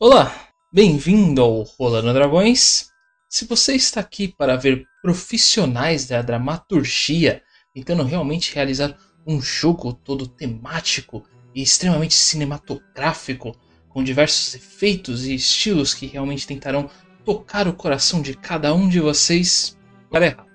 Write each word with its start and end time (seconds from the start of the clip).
Olá, 0.00 0.32
bem-vindo 0.72 1.42
ao 1.42 1.62
Rolando 1.62 2.12
Dragões. 2.12 2.88
Se 3.28 3.44
você 3.46 3.74
está 3.74 3.98
aqui 3.98 4.28
para 4.28 4.54
ver 4.54 4.86
profissionais 5.02 6.06
da 6.06 6.22
dramaturgia 6.22 7.42
tentando 7.74 8.04
realmente 8.04 8.54
realizar 8.54 8.96
um 9.26 9.42
jogo 9.42 9.92
todo 9.92 10.28
temático 10.28 11.24
e 11.52 11.62
extremamente 11.62 12.14
cinematográfico, 12.14 13.56
com 13.88 14.04
diversos 14.04 14.54
efeitos 14.54 15.26
e 15.26 15.34
estilos 15.34 15.94
que 15.94 16.06
realmente 16.06 16.46
tentarão 16.46 16.88
tocar 17.24 17.66
o 17.66 17.72
coração 17.72 18.22
de 18.22 18.34
cada 18.34 18.72
um 18.72 18.88
de 18.88 19.00
vocês, 19.00 19.76
errado. 20.12 20.46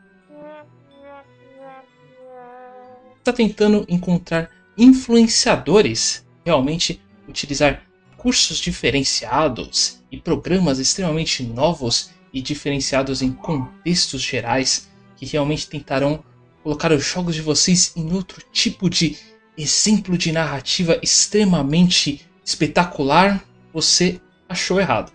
Está 3.18 3.34
tentando 3.34 3.86
encontrar 3.90 4.50
influenciadores, 4.78 6.26
realmente 6.46 7.02
utilizar 7.28 7.84
cursos 8.24 8.58
diferenciados 8.58 10.02
e 10.10 10.18
programas 10.18 10.80
extremamente 10.80 11.44
novos 11.44 12.12
e 12.34 12.42
diferenciados 12.42 13.22
em 13.22 13.34
contextos 13.34 14.22
gerais 14.22 14.90
que 15.18 15.26
realmente 15.26 15.68
tentarão 15.68 16.24
colocar 16.64 16.94
os 16.94 17.04
jogos 17.04 17.36
de 17.36 17.42
vocês 17.42 17.92
em 17.98 18.14
outro 18.14 18.42
tipo 18.50 18.90
de 18.90 19.18
exemplo 19.58 20.18
de 20.18 20.32
narrativa 20.32 20.98
extremamente 21.04 22.26
espetacular, 22.46 23.44
você 23.74 24.22
achou 24.48 24.80
errado. 24.80 25.12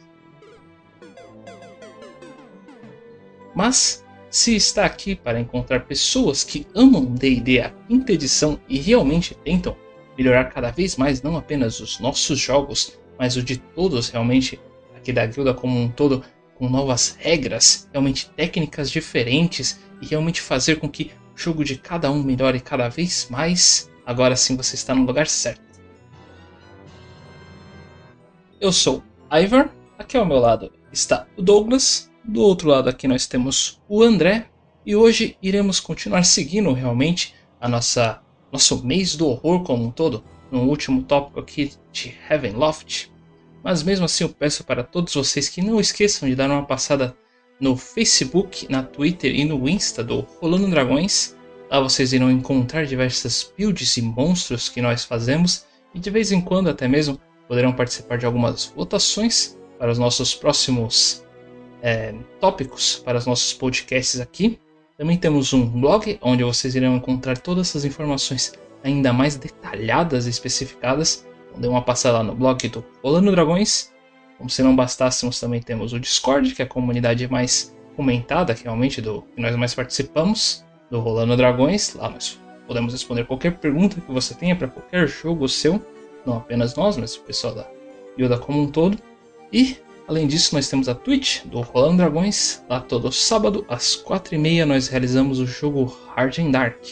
Mas 3.54 4.04
se 4.28 4.54
está 4.54 4.84
aqui 4.84 5.14
para 5.16 5.40
encontrar 5.40 5.86
pessoas 5.86 6.44
que 6.44 6.66
amam 6.74 7.06
D&D 7.06 7.60
a 7.60 7.70
quinta 7.70 8.12
edição 8.12 8.60
e 8.68 8.78
realmente 8.78 9.34
tentam 9.34 9.74
melhorar 10.18 10.46
cada 10.46 10.72
vez 10.72 10.96
mais 10.96 11.22
não 11.22 11.36
apenas 11.36 11.78
os 11.78 12.00
nossos 12.00 12.40
jogos, 12.40 12.98
mas 13.16 13.36
o 13.36 13.42
de 13.42 13.56
todos 13.56 14.08
realmente, 14.08 14.60
aqui 14.96 15.12
da 15.12 15.24
guilda 15.24 15.54
como 15.54 15.80
um 15.80 15.88
todo, 15.88 16.24
com 16.56 16.68
novas 16.68 17.16
regras, 17.20 17.88
realmente 17.92 18.28
técnicas 18.30 18.90
diferentes 18.90 19.78
e 20.02 20.06
realmente 20.06 20.40
fazer 20.40 20.80
com 20.80 20.88
que 20.88 21.12
o 21.34 21.38
jogo 21.38 21.64
de 21.64 21.76
cada 21.76 22.10
um 22.10 22.20
melhore 22.20 22.58
cada 22.58 22.88
vez 22.88 23.28
mais, 23.30 23.88
agora 24.04 24.34
sim 24.34 24.56
você 24.56 24.74
está 24.74 24.92
no 24.92 25.04
lugar 25.04 25.28
certo. 25.28 25.62
Eu 28.60 28.72
sou 28.72 29.04
Ivar, 29.30 29.72
aqui 29.96 30.16
ao 30.16 30.26
meu 30.26 30.38
lado 30.38 30.72
está 30.92 31.28
o 31.36 31.42
Douglas, 31.42 32.10
do 32.24 32.42
outro 32.42 32.68
lado 32.68 32.88
aqui 32.88 33.06
nós 33.06 33.26
temos 33.28 33.80
o 33.88 34.02
André, 34.02 34.48
e 34.84 34.96
hoje 34.96 35.36
iremos 35.40 35.78
continuar 35.78 36.24
seguindo 36.24 36.72
realmente 36.72 37.34
a 37.60 37.68
nossa 37.68 38.20
nosso 38.52 38.84
mês 38.84 39.16
do 39.16 39.26
horror 39.26 39.62
como 39.62 39.84
um 39.84 39.90
todo, 39.90 40.24
no 40.50 40.62
último 40.62 41.02
tópico 41.02 41.40
aqui 41.40 41.72
de 41.92 42.14
Heavenloft. 42.28 43.10
Mas 43.62 43.82
mesmo 43.82 44.04
assim 44.04 44.24
eu 44.24 44.30
peço 44.30 44.64
para 44.64 44.82
todos 44.82 45.14
vocês 45.14 45.48
que 45.48 45.60
não 45.60 45.80
esqueçam 45.80 46.28
de 46.28 46.34
dar 46.34 46.50
uma 46.50 46.64
passada 46.64 47.16
no 47.60 47.76
Facebook, 47.76 48.70
na 48.70 48.82
Twitter 48.82 49.34
e 49.34 49.44
no 49.44 49.68
Insta 49.68 50.02
do 50.02 50.20
Rolando 50.40 50.70
Dragões. 50.70 51.36
Lá 51.70 51.80
vocês 51.80 52.12
irão 52.12 52.30
encontrar 52.30 52.86
diversas 52.86 53.52
builds 53.56 53.96
e 53.96 54.02
monstros 54.02 54.68
que 54.68 54.80
nós 54.80 55.04
fazemos 55.04 55.66
e 55.94 55.98
de 55.98 56.10
vez 56.10 56.32
em 56.32 56.40
quando 56.40 56.70
até 56.70 56.86
mesmo 56.86 57.20
poderão 57.46 57.72
participar 57.72 58.18
de 58.18 58.26
algumas 58.26 58.66
votações 58.66 59.58
para 59.78 59.90
os 59.90 59.98
nossos 59.98 60.34
próximos 60.34 61.24
é, 61.82 62.14
tópicos, 62.40 62.96
para 63.04 63.18
os 63.18 63.26
nossos 63.26 63.52
podcasts 63.52 64.20
aqui. 64.20 64.58
Também 64.98 65.16
temos 65.16 65.52
um 65.52 65.64
blog 65.64 66.18
onde 66.20 66.42
vocês 66.42 66.74
irão 66.74 66.96
encontrar 66.96 67.38
todas 67.38 67.68
essas 67.68 67.84
informações 67.84 68.52
ainda 68.82 69.12
mais 69.12 69.36
detalhadas 69.36 70.26
e 70.26 70.30
especificadas. 70.30 71.24
Então, 71.48 71.60
dê 71.60 71.68
uma 71.68 71.82
passada 71.82 72.18
lá 72.18 72.24
no 72.24 72.34
blog 72.34 72.68
do 72.68 72.84
Rolando 73.00 73.30
Dragões. 73.30 73.94
Como 74.36 74.50
se 74.50 74.60
não 74.60 74.74
bastássemos, 74.74 75.38
também 75.38 75.62
temos 75.62 75.92
o 75.92 76.00
Discord, 76.00 76.52
que 76.52 76.62
é 76.62 76.64
a 76.64 76.68
comunidade 76.68 77.28
mais 77.28 77.72
comentada, 77.94 78.52
que 78.56 78.64
realmente 78.64 79.00
do 79.00 79.22
que 79.22 79.40
nós 79.40 79.54
mais 79.54 79.72
participamos, 79.72 80.64
do 80.90 80.98
Rolando 80.98 81.36
Dragões. 81.36 81.94
Lá 81.94 82.10
nós 82.10 82.40
podemos 82.66 82.92
responder 82.92 83.24
qualquer 83.24 83.56
pergunta 83.56 84.00
que 84.00 84.12
você 84.12 84.34
tenha 84.34 84.56
para 84.56 84.66
qualquer 84.66 85.06
jogo 85.06 85.48
seu, 85.48 85.80
não 86.26 86.38
apenas 86.38 86.74
nós, 86.74 86.96
mas 86.96 87.14
o 87.14 87.20
pessoal 87.20 87.54
da 87.54 87.70
guilda 88.16 88.36
como 88.36 88.60
um 88.62 88.66
todo. 88.68 88.98
E 89.52 89.76
Além 90.08 90.26
disso, 90.26 90.54
nós 90.54 90.70
temos 90.70 90.88
a 90.88 90.94
Twitch 90.94 91.44
do 91.44 91.60
Rolando 91.60 91.98
Dragões. 91.98 92.64
Lá 92.66 92.80
todo 92.80 93.12
sábado, 93.12 93.66
às 93.68 93.94
4h30, 93.94 94.64
nós 94.64 94.88
realizamos 94.88 95.38
o 95.38 95.46
jogo 95.46 95.94
Hard 96.16 96.38
and 96.38 96.50
Dark. 96.50 96.82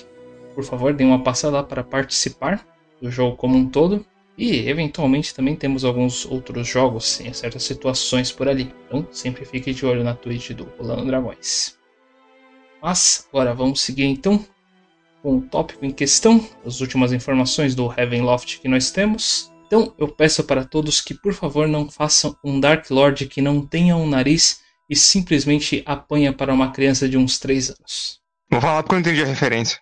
Por 0.55 0.63
favor, 0.63 0.93
dê 0.93 1.03
uma 1.03 1.23
passada 1.23 1.57
lá 1.57 1.63
para 1.63 1.83
participar 1.83 2.67
do 3.01 3.11
jogo 3.11 3.35
como 3.37 3.57
um 3.57 3.71
todo. 3.71 4.05
E 4.37 4.69
eventualmente 4.69 5.35
também 5.35 5.57
temos 5.57 5.83
alguns 5.83 6.27
outros 6.27 6.69
jogos 6.69 7.19
em 7.23 7.33
certas 7.33 7.63
situações 7.63 8.31
por 8.31 8.51
ali. 8.51 8.71
Então 8.87 9.09
sempre 9.11 9.47
fique 9.47 9.73
de 9.73 9.87
olho 9.87 10.05
na 10.05 10.15
Twitch 10.15 10.51
do 10.51 10.65
Rolando 10.79 11.07
Dragões. 11.07 11.79
Mas 12.83 13.27
agora 13.31 13.55
vamos 13.55 13.81
seguir 13.81 14.05
então 14.05 14.45
com 15.23 15.39
o 15.39 15.41
tópico 15.41 15.87
em 15.87 15.91
questão, 15.91 16.47
as 16.67 16.83
últimas 16.83 17.15
informações 17.15 17.75
do 17.75 17.91
Heavenloft 17.91 18.61
que 18.61 18.69
nós 18.69 18.91
temos. 18.91 19.51
Então 19.67 19.93
eu 19.99 20.09
peço 20.09 20.45
para 20.45 20.65
todos 20.65 21.01
que 21.01 21.13
por 21.13 21.35
favor 21.35 21.67
não 21.67 21.91
façam 21.91 22.37
um 22.45 22.61
Dark 22.61 22.89
Lord 22.91 23.27
que 23.27 23.43
não 23.43 23.61
tenha 23.61 23.97
um 23.97 24.09
nariz 24.09 24.61
e 24.89 24.95
simplesmente 24.95 25.83
apanha 25.85 26.33
para 26.33 26.55
uma 26.55 26.71
criança 26.71 27.09
de 27.09 27.19
uns 27.19 27.39
3 27.39 27.71
anos. 27.71 28.21
Vou 28.49 28.61
falar 28.61 28.83
porque 28.83 28.95
eu 28.95 29.01
entendi 29.01 29.23
a 29.23 29.27
referência. 29.27 29.79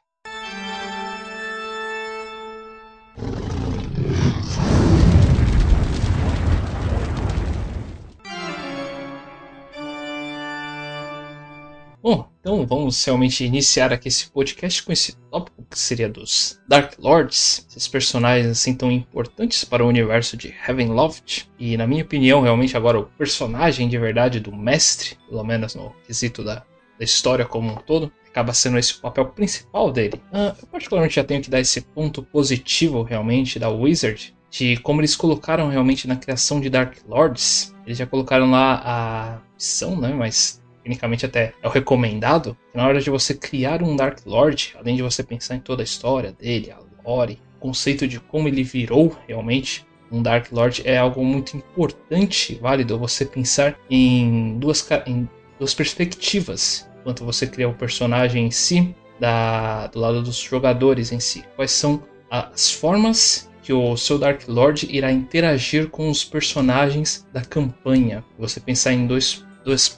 Então 12.54 12.64
vamos 12.64 13.04
realmente 13.04 13.44
iniciar 13.44 13.92
aqui 13.92 14.06
esse 14.06 14.30
podcast 14.30 14.80
com 14.84 14.92
esse 14.92 15.16
tópico 15.28 15.66
que 15.68 15.76
seria 15.76 16.08
dos 16.08 16.60
Dark 16.68 16.94
Lords, 17.00 17.66
esses 17.68 17.88
personagens 17.88 18.46
assim 18.46 18.74
tão 18.74 18.92
importantes 18.92 19.64
para 19.64 19.84
o 19.84 19.88
universo 19.88 20.36
de 20.36 20.54
Heavenloft. 20.66 21.50
E 21.58 21.76
na 21.76 21.84
minha 21.84 22.04
opinião, 22.04 22.42
realmente 22.42 22.76
agora 22.76 23.00
o 23.00 23.06
personagem 23.06 23.88
de 23.88 23.98
verdade 23.98 24.38
do 24.38 24.54
mestre, 24.54 25.18
pelo 25.28 25.42
menos 25.42 25.74
no 25.74 25.92
quesito 26.06 26.44
da, 26.44 26.62
da 26.96 27.04
história 27.04 27.44
como 27.44 27.72
um 27.72 27.76
todo, 27.76 28.12
acaba 28.28 28.54
sendo 28.54 28.78
esse 28.78 28.94
o 28.94 29.00
papel 29.00 29.26
principal 29.26 29.90
dele. 29.90 30.22
Uh, 30.32 30.56
eu 30.62 30.66
particularmente 30.68 31.16
já 31.16 31.24
tenho 31.24 31.42
que 31.42 31.50
dar 31.50 31.58
esse 31.58 31.80
ponto 31.80 32.22
positivo 32.22 33.02
realmente 33.02 33.58
da 33.58 33.68
Wizard, 33.68 34.32
de 34.48 34.76
como 34.76 35.00
eles 35.00 35.16
colocaram 35.16 35.68
realmente 35.68 36.06
na 36.06 36.14
criação 36.14 36.60
de 36.60 36.70
Dark 36.70 36.98
Lords. 37.08 37.74
Eles 37.84 37.98
já 37.98 38.06
colocaram 38.06 38.48
lá 38.48 38.80
a 38.84 39.38
missão, 39.56 40.00
né? 40.00 40.14
Mas 40.14 40.62
tecnicamente 40.84 41.24
até 41.24 41.54
é 41.62 41.66
o 41.66 41.70
recomendado, 41.70 42.56
na 42.74 42.86
hora 42.86 43.00
de 43.00 43.10
você 43.10 43.34
criar 43.34 43.82
um 43.82 43.96
Dark 43.96 44.18
Lord, 44.26 44.74
além 44.78 44.94
de 44.94 45.02
você 45.02 45.22
pensar 45.22 45.56
em 45.56 45.60
toda 45.60 45.82
a 45.82 45.84
história 45.84 46.32
dele, 46.32 46.70
a 46.70 46.78
lore, 47.08 47.40
o 47.56 47.60
conceito 47.60 48.06
de 48.06 48.20
como 48.20 48.46
ele 48.46 48.62
virou 48.62 49.16
realmente 49.26 49.86
um 50.12 50.22
Dark 50.22 50.52
Lord, 50.52 50.82
é 50.84 50.98
algo 50.98 51.24
muito 51.24 51.56
importante, 51.56 52.58
válido 52.60 52.98
você 52.98 53.24
pensar 53.24 53.76
em 53.90 54.58
duas, 54.58 54.86
em 55.06 55.28
duas 55.58 55.74
perspectivas 55.74 56.88
enquanto 57.00 57.24
você 57.24 57.46
cria 57.46 57.68
o 57.68 57.74
personagem 57.74 58.46
em 58.46 58.50
si, 58.50 58.94
da, 59.20 59.88
do 59.88 60.00
lado 60.00 60.22
dos 60.22 60.38
jogadores 60.38 61.12
em 61.12 61.20
si. 61.20 61.44
Quais 61.54 61.70
são 61.70 62.02
as 62.30 62.70
formas 62.70 63.50
que 63.62 63.72
o 63.72 63.96
seu 63.96 64.18
Dark 64.18 64.42
Lord 64.48 64.86
irá 64.90 65.12
interagir 65.12 65.88
com 65.88 66.10
os 66.10 66.24
personagens 66.24 67.26
da 67.32 67.42
campanha. 67.42 68.24
Você 68.38 68.60
pensar 68.60 68.92
em 68.92 69.06
dois, 69.06 69.44
dois 69.64 69.88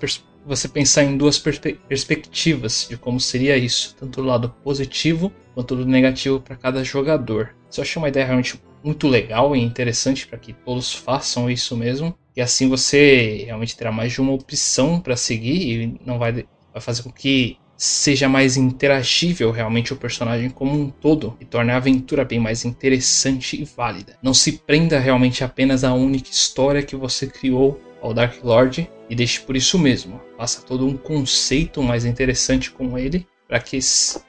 você 0.46 0.68
pensar 0.68 1.02
em 1.02 1.16
duas 1.16 1.38
perspe 1.38 1.78
perspectivas 1.88 2.86
de 2.88 2.96
como 2.96 3.18
seria 3.18 3.56
isso, 3.56 3.94
tanto 3.98 4.22
do 4.22 4.26
lado 4.26 4.54
positivo 4.62 5.32
quanto 5.54 5.74
do 5.74 5.84
negativo 5.84 6.40
para 6.40 6.56
cada 6.56 6.84
jogador. 6.84 7.54
Isso 7.70 7.80
eu 7.80 7.82
achei 7.82 8.00
uma 8.00 8.08
ideia 8.08 8.26
realmente 8.26 8.60
muito 8.82 9.08
legal 9.08 9.56
e 9.56 9.60
interessante 9.60 10.26
para 10.26 10.38
que 10.38 10.52
todos 10.52 10.94
façam 10.94 11.50
isso 11.50 11.76
mesmo. 11.76 12.16
E 12.36 12.40
assim 12.40 12.68
você 12.68 13.44
realmente 13.46 13.76
terá 13.76 13.90
mais 13.90 14.12
de 14.12 14.20
uma 14.20 14.32
opção 14.32 15.00
para 15.00 15.16
seguir 15.16 15.82
e 15.82 16.00
não 16.04 16.18
vai, 16.18 16.46
vai 16.72 16.80
fazer 16.80 17.02
com 17.02 17.10
que 17.10 17.58
seja 17.76 18.28
mais 18.28 18.56
interagível 18.56 19.50
realmente 19.50 19.92
o 19.92 19.96
personagem 19.96 20.48
como 20.48 20.78
um 20.78 20.88
todo 20.88 21.36
e 21.40 21.44
torne 21.44 21.72
a 21.72 21.76
aventura 21.76 22.24
bem 22.24 22.38
mais 22.38 22.64
interessante 22.64 23.60
e 23.60 23.64
válida. 23.64 24.16
Não 24.22 24.32
se 24.32 24.52
prenda 24.52 24.98
realmente 24.98 25.44
apenas 25.44 25.84
à 25.84 25.92
única 25.92 26.30
história 26.30 26.82
que 26.82 26.96
você 26.96 27.26
criou 27.26 27.80
ao 28.06 28.14
Dark 28.14 28.42
Lord 28.44 28.88
e 29.10 29.14
deixe 29.14 29.40
por 29.40 29.56
isso 29.56 29.78
mesmo. 29.78 30.20
Faça 30.36 30.62
todo 30.62 30.86
um 30.86 30.96
conceito 30.96 31.82
mais 31.82 32.04
interessante 32.04 32.70
com 32.70 32.96
ele 32.98 33.26
para 33.48 33.60
que 33.60 33.78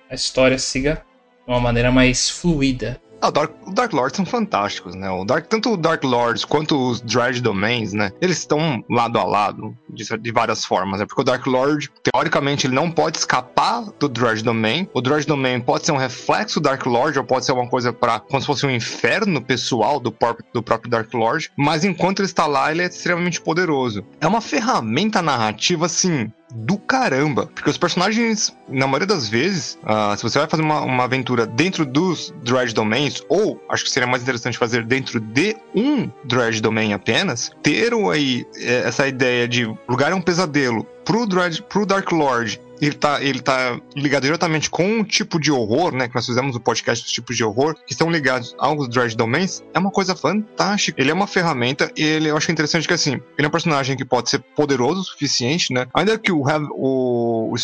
a 0.10 0.16
história 0.16 0.58
siga 0.58 1.06
de 1.46 1.52
uma 1.52 1.60
maneira 1.60 1.92
mais 1.92 2.30
fluida. 2.30 3.02
Ah, 3.22 3.30
o 3.30 3.31
Dark, 3.31 3.52
o 3.66 3.74
Dark 3.74 3.94
Lords 3.94 4.16
são 4.16 4.25
fantásticos, 4.25 4.96
né? 4.96 5.10
O 5.10 5.25
Dark, 5.25 5.48
tanto 5.48 5.74
o 5.74 5.78
Dark 5.78 6.04
Lords 6.04 6.46
quanto 6.46 6.90
os 6.90 7.02
Dread 7.02 7.42
Domains, 7.42 7.94
né? 7.94 8.12
Eles 8.22 8.38
estão 8.38 8.84
lado 8.90 9.18
a 9.18 9.24
lado, 9.24 9.75
de, 9.90 10.06
de 10.18 10.31
várias 10.31 10.64
formas, 10.64 11.00
né? 11.00 11.06
Porque 11.06 11.22
o 11.22 11.24
Dark 11.24 11.46
Lord, 11.48 11.90
teoricamente, 12.04 12.68
ele 12.68 12.75
não 12.75 12.92
pode 12.92 13.18
escapar 13.18 13.86
do 14.00 14.08
Dread 14.08 14.44
Domain. 14.44 14.88
O 14.94 15.02
Dread 15.02 15.25
Domain 15.25 15.60
pode 15.60 15.86
ser 15.86 15.92
um 15.92 15.98
reflexo 15.98 16.60
do 16.60 16.64
Dark 16.64 16.86
Lord, 16.86 17.18
ou 17.18 17.25
pode 17.25 17.46
ser 17.46 17.54
uma 17.54 17.68
coisa 17.68 17.92
para 17.92 18.19
como 18.19 18.40
se 18.40 18.48
fosse 18.48 18.66
um 18.66 18.72
inferno 18.72 19.42
pessoal 19.42 20.00
do, 20.00 20.12
próprio, 20.12 20.46
do 20.54 20.62
próprio 20.62 20.92
Dark 20.92 21.12
Lord. 21.14 21.52
Mas 21.58 21.84
enquanto 21.84 22.19
ele 22.19 22.28
está 22.28 22.46
lá, 22.46 22.72
ele 22.72 22.84
é 22.84 22.86
extremamente 22.86 23.42
poderoso. 23.42 24.06
É 24.22 24.28
uma 24.28 24.42
ferramenta 24.42 25.22
narrativa, 25.22 25.88
assim, 25.88 26.31
do 26.52 26.78
caramba. 26.78 27.48
Porque 27.54 27.70
os 27.70 27.78
personagens, 27.78 28.56
na 28.68 28.88
maioria 28.88 29.08
das 29.08 29.28
vezes, 29.28 29.78
uh, 29.84 30.16
se 30.16 30.24
você 30.24 30.40
vai 30.40 30.48
fazer 30.48 30.64
uma, 30.64 30.82
uma 30.82 31.04
aventura 31.04 31.46
dentro 31.46 31.86
dos 31.86 32.34
Dredge 32.44 32.74
Domains, 32.74 33.22
ou 33.30 33.62
acho 33.70 33.84
que 33.84 33.92
seria 33.92 34.08
mais 34.08 34.24
interessante 34.24 34.58
fazer 34.58 34.86
dentro 34.86 35.20
de 35.20 35.56
um 35.76 36.10
Dredge 36.26 36.62
Domain 36.62 36.94
apenas, 36.94 37.52
ter 37.62 37.94
aí 38.12 38.46
eh, 38.56 38.84
essa 38.86 39.08
ideia 39.08 39.48
de 39.48 39.66
lugar 39.88 40.12
é 40.12 40.16
um 40.16 40.22
pesadelo 40.22 40.84
pro, 41.04 41.26
Dredge, 41.26 41.62
pro 41.62 41.86
Dark 41.86 42.12
Lord 42.12 42.60
ele 42.82 42.96
tá, 42.96 43.22
ele 43.22 43.42
tá 43.42 43.80
ligado 43.96 44.24
diretamente 44.24 44.70
com 44.70 44.86
um 44.86 45.04
tipo 45.04 45.40
de 45.40 45.52
horror, 45.52 45.94
né? 45.94 46.08
Que 46.08 46.16
nós 46.16 46.26
fizemos 46.26 46.56
o 46.56 46.60
um 46.60 46.62
podcast 46.62 47.04
dos 47.04 47.12
tipos 47.12 47.36
de 47.36 47.44
horror, 47.44 47.76
que 47.76 47.94
estão 47.94 48.10
ligados 48.10 48.56
aos 48.58 48.88
Dredge 48.90 49.16
Domains, 49.16 49.64
é 49.74 49.80
uma 49.80 49.92
coisa 49.92 50.16
fantástica. 50.16 51.02
Ele 51.02 51.12
é 51.12 51.14
uma 51.14 51.28
ferramenta 51.28 51.92
e 51.96 52.04
ele, 52.04 52.30
eu 52.30 52.38
acho 52.38 52.52
interessante 52.52 52.88
que, 52.88 52.94
assim, 52.94 53.14
ele 53.38 53.46
é 53.46 53.48
um 53.48 53.52
personagem 53.52 53.96
que 53.96 54.06
pode 54.06 54.30
ser 54.30 54.40
poderoso 54.56 55.02
o 55.02 55.04
suficiente, 55.04 55.74
né? 55.74 55.88
Ainda 55.94 56.18
que 56.18 56.32
o, 56.32 56.44
o, 56.72 57.52
o 57.52 57.56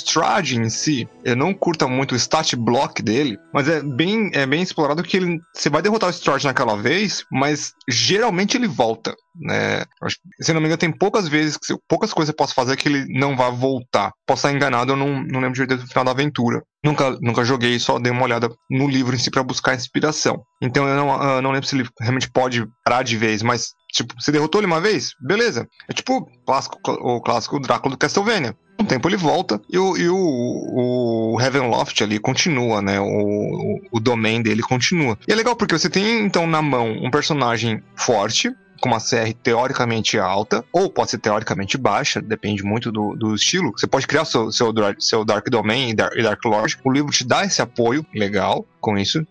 em 0.43 0.69
si, 0.69 1.07
eu 1.23 1.35
não 1.35 1.53
curta 1.53 1.87
muito 1.87 2.13
o 2.13 2.15
stat 2.15 2.55
block 2.55 3.01
dele, 3.01 3.37
mas 3.53 3.67
é 3.67 3.81
bem, 3.81 4.29
é 4.33 4.45
bem 4.45 4.61
explorado 4.61 5.03
que 5.03 5.17
ele, 5.17 5.41
você 5.53 5.69
vai 5.69 5.81
derrotar 5.81 6.09
o 6.09 6.13
Strade 6.13 6.45
naquela 6.45 6.75
vez, 6.75 7.25
mas 7.31 7.73
geralmente 7.87 8.57
ele 8.57 8.67
volta. 8.67 9.15
Né? 9.35 9.83
Se 10.39 10.53
não 10.53 10.61
me 10.61 10.67
engano, 10.67 10.79
tem 10.79 10.91
poucas 10.91 11.27
vezes, 11.27 11.57
poucas 11.87 12.13
coisas 12.13 12.31
que 12.31 12.35
eu 12.35 12.43
posso 12.43 12.53
fazer 12.53 12.77
que 12.77 12.87
ele 12.87 13.05
não 13.19 13.35
vai 13.35 13.51
voltar. 13.51 14.11
Posso 14.25 14.45
estar 14.45 14.55
enganado, 14.55 14.93
eu 14.93 14.95
não, 14.95 15.23
não 15.23 15.39
lembro 15.39 15.53
direito 15.53 15.81
do 15.81 15.87
final 15.87 16.05
da 16.05 16.11
aventura. 16.11 16.61
Nunca, 16.83 17.17
nunca 17.21 17.45
joguei, 17.45 17.79
só 17.79 17.97
dei 17.97 18.11
uma 18.11 18.23
olhada 18.23 18.49
no 18.69 18.87
livro 18.87 19.15
em 19.15 19.19
si 19.19 19.31
para 19.31 19.41
buscar 19.41 19.73
inspiração. 19.75 20.43
Então 20.61 20.87
eu 20.87 20.95
não, 20.95 21.35
eu 21.35 21.41
não 21.41 21.51
lembro 21.51 21.67
se 21.67 21.75
ele 21.75 21.87
realmente 21.99 22.29
pode 22.29 22.65
parar 22.83 23.03
de 23.03 23.17
vez, 23.17 23.41
mas, 23.41 23.69
tipo, 23.91 24.13
você 24.19 24.31
derrotou 24.31 24.59
ele 24.59 24.67
uma 24.67 24.81
vez? 24.81 25.11
Beleza. 25.21 25.67
É 25.89 25.93
tipo 25.93 26.29
clássico, 26.45 26.77
o 26.85 27.21
clássico 27.21 27.59
Drácula 27.59 27.95
do 27.95 27.97
Castlevania. 27.97 28.55
Um 28.79 28.85
tempo 28.85 29.07
ele 29.07 29.15
volta 29.15 29.61
e 29.69 29.77
o, 29.77 29.95
e 29.95 30.09
o, 30.09 30.15
o 31.35 31.39
Heavenloft 31.39 32.01
ali 32.03 32.19
continua, 32.19 32.81
né? 32.81 32.99
O, 32.99 33.79
o 33.91 33.99
domain 33.99 34.41
dele 34.41 34.61
continua. 34.61 35.17
E 35.27 35.31
é 35.31 35.35
legal 35.35 35.55
porque 35.55 35.77
você 35.77 35.89
tem, 35.89 36.25
então, 36.25 36.47
na 36.47 36.61
mão 36.61 36.91
um 36.91 37.11
personagem 37.11 37.81
forte, 37.95 38.51
com 38.81 38.89
uma 38.89 38.99
CR 38.99 39.33
teoricamente 39.41 40.17
alta, 40.17 40.63
ou 40.71 40.89
pode 40.89 41.11
ser 41.11 41.17
teoricamente 41.17 41.77
baixa, 41.77 42.21
depende 42.21 42.63
muito 42.63 42.91
do, 42.91 43.15
do 43.15 43.33
estilo. 43.33 43.71
Você 43.77 43.87
pode 43.87 44.07
criar 44.07 44.25
seu, 44.25 44.51
seu, 44.51 44.73
seu 44.99 45.25
Dark 45.25 45.47
Domain 45.49 45.89
e 45.89 45.93
Dark, 45.93 46.43
Lord. 46.45 46.77
O 46.83 46.91
livro 46.91 47.11
te 47.11 47.25
dá 47.25 47.45
esse 47.45 47.61
apoio 47.61 48.05
legal 48.13 48.65
com 48.83 48.97
isso. 48.97 49.25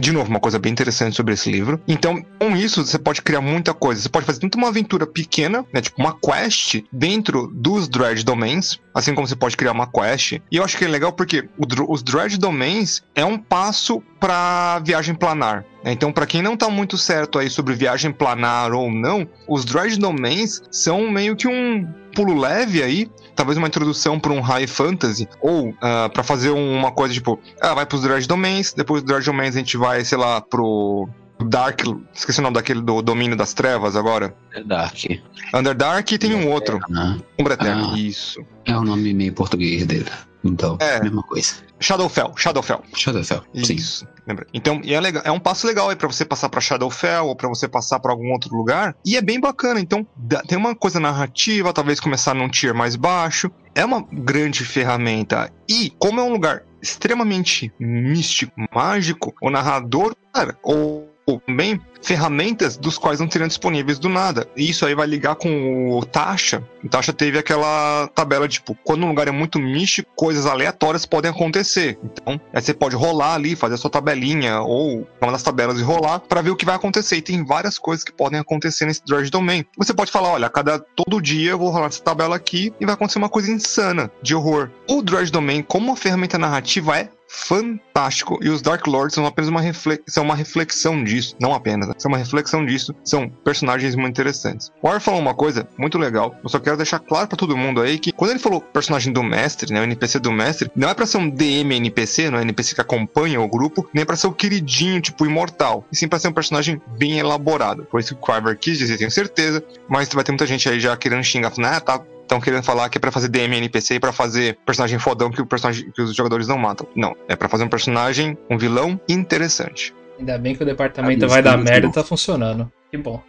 De, 0.00 0.12
novo, 0.12 0.30
uma 0.30 0.40
coisa 0.40 0.58
bem 0.58 0.72
interessante 0.72 1.14
sobre 1.14 1.34
esse 1.34 1.50
livro. 1.50 1.78
Então, 1.86 2.24
com 2.40 2.56
isso, 2.56 2.84
você 2.84 2.98
pode 2.98 3.20
criar 3.20 3.42
muita 3.42 3.74
coisa. 3.74 4.00
Você 4.00 4.08
pode 4.08 4.24
fazer 4.24 4.40
tanto 4.40 4.56
uma 4.56 4.68
aventura 4.68 5.06
pequena, 5.06 5.64
né, 5.72 5.82
tipo 5.82 6.00
uma 6.00 6.18
quest 6.18 6.82
dentro 6.90 7.46
dos 7.54 7.88
Dredge 7.88 8.24
Domains, 8.24 8.80
assim 8.94 9.14
como 9.14 9.28
você 9.28 9.36
pode 9.36 9.56
criar 9.56 9.72
uma 9.72 9.86
quest. 9.86 10.40
E 10.50 10.56
eu 10.56 10.64
acho 10.64 10.78
que 10.78 10.84
é 10.84 10.88
legal 10.88 11.12
porque 11.12 11.46
os 11.88 12.02
Dredge 12.02 12.38
Domains 12.38 13.02
é 13.14 13.24
um 13.24 13.38
passo 13.38 14.02
para 14.18 14.80
viagem 14.80 15.14
planar. 15.14 15.64
Né? 15.84 15.92
Então, 15.92 16.10
para 16.10 16.26
quem 16.26 16.42
não 16.42 16.56
tá 16.56 16.70
muito 16.70 16.96
certo 16.96 17.38
aí 17.38 17.50
sobre 17.50 17.74
viagem 17.74 18.10
planar 18.10 18.72
ou 18.72 18.90
não, 18.90 19.28
os 19.46 19.64
Dredge 19.64 19.98
Domains 19.98 20.62
são 20.70 21.10
meio 21.10 21.36
que 21.36 21.46
um 21.46 21.86
pulo 22.16 22.34
leve 22.40 22.82
aí, 22.82 23.10
talvez 23.34 23.58
uma 23.58 23.66
introdução 23.68 24.18
para 24.18 24.32
um 24.32 24.40
high 24.40 24.66
fantasy, 24.66 25.28
ou 25.42 25.68
uh, 25.68 25.76
ah, 25.82 26.08
para 26.08 26.22
fazer 26.22 26.48
uma 26.50 26.90
coisa 26.90 27.12
tipo, 27.12 27.38
ah, 27.60 27.74
vai 27.74 27.84
pros 27.84 28.00
Dredge 28.00 28.26
Domains, 28.26 28.72
depois 28.72 29.02
do 29.02 29.06
Dredge 29.06 29.26
Domains 29.26 29.54
a 29.54 29.58
gente 29.58 29.76
vai, 29.76 30.02
sei 30.02 30.16
lá, 30.16 30.40
pro 30.40 31.06
Dark, 31.44 31.82
esqueci 32.14 32.40
o 32.40 32.42
nome 32.42 32.54
daquele 32.54 32.80
do 32.80 33.02
Domínio 33.02 33.36
das 33.36 33.52
Trevas 33.52 33.94
agora. 33.94 34.34
Underdark. 34.48 35.22
Underdark 35.54 36.14
e 36.14 36.18
tem 36.18 36.34
um 36.34 36.50
outro. 36.50 36.80
Ah, 36.96 37.16
um 37.38 37.44
Eterno, 37.44 37.92
ah, 37.92 37.98
isso. 37.98 38.40
É 38.64 38.74
o 38.74 38.82
nome 38.82 39.12
meio 39.12 39.34
português 39.34 39.84
dele. 39.84 40.10
Então, 40.46 40.76
é. 40.80 41.00
mesma 41.02 41.22
coisa. 41.22 41.54
Shadowfell, 41.78 42.32
Shadowfell. 42.36 42.82
Shadowfell, 42.94 43.42
Isso, 43.52 44.00
sim. 44.00 44.06
lembra? 44.26 44.46
Então, 44.54 44.80
é, 44.84 44.98
legal, 44.98 45.22
é 45.24 45.30
um 45.30 45.38
passo 45.38 45.66
legal 45.66 45.90
aí 45.90 45.96
para 45.96 46.08
você 46.08 46.24
passar 46.24 46.48
para 46.48 46.60
Shadowfell 46.60 47.26
ou 47.26 47.36
para 47.36 47.48
você 47.48 47.68
passar 47.68 48.00
para 48.00 48.12
algum 48.12 48.32
outro 48.32 48.54
lugar. 48.56 48.96
E 49.04 49.16
é 49.16 49.20
bem 49.20 49.38
bacana. 49.38 49.78
Então, 49.78 50.06
tem 50.48 50.56
uma 50.56 50.74
coisa 50.74 50.98
narrativa, 50.98 51.72
talvez 51.72 52.00
começar 52.00 52.34
num 52.34 52.48
tier 52.48 52.74
mais 52.74 52.96
baixo. 52.96 53.50
É 53.74 53.84
uma 53.84 54.06
grande 54.10 54.64
ferramenta. 54.64 55.52
E, 55.68 55.92
como 55.98 56.20
é 56.20 56.22
um 56.22 56.32
lugar 56.32 56.62
extremamente 56.80 57.72
místico, 57.78 58.52
mágico, 58.72 59.34
o 59.42 59.50
narrador, 59.50 60.14
cara, 60.32 60.56
ou 60.62 61.15
também 61.26 61.80
ferramentas 62.02 62.76
dos 62.76 62.96
quais 62.96 63.18
não 63.18 63.28
seriam 63.28 63.48
disponíveis 63.48 63.98
do 63.98 64.08
nada. 64.08 64.48
E 64.56 64.70
isso 64.70 64.86
aí 64.86 64.94
vai 64.94 65.06
ligar 65.06 65.34
com 65.34 65.90
o 65.90 66.04
Tasha. 66.04 66.62
O 66.84 66.88
Tasha 66.88 67.12
teve 67.12 67.36
aquela 67.36 68.08
tabela 68.14 68.46
tipo, 68.46 68.76
quando 68.84 69.04
um 69.04 69.08
lugar 69.08 69.26
é 69.26 69.32
muito 69.32 69.58
místico, 69.58 70.08
coisas 70.14 70.46
aleatórias 70.46 71.04
podem 71.04 71.30
acontecer. 71.30 71.98
Então, 72.04 72.40
aí 72.52 72.62
você 72.62 72.72
pode 72.72 72.94
rolar 72.94 73.34
ali, 73.34 73.56
fazer 73.56 73.74
a 73.74 73.78
sua 73.78 73.90
tabelinha 73.90 74.60
ou 74.60 75.06
uma 75.20 75.32
das 75.32 75.42
tabelas 75.42 75.80
e 75.80 75.82
rolar 75.82 76.20
para 76.20 76.42
ver 76.42 76.50
o 76.50 76.56
que 76.56 76.64
vai 76.64 76.76
acontecer. 76.76 77.16
E 77.16 77.22
tem 77.22 77.44
várias 77.44 77.76
coisas 77.76 78.04
que 78.04 78.12
podem 78.12 78.38
acontecer 78.38 78.86
nesse 78.86 79.04
Dredge 79.04 79.30
Domain. 79.30 79.64
Você 79.76 79.92
pode 79.92 80.12
falar, 80.12 80.28
olha, 80.28 80.48
cada 80.48 80.78
todo 80.78 81.20
dia 81.20 81.50
eu 81.50 81.58
vou 81.58 81.70
rolar 81.70 81.86
essa 81.86 82.02
tabela 82.02 82.36
aqui 82.36 82.72
e 82.80 82.86
vai 82.86 82.94
acontecer 82.94 83.18
uma 83.18 83.28
coisa 83.28 83.50
insana 83.50 84.10
de 84.22 84.34
horror. 84.34 84.70
O 84.88 85.02
Dredge 85.02 85.32
Domain, 85.32 85.62
como 85.62 85.88
uma 85.88 85.96
ferramenta 85.96 86.38
narrativa, 86.38 86.96
é 86.96 87.08
fantástico. 87.28 88.38
E 88.42 88.48
os 88.48 88.62
Dark 88.62 88.86
Lords 88.86 89.14
são 89.14 89.26
apenas 89.26 89.48
uma, 89.48 89.60
são 90.06 90.24
uma 90.24 90.34
reflexão 90.34 91.02
disso. 91.02 91.36
Não 91.40 91.54
apenas, 91.54 91.90
são 91.98 92.08
uma 92.10 92.18
reflexão 92.18 92.64
disso. 92.64 92.94
São 93.04 93.28
personagens 93.28 93.94
muito 93.94 94.14
interessantes. 94.14 94.70
O 94.82 94.88
War 94.88 95.00
falou 95.00 95.20
uma 95.20 95.34
coisa 95.34 95.68
muito 95.76 95.98
legal. 95.98 96.34
Eu 96.42 96.48
só 96.48 96.58
quero 96.58 96.76
deixar 96.76 96.98
claro 96.98 97.28
para 97.28 97.36
todo 97.36 97.56
mundo 97.56 97.80
aí 97.80 97.98
que 97.98 98.12
quando 98.12 98.30
ele 98.30 98.40
falou 98.40 98.60
personagem 98.60 99.12
do 99.12 99.22
mestre, 99.22 99.72
né? 99.72 99.80
O 99.80 99.84
NPC 99.84 100.18
do 100.18 100.32
mestre, 100.32 100.70
não 100.74 100.88
é 100.88 100.94
para 100.94 101.06
ser 101.06 101.18
um 101.18 101.28
DM 101.28 101.74
NPC, 101.74 102.30
não 102.30 102.38
é 102.38 102.42
NPC 102.42 102.74
que 102.74 102.80
acompanha 102.80 103.40
o 103.40 103.48
grupo, 103.48 103.88
nem 103.92 104.04
para 104.04 104.16
ser 104.16 104.26
o 104.26 104.32
queridinho, 104.32 105.00
tipo, 105.00 105.26
imortal. 105.26 105.84
E 105.90 105.96
sim 105.96 106.08
para 106.08 106.18
ser 106.18 106.28
um 106.28 106.32
personagem 106.32 106.80
bem 106.98 107.18
elaborado. 107.18 107.86
Foi 107.90 108.00
isso 108.00 108.14
que 108.14 108.22
o 108.22 108.26
Carver 108.26 108.58
quis 108.58 108.78
dizer, 108.78 108.98
tenho 108.98 109.10
certeza. 109.10 109.62
Mas 109.88 110.08
vai 110.08 110.24
ter 110.24 110.32
muita 110.32 110.46
gente 110.46 110.68
aí 110.68 110.80
já 110.80 110.96
querendo 110.96 111.22
xingar, 111.22 111.52
né? 111.58 111.80
Tá 111.80 112.00
estão 112.26 112.40
querendo 112.40 112.62
falar 112.62 112.88
que 112.90 112.98
é 112.98 113.00
para 113.00 113.12
fazer 113.12 113.28
DM 113.28 113.56
NPC 113.56 113.94
e 113.94 114.00
para 114.00 114.12
fazer 114.12 114.58
personagem 114.66 114.98
fodão 114.98 115.30
que 115.30 115.40
o 115.40 115.46
personagem 115.46 115.90
que 115.90 116.02
os 116.02 116.14
jogadores 116.14 116.48
não 116.48 116.58
matam. 116.58 116.86
Não, 116.94 117.14
é 117.28 117.36
para 117.36 117.48
fazer 117.48 117.64
um 117.64 117.68
personagem, 117.68 118.36
um 118.50 118.58
vilão 118.58 119.00
interessante. 119.08 119.94
Ainda 120.18 120.38
bem 120.38 120.54
que 120.54 120.62
o 120.62 120.66
departamento 120.66 121.28
vai 121.28 121.42
dar 121.42 121.56
merda 121.56 121.86
e 121.86 121.92
tá 121.92 122.02
funcionando. 122.02 122.70
Que 122.90 122.98
bom. 122.98 123.22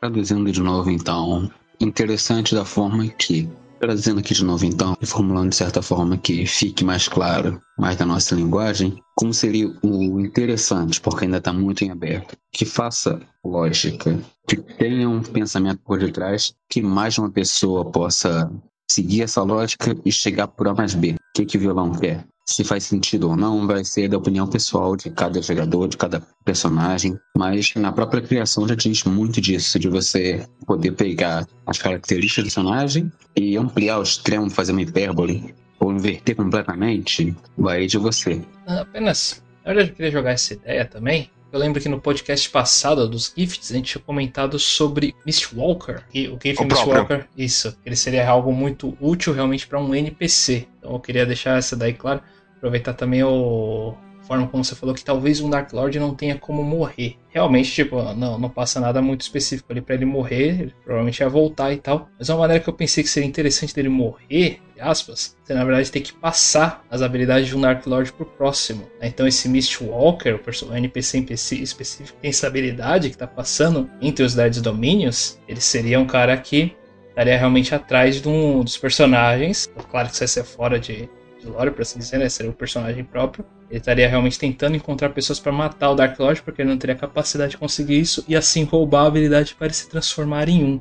Traduzindo 0.00 0.50
de 0.50 0.60
novo 0.60 0.90
então, 0.90 1.50
interessante 1.80 2.54
da 2.54 2.64
forma 2.64 3.06
que 3.08 3.48
Trazendo 3.84 4.20
aqui 4.20 4.32
de 4.32 4.42
novo, 4.42 4.64
então, 4.64 4.96
e 4.98 5.04
formulando 5.04 5.50
de 5.50 5.56
certa 5.56 5.82
forma 5.82 6.16
que 6.16 6.46
fique 6.46 6.82
mais 6.82 7.06
claro, 7.06 7.60
mais 7.78 7.96
da 7.96 8.06
nossa 8.06 8.34
linguagem, 8.34 8.98
como 9.14 9.34
seria 9.34 9.68
o 9.82 10.18
interessante, 10.18 10.98
porque 11.02 11.26
ainda 11.26 11.36
está 11.36 11.52
muito 11.52 11.84
em 11.84 11.90
aberto, 11.90 12.34
que 12.50 12.64
faça 12.64 13.20
lógica, 13.44 14.18
que 14.48 14.56
tenha 14.56 15.06
um 15.06 15.22
pensamento 15.22 15.82
por 15.84 15.98
detrás, 15.98 16.54
que 16.66 16.80
mais 16.80 17.18
uma 17.18 17.30
pessoa 17.30 17.84
possa 17.84 18.50
seguir 18.90 19.20
essa 19.20 19.42
lógica 19.42 19.94
e 20.02 20.10
chegar 20.10 20.48
por 20.48 20.66
A 20.66 20.72
mais 20.72 20.94
B. 20.94 21.10
O 21.10 21.16
que, 21.34 21.44
que 21.44 21.58
o 21.58 21.60
violão 21.60 21.92
quer? 21.92 22.24
Se 22.44 22.62
faz 22.62 22.84
sentido 22.84 23.30
ou 23.30 23.36
não 23.36 23.66
vai 23.66 23.84
ser 23.84 24.08
da 24.08 24.18
opinião 24.18 24.46
pessoal 24.46 24.96
de 24.96 25.10
cada 25.10 25.40
jogador, 25.40 25.88
de 25.88 25.96
cada 25.96 26.20
personagem, 26.44 27.18
mas 27.36 27.72
na 27.74 27.90
própria 27.90 28.20
criação 28.20 28.68
já 28.68 28.74
diz 28.74 29.04
muito 29.04 29.40
disso, 29.40 29.78
de 29.78 29.88
você 29.88 30.46
poder 30.66 30.92
pegar 30.92 31.46
as 31.66 31.78
características 31.78 32.44
do 32.44 32.46
personagem 32.46 33.12
e 33.34 33.56
ampliar 33.56 33.98
o 33.98 34.02
extremo, 34.02 34.50
fazer 34.50 34.72
uma 34.72 34.82
hipérbole, 34.82 35.54
ou 35.80 35.92
inverter 35.92 36.36
completamente, 36.36 37.34
vai 37.56 37.86
de 37.86 37.98
você. 37.98 38.42
Apenas, 38.66 39.42
na 39.64 39.72
verdade 39.72 39.90
eu 39.90 39.96
queria 39.96 40.10
jogar 40.10 40.32
essa 40.32 40.54
ideia 40.54 40.84
também, 40.84 41.30
eu 41.54 41.60
lembro 41.60 41.80
que 41.80 41.88
no 41.88 42.00
podcast 42.00 42.50
passado 42.50 43.08
dos 43.08 43.32
Gifts 43.32 43.70
a 43.70 43.76
gente 43.76 43.92
tinha 43.92 44.02
comentado 44.02 44.58
sobre 44.58 45.14
Mistwalker. 45.24 46.02
E 46.12 46.26
o 46.26 46.32
Gift 46.32 46.64
Mistwalker, 46.64 47.28
isso, 47.36 47.78
ele 47.86 47.94
seria 47.94 48.28
algo 48.28 48.52
muito 48.52 48.98
útil 49.00 49.32
realmente 49.32 49.64
para 49.64 49.80
um 49.80 49.94
NPC. 49.94 50.66
Então 50.78 50.94
eu 50.94 50.98
queria 50.98 51.24
deixar 51.24 51.56
essa 51.56 51.76
daí 51.76 51.92
claro. 51.92 52.20
Aproveitar 52.64 52.94
também 52.94 53.22
o 53.22 53.94
forma 54.24 54.48
como 54.48 54.64
você 54.64 54.74
falou 54.74 54.94
que 54.94 55.04
talvez 55.04 55.38
um 55.40 55.50
Dark 55.50 55.70
Lord 55.72 55.98
não 55.98 56.14
tenha 56.14 56.36
como 56.38 56.62
morrer. 56.62 57.18
Realmente, 57.28 57.70
tipo, 57.70 58.02
não, 58.14 58.38
não 58.38 58.48
passa 58.48 58.80
nada 58.80 59.02
muito 59.02 59.20
específico 59.20 59.70
ali 59.70 59.82
para 59.82 59.94
ele 59.94 60.06
morrer, 60.06 60.60
ele 60.60 60.74
provavelmente 60.82 61.20
ia 61.20 61.28
voltar 61.28 61.72
e 61.72 61.76
tal. 61.76 62.08
Mas 62.18 62.30
uma 62.30 62.38
maneira 62.38 62.62
que 62.62 62.68
eu 62.68 62.72
pensei 62.72 63.04
que 63.04 63.10
seria 63.10 63.28
interessante 63.28 63.74
dele 63.74 63.90
morrer, 63.90 64.60
aspas, 64.80 65.36
você 65.44 65.52
na 65.52 65.62
verdade 65.62 65.92
tem 65.92 66.00
que 66.00 66.14
passar 66.14 66.82
as 66.90 67.02
habilidades 67.02 67.48
de 67.48 67.54
um 67.54 67.60
Dark 67.60 67.86
Lord 67.86 68.12
pro 68.14 68.24
próximo. 68.24 68.88
Né? 68.98 69.08
Então 69.08 69.26
esse 69.26 69.46
Mistwalker, 69.48 70.40
o 70.40 70.74
NPC 70.74 71.18
específico, 71.60 72.18
tem 72.20 72.30
essa 72.30 72.46
habilidade 72.46 73.10
que 73.10 73.18
tá 73.18 73.26
passando 73.26 73.90
entre 74.00 74.24
os 74.24 74.34
Dead 74.34 74.58
Domínios, 74.60 75.38
ele 75.46 75.60
seria 75.60 76.00
um 76.00 76.06
cara 76.06 76.34
que 76.38 76.74
estaria 77.10 77.36
realmente 77.36 77.74
atrás 77.74 78.20
de 78.20 78.28
um 78.28 78.64
dos 78.64 78.78
personagens. 78.78 79.68
Claro 79.90 80.08
que 80.08 80.14
isso 80.14 80.20
vai 80.20 80.28
ser 80.28 80.44
fora 80.44 80.78
de 80.78 81.08
lore, 81.46 81.70
por 81.70 81.82
assim 81.82 81.98
dizer, 81.98 82.18
né? 82.18 82.28
Seria 82.28 82.50
o 82.50 82.54
personagem 82.54 83.04
próprio. 83.04 83.44
Ele 83.70 83.78
estaria 83.78 84.08
realmente 84.08 84.38
tentando 84.38 84.76
encontrar 84.76 85.10
pessoas 85.10 85.40
para 85.40 85.52
matar 85.52 85.90
o 85.90 85.94
Dark 85.94 86.18
Lord, 86.18 86.42
porque 86.42 86.62
ele 86.62 86.70
não 86.70 86.78
teria 86.78 86.94
capacidade 86.94 87.52
de 87.52 87.58
conseguir 87.58 87.98
isso, 87.98 88.24
e 88.28 88.36
assim 88.36 88.64
roubar 88.64 89.04
a 89.04 89.06
habilidade 89.06 89.54
para 89.54 89.66
ele 89.66 89.74
se 89.74 89.88
transformar 89.88 90.48
em 90.48 90.64
um. 90.64 90.80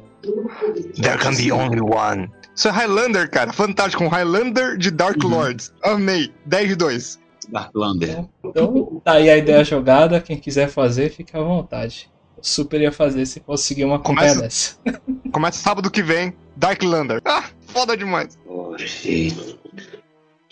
There 1.01 1.17
can 1.17 1.35
be 1.35 1.51
only 1.51 1.81
one. 1.81 2.29
Isso 2.55 2.67
é 2.67 2.71
Highlander, 2.71 3.29
cara. 3.29 3.51
Fantástico. 3.51 4.03
Um 4.03 4.07
Highlander 4.07 4.77
de 4.77 4.91
Dark 4.91 5.23
uhum. 5.23 5.29
Lords. 5.29 5.73
Amei. 5.83 6.31
10 6.45 6.69
de 6.69 6.75
2. 6.75 7.23
Darklander. 7.49 8.25
Então, 8.43 9.01
tá 9.03 9.13
aí 9.13 9.29
a 9.29 9.37
ideia 9.37 9.63
jogada. 9.63 10.21
Quem 10.21 10.37
quiser 10.37 10.69
fazer, 10.69 11.09
fica 11.09 11.39
à 11.39 11.43
vontade. 11.43 12.09
Eu 12.37 12.43
super 12.43 12.81
ia 12.81 12.91
fazer 12.91 13.25
se 13.25 13.39
conseguir 13.39 13.85
uma 13.85 13.99
campanha 13.99 14.35
dessa. 14.35 14.77
Começa 15.31 15.59
sábado 15.59 15.89
que 15.89 16.03
vem. 16.03 16.33
Darklander. 16.55 17.21
Ah, 17.25 17.45
foda 17.67 17.97
demais. 17.97 18.37
Poxa. 18.45 19.09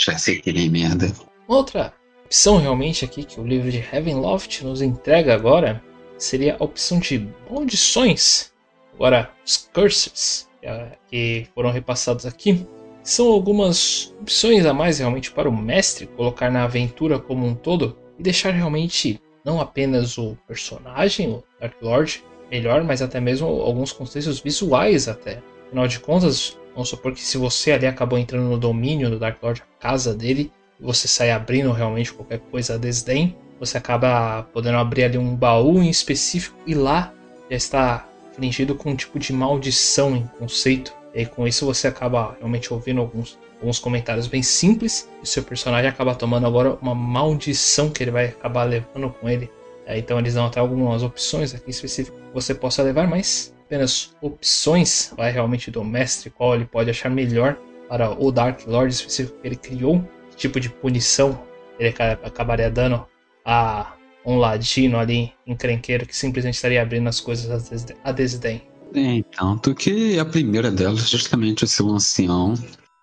Já 0.04 0.18
sei 0.18 0.42
que 0.42 0.52
nem 0.52 0.68
merda. 0.68 1.14
Outra 1.48 1.94
opção 2.26 2.58
realmente 2.58 3.06
aqui 3.06 3.24
que 3.24 3.40
o 3.40 3.46
livro 3.46 3.70
de 3.70 3.78
Heavenloft 3.78 4.64
nos 4.64 4.82
entrega 4.82 5.36
agora 5.36 5.84
seria 6.18 6.56
a 6.60 6.64
opção 6.64 7.00
de 7.00 7.28
maldições. 7.50 8.52
Agora, 8.96 9.32
os 9.46 9.70
curses 9.72 10.50
é, 10.64 10.98
que 11.08 11.48
foram 11.54 11.72
repassados 11.72 12.26
aqui 12.26 12.66
são 13.04 13.28
algumas 13.28 14.14
opções 14.20 14.66
a 14.66 14.74
mais 14.74 15.00
realmente 15.00 15.32
para 15.32 15.50
o 15.50 15.56
mestre 15.56 16.08
colocar 16.08 16.52
na 16.52 16.64
aventura 16.64 17.20
como 17.20 17.46
um 17.46 17.54
todo 17.54 17.98
e 18.18 18.24
deixar 18.24 18.52
realmente 18.52 19.22
não 19.46 19.60
apenas 19.60 20.18
o 20.18 20.36
personagem, 20.48 21.30
o 21.30 21.44
Dark 21.60 21.76
Lord, 21.82 22.24
melhor, 22.50 22.84
mas 22.84 23.02
até 23.02 23.20
mesmo 23.20 23.48
alguns 23.48 23.92
contextos 23.92 24.40
visuais 24.40 25.08
até. 25.08 25.42
Afinal 25.68 25.88
de 25.88 26.00
contas, 26.00 26.58
vamos 26.74 26.90
supor 26.90 27.14
que 27.14 27.22
se 27.22 27.38
você 27.38 27.72
ali 27.72 27.86
acabou 27.86 28.18
entrando 28.18 28.50
no 28.50 28.58
domínio 28.58 29.10
do 29.10 29.20
Dark 29.20 29.42
Lord, 29.42 29.62
a 29.62 29.82
casa 29.82 30.14
dele, 30.14 30.52
você 30.80 31.08
sai 31.08 31.32
abrindo 31.32 31.72
realmente 31.72 32.14
qualquer 32.14 32.40
coisa 32.40 32.76
a 32.76 32.78
desdém, 32.78 33.36
você 33.60 33.78
acaba 33.78 34.44
podendo 34.52 34.78
abrir 34.78 35.04
ali 35.04 35.18
um 35.18 35.36
baú 35.36 35.82
em 35.82 35.90
específico 35.90 36.58
e 36.66 36.74
lá 36.74 37.14
já 37.50 37.56
está 37.56 38.10
infligido 38.32 38.74
com 38.74 38.92
um 38.92 38.96
tipo 38.96 39.20
de 39.20 39.32
maldição 39.32 40.16
em 40.16 40.26
conceito. 40.40 40.94
E 41.14 41.20
aí, 41.20 41.26
com 41.26 41.48
isso 41.48 41.66
você 41.66 41.88
acaba 41.88 42.36
realmente 42.40 42.74
ouvindo 42.74 43.02
alguns, 43.02 43.38
alguns 43.60 43.78
comentários 43.78 44.28
bem 44.28 44.42
simples 44.42 45.08
e 45.22 45.28
seu 45.28 45.44
personagem 45.44 45.90
acaba 45.90 46.16
tomando 46.16 46.48
agora 46.48 46.78
uma 46.82 46.96
maldição 46.96 47.90
que 47.90 48.04
ele 48.04 48.12
vai 48.12 48.26
acabar 48.28 48.64
levando 48.64 49.10
com 49.10 49.30
ele. 49.30 49.50
É, 49.86 49.98
então 49.98 50.18
eles 50.18 50.34
dão 50.34 50.46
até 50.46 50.60
algumas 50.60 51.04
opções 51.04 51.54
aqui 51.54 51.70
específicas 51.70 52.20
que 52.20 52.34
você 52.34 52.56
possa 52.56 52.82
levar, 52.82 53.08
mas 53.08 53.54
apenas 53.72 54.14
opções? 54.22 55.14
Vai 55.16 55.32
realmente 55.32 55.72
do 55.72 55.84
mestre? 55.84 56.30
Qual 56.30 56.54
ele 56.56 56.66
pode 56.66 56.90
achar 56.90 57.10
melhor 57.10 57.58
para 57.88 58.12
o 58.12 58.32
Dark 58.32 58.68
Lord? 58.68 58.94
Específico 58.94 59.40
que 59.42 59.48
ele 59.48 59.56
criou 59.56 60.04
tipo 60.36 60.60
de 60.60 60.70
punição 60.70 61.40
ele 61.80 61.96
acabaria 62.24 62.70
dando 62.70 63.06
a 63.46 63.94
um 64.26 64.38
ladino 64.38 64.98
ali 64.98 65.32
encrenqueiro 65.48 66.06
que 66.06 66.16
simplesmente 66.16 66.56
estaria 66.56 66.82
abrindo 66.82 67.08
as 67.08 67.20
coisas 67.20 67.88
a 68.04 68.12
desdém. 68.12 68.62
É, 68.94 69.24
tanto 69.36 69.74
que 69.74 70.20
a 70.20 70.26
primeira 70.26 70.70
delas, 70.70 71.10
justamente 71.10 71.66
esse 71.66 71.82
ancião, 71.84 72.54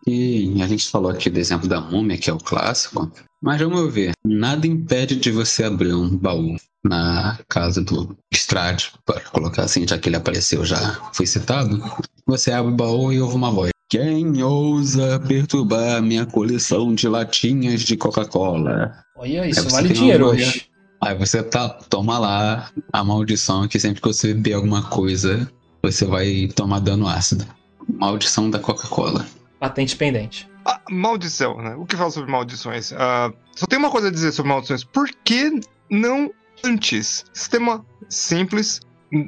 e 0.06 0.62
a 0.62 0.66
gente 0.68 0.88
falou 0.88 1.10
aqui 1.10 1.28
do 1.28 1.40
exemplo 1.40 1.68
da 1.68 1.80
múmia, 1.80 2.18
que 2.18 2.30
é 2.30 2.32
o 2.32 2.38
clássico, 2.38 3.10
mas 3.42 3.60
vamos 3.60 3.92
ver, 3.92 4.12
nada 4.24 4.66
impede 4.66 5.16
de 5.16 5.32
você 5.32 5.64
abrir 5.64 5.92
um 5.92 6.16
baú 6.16 6.56
na 6.84 7.38
casa 7.48 7.82
do 7.82 8.16
Strade, 8.32 8.92
para 9.04 9.20
colocar 9.20 9.62
assim, 9.62 9.86
já 9.86 9.98
que 9.98 10.08
ele 10.08 10.16
apareceu, 10.16 10.64
já 10.64 10.78
foi 11.12 11.26
citado. 11.26 11.82
Você 12.26 12.52
abre 12.52 12.72
o 12.72 12.76
baú 12.76 13.12
e 13.12 13.20
ouve 13.20 13.34
uma 13.34 13.50
voz. 13.50 13.70
Quem 13.90 14.42
ousa 14.42 15.18
perturbar 15.20 16.02
minha 16.02 16.26
coleção 16.26 16.94
de 16.94 17.08
latinhas 17.08 17.80
de 17.80 17.96
Coca-Cola? 17.96 19.02
Olha, 19.16 19.48
isso 19.48 19.68
vale 19.70 19.88
dinheiro 19.88 20.26
hoje. 20.26 20.68
Aí 21.00 21.16
você 21.16 21.42
tá, 21.42 21.68
toma 21.68 22.18
lá 22.18 22.70
a 22.92 23.04
maldição 23.04 23.66
que 23.66 23.78
sempre 23.78 24.02
que 24.02 24.08
você 24.08 24.34
beber 24.34 24.54
alguma 24.54 24.82
coisa, 24.82 25.50
você 25.82 26.04
vai 26.04 26.48
tomar 26.54 26.80
dano 26.80 27.08
ácido. 27.08 27.46
Maldição 27.88 28.50
da 28.50 28.58
Coca-Cola. 28.58 29.24
Patente 29.58 29.96
pendente. 29.96 30.48
Ah, 30.66 30.80
maldição, 30.90 31.56
né? 31.62 31.74
O 31.76 31.86
que 31.86 31.96
fala 31.96 32.10
sobre 32.10 32.30
maldições? 32.30 32.90
Uh, 32.92 33.32
só 33.56 33.66
tem 33.66 33.78
uma 33.78 33.90
coisa 33.90 34.08
a 34.08 34.10
dizer 34.10 34.32
sobre 34.32 34.50
maldições. 34.50 34.84
Por 34.84 35.08
que 35.24 35.60
não 35.90 36.30
antes? 36.64 37.24
Sistema 37.32 37.84
simples, 38.08 38.80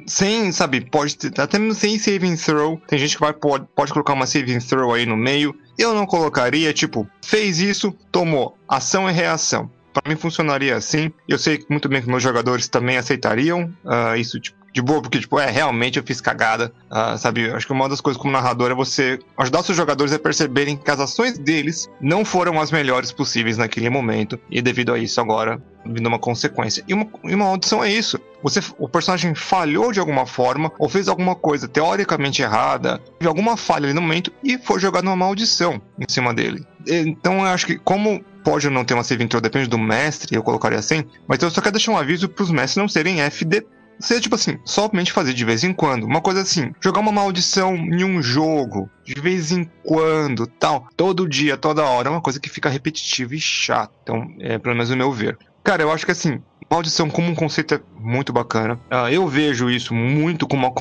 sem, 0.07 0.53
sabe, 0.53 0.83
pode 0.83 1.17
até 1.39 1.59
mesmo 1.59 1.75
sem 1.75 1.99
saving 1.99 2.37
throw. 2.37 2.81
Tem 2.87 2.99
gente 2.99 3.15
que 3.15 3.21
vai, 3.21 3.33
pode, 3.33 3.67
pode 3.75 3.93
colocar 3.93 4.13
uma 4.13 4.27
saving 4.27 4.59
throw 4.59 4.93
aí 4.93 5.07
no 5.07 5.17
meio. 5.17 5.55
Eu 5.79 5.95
não 5.95 6.07
colocaria, 6.07 6.73
tipo, 6.73 7.09
fez 7.25 7.59
isso, 7.61 7.93
tomou. 8.13 8.57
Ação 8.69 9.09
e 9.09 9.13
reação. 9.13 9.71
Para 9.93 10.09
mim 10.09 10.17
funcionaria 10.17 10.77
assim. 10.77 11.11
Eu 11.27 11.39
sei 11.39 11.65
muito 11.69 11.89
bem 11.89 12.01
que 12.01 12.09
meus 12.09 12.23
jogadores 12.23 12.69
também 12.69 12.97
aceitariam 12.97 13.65
uh, 13.85 14.15
isso, 14.17 14.39
tipo, 14.39 14.60
de 14.73 14.81
boa, 14.81 15.01
porque, 15.03 15.19
tipo, 15.19 15.39
é, 15.39 15.51
realmente 15.51 15.99
eu 15.99 16.05
fiz 16.05 16.21
cagada, 16.21 16.73
uh, 16.91 17.19
sabe? 17.19 17.51
Acho 17.51 17.67
que 17.67 17.73
uma 17.73 17.89
das 17.89 18.01
coisas 18.01 18.21
como 18.21 18.33
narrador 18.33 18.71
é 18.71 18.75
você 18.75 19.19
ajudar 19.37 19.61
os 19.61 19.67
seus 19.67 19.77
jogadores 19.77 20.13
a 20.13 20.19
perceberem 20.19 20.77
que 20.77 20.91
as 20.91 21.01
ações 21.01 21.39
deles 21.39 21.89
não 22.01 22.25
foram 22.25 22.61
as 22.61 22.71
melhores 22.71 23.13
possíveis 23.13 23.57
naquele 23.57 23.91
momento, 23.91 24.39
e 24.51 24.63
devido 24.63 24.93
a 24.93 24.99
isso 24.99 25.21
agora 25.21 25.61
vindo 25.85 26.07
uma 26.07 26.19
consequência. 26.19 26.85
E 26.87 26.95
uma, 26.95 27.07
e 27.25 27.35
uma 27.35 27.47
audição 27.47 27.83
é 27.83 27.91
isso. 27.91 28.21
Você, 28.43 28.61
o 28.79 28.89
personagem 28.89 29.35
falhou 29.35 29.93
de 29.93 30.01
alguma 30.01 30.27
forma, 30.27 30.71
ou 30.79 30.89
fez 30.89 31.09
alguma 31.09 31.35
coisa 31.35 31.67
teoricamente 31.67 32.43
errada, 32.43 32.99
teve 33.19 33.29
alguma 33.29 33.57
falha 33.57 33.87
ali 33.87 33.95
no 33.95 34.03
momento, 34.03 34.33
e 34.43 34.59
foi 34.59 34.79
jogado 34.81 35.05
uma 35.05 35.17
maldição 35.17 35.81
em 35.99 36.05
cima 36.09 36.33
dele. 36.33 36.65
Então 36.87 37.41
eu 37.41 37.47
acho 37.47 37.67
que, 37.67 37.79
como 37.79 38.23
pode 38.43 38.67
ou 38.67 38.73
não 38.73 38.85
ter 38.85 38.95
uma 38.95 39.05
save 39.05 39.23
intro, 39.23 39.41
depende 39.41 39.69
do 39.69 39.79
mestre, 39.79 40.35
eu 40.35 40.43
colocaria 40.43 40.79
assim, 40.79 41.05
mas 41.27 41.43
eu 41.43 41.51
só 41.51 41.61
quero 41.61 41.73
deixar 41.73 41.93
um 41.93 41.99
aviso 41.99 42.29
para 42.29 42.43
os 42.43 42.51
mestres 42.51 42.77
não 42.77 42.89
serem 42.89 43.21
FD 43.21 43.67
seja 44.01 44.21
tipo 44.21 44.35
assim, 44.35 44.59
somente 44.65 45.13
fazer 45.13 45.33
de 45.33 45.45
vez 45.45 45.65
em 45.65 45.73
quando. 45.73 46.05
Uma 46.05 46.21
coisa 46.21 46.41
assim, 46.41 46.73
jogar 46.81 47.01
uma 47.01 47.13
maldição 47.13 47.75
em 47.75 48.05
um 48.05 48.23
jogo, 48.23 48.89
de 49.05 49.21
vez 49.21 49.53
em 49.53 49.65
quando, 49.85 50.47
tal, 50.47 50.87
todo 50.97 51.29
dia, 51.29 51.57
toda 51.57 51.85
hora, 51.85 52.09
é 52.09 52.11
uma 52.11 52.21
coisa 52.21 52.41
que 52.41 52.49
fica 52.49 52.69
repetitiva 52.69 53.35
e 53.35 53.41
chata. 53.41 53.93
Então, 54.03 54.27
é 54.39 54.59
pelo 54.59 54.75
menos 54.75 54.91
o 54.91 54.97
meu 54.97 55.13
ver. 55.13 55.39
Cara, 55.63 55.83
eu 55.83 55.93
acho 55.93 56.07
que 56.07 56.13
assim, 56.13 56.41
maldição 56.71 57.11
como 57.11 57.29
um 57.29 57.35
conceito 57.35 57.75
é 57.75 57.81
muito 57.99 58.33
bacana. 58.33 58.75
Uh, 58.91 59.09
eu 59.11 59.27
vejo 59.27 59.69
isso 59.69 59.93
muito 59.93 60.47
como 60.47 60.67
uma, 60.67 60.73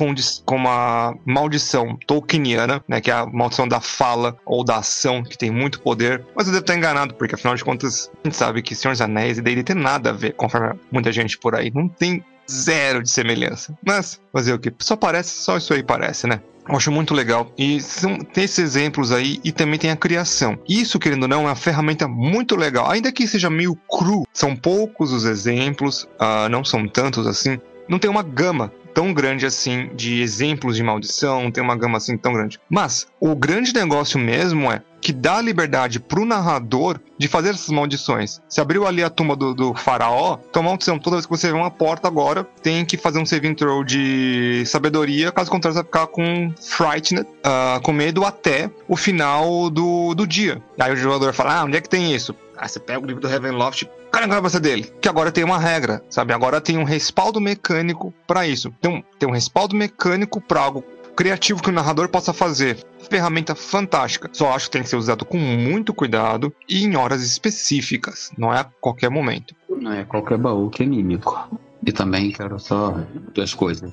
como 0.44 0.68
uma 0.68 1.14
maldição 1.26 1.98
tolkieniana, 2.06 2.82
né? 2.88 3.00
Que 3.00 3.10
é 3.10 3.14
a 3.14 3.26
maldição 3.26 3.66
da 3.66 3.80
fala 3.80 4.36
ou 4.46 4.64
da 4.64 4.76
ação, 4.76 5.22
que 5.22 5.36
tem 5.36 5.50
muito 5.50 5.80
poder. 5.80 6.24
Mas 6.34 6.46
eu 6.46 6.52
devo 6.52 6.62
estar 6.62 6.76
enganado, 6.76 7.14
porque 7.14 7.34
afinal 7.34 7.56
de 7.56 7.64
contas, 7.64 8.10
a 8.22 8.28
gente 8.28 8.36
sabe 8.36 8.62
que 8.62 8.74
Senhor 8.74 8.92
dos 8.92 9.00
Anéis 9.00 9.38
e 9.38 9.42
dele 9.42 9.64
tem 9.64 9.76
nada 9.76 10.10
a 10.10 10.12
ver, 10.12 10.34
conforme 10.34 10.78
muita 10.92 11.10
gente 11.10 11.36
por 11.36 11.56
aí. 11.56 11.72
Não 11.74 11.88
tem 11.88 12.24
zero 12.50 13.02
de 13.02 13.10
semelhança. 13.10 13.76
Mas, 13.84 14.20
fazer 14.32 14.52
o 14.52 14.58
que? 14.58 14.72
Só 14.80 14.96
parece, 14.96 15.42
só 15.42 15.56
isso 15.56 15.72
aí 15.72 15.82
parece, 15.82 16.26
né? 16.26 16.40
Eu 16.68 16.76
acho 16.76 16.92
muito 16.92 17.14
legal. 17.14 17.52
E 17.58 17.80
são, 17.80 18.18
tem 18.18 18.44
esses 18.44 18.58
exemplos 18.58 19.10
aí 19.10 19.40
e 19.42 19.50
também 19.50 19.78
tem 19.78 19.90
a 19.90 19.96
criação. 19.96 20.58
Isso, 20.68 20.98
querendo 20.98 21.22
ou 21.22 21.28
não, 21.28 21.42
é 21.42 21.46
uma 21.46 21.56
ferramenta 21.56 22.06
muito 22.06 22.54
legal. 22.54 22.90
Ainda 22.90 23.10
que 23.10 23.26
seja 23.26 23.50
meio 23.50 23.76
cru, 23.90 24.24
são 24.32 24.54
poucos 24.54 25.12
os 25.12 25.24
exemplos, 25.24 26.04
uh, 26.20 26.48
não 26.48 26.64
são 26.64 26.86
tantos 26.86 27.26
assim. 27.26 27.58
Não 27.88 27.98
tem 27.98 28.08
uma 28.10 28.22
gama 28.22 28.72
tão 28.94 29.12
grande 29.12 29.46
assim 29.46 29.90
de 29.94 30.20
exemplos 30.20 30.76
de 30.76 30.82
maldição, 30.82 31.50
tem 31.50 31.62
uma 31.62 31.76
gama 31.76 31.98
assim 31.98 32.16
tão 32.16 32.32
grande. 32.32 32.60
Mas 32.68 33.06
o 33.18 33.34
grande 33.34 33.72
negócio 33.72 34.18
mesmo 34.18 34.70
é 34.70 34.82
que 35.00 35.12
dá 35.12 35.40
liberdade 35.40 35.98
pro 35.98 36.24
narrador 36.24 37.00
de 37.16 37.26
fazer 37.26 37.50
essas 37.50 37.70
maldições. 37.70 38.40
Se 38.48 38.60
abriu 38.60 38.86
ali 38.86 39.02
a 39.02 39.08
tumba 39.08 39.34
do, 39.34 39.54
do 39.54 39.74
faraó, 39.74 40.38
então 40.50 40.62
maldição, 40.62 40.98
toda 40.98 41.16
vez 41.16 41.26
que 41.26 41.30
você 41.30 41.48
vê 41.48 41.54
uma 41.54 41.70
porta 41.70 42.06
agora, 42.06 42.44
tem 42.62 42.84
que 42.84 42.96
fazer 42.96 43.18
um 43.18 43.26
saving 43.26 43.54
throw 43.54 43.82
de 43.82 44.62
sabedoria, 44.66 45.32
caso 45.32 45.50
contrário 45.50 45.74
você 45.74 45.82
vai 45.82 45.86
ficar 45.86 46.06
com 46.06 46.52
frightened, 46.60 47.22
uh, 47.22 47.80
com 47.82 47.92
medo 47.92 48.24
até 48.24 48.70
o 48.86 48.96
final 48.96 49.70
do, 49.70 50.14
do 50.14 50.26
dia. 50.26 50.62
Aí 50.78 50.92
o 50.92 50.96
jogador 50.96 51.32
fala, 51.32 51.60
ah, 51.60 51.64
onde 51.64 51.76
é 51.76 51.80
que 51.80 51.88
tem 51.88 52.14
isso? 52.14 52.34
Aí 52.56 52.68
você 52.68 52.78
pega 52.78 53.00
o 53.00 53.06
livro 53.06 53.22
do 53.22 53.28
Ravenloft, 53.28 53.88
cara 54.10 54.26
na 54.26 54.34
cabeça 54.34 54.60
dele. 54.60 54.92
Que 55.00 55.08
agora 55.08 55.32
tem 55.32 55.44
uma 55.44 55.58
regra, 55.58 56.02
sabe? 56.10 56.32
Agora 56.32 56.60
tem 56.60 56.76
um 56.76 56.84
respaldo 56.84 57.40
mecânico 57.40 58.12
para 58.26 58.46
isso. 58.46 58.72
Tem 58.80 58.90
um, 58.90 59.02
tem 59.18 59.28
um 59.28 59.32
respaldo 59.32 59.74
mecânico 59.74 60.40
para 60.40 60.60
algo 60.60 60.84
criativo 61.16 61.62
que 61.62 61.68
o 61.68 61.72
narrador 61.72 62.08
possa 62.08 62.32
fazer. 62.32 62.78
Ferramenta 63.10 63.54
fantástica. 63.54 64.28
Só 64.32 64.52
acho 64.52 64.66
que 64.66 64.72
tem 64.72 64.82
que 64.82 64.88
ser 64.88 64.96
usado 64.96 65.24
com 65.24 65.38
muito 65.38 65.92
cuidado 65.92 66.52
e 66.68 66.84
em 66.84 66.96
horas 66.96 67.22
específicas, 67.22 68.30
não 68.38 68.52
é 68.52 68.60
a 68.60 68.64
qualquer 68.64 69.10
momento. 69.10 69.54
não 69.68 69.92
é 69.92 70.04
qualquer 70.04 70.38
baú 70.38 70.70
que 70.70 70.82
é 70.82 70.86
mímico. 70.86 71.48
E 71.86 71.92
também 71.92 72.30
quero 72.30 72.58
só 72.58 72.94
duas 73.34 73.54
coisas. 73.54 73.92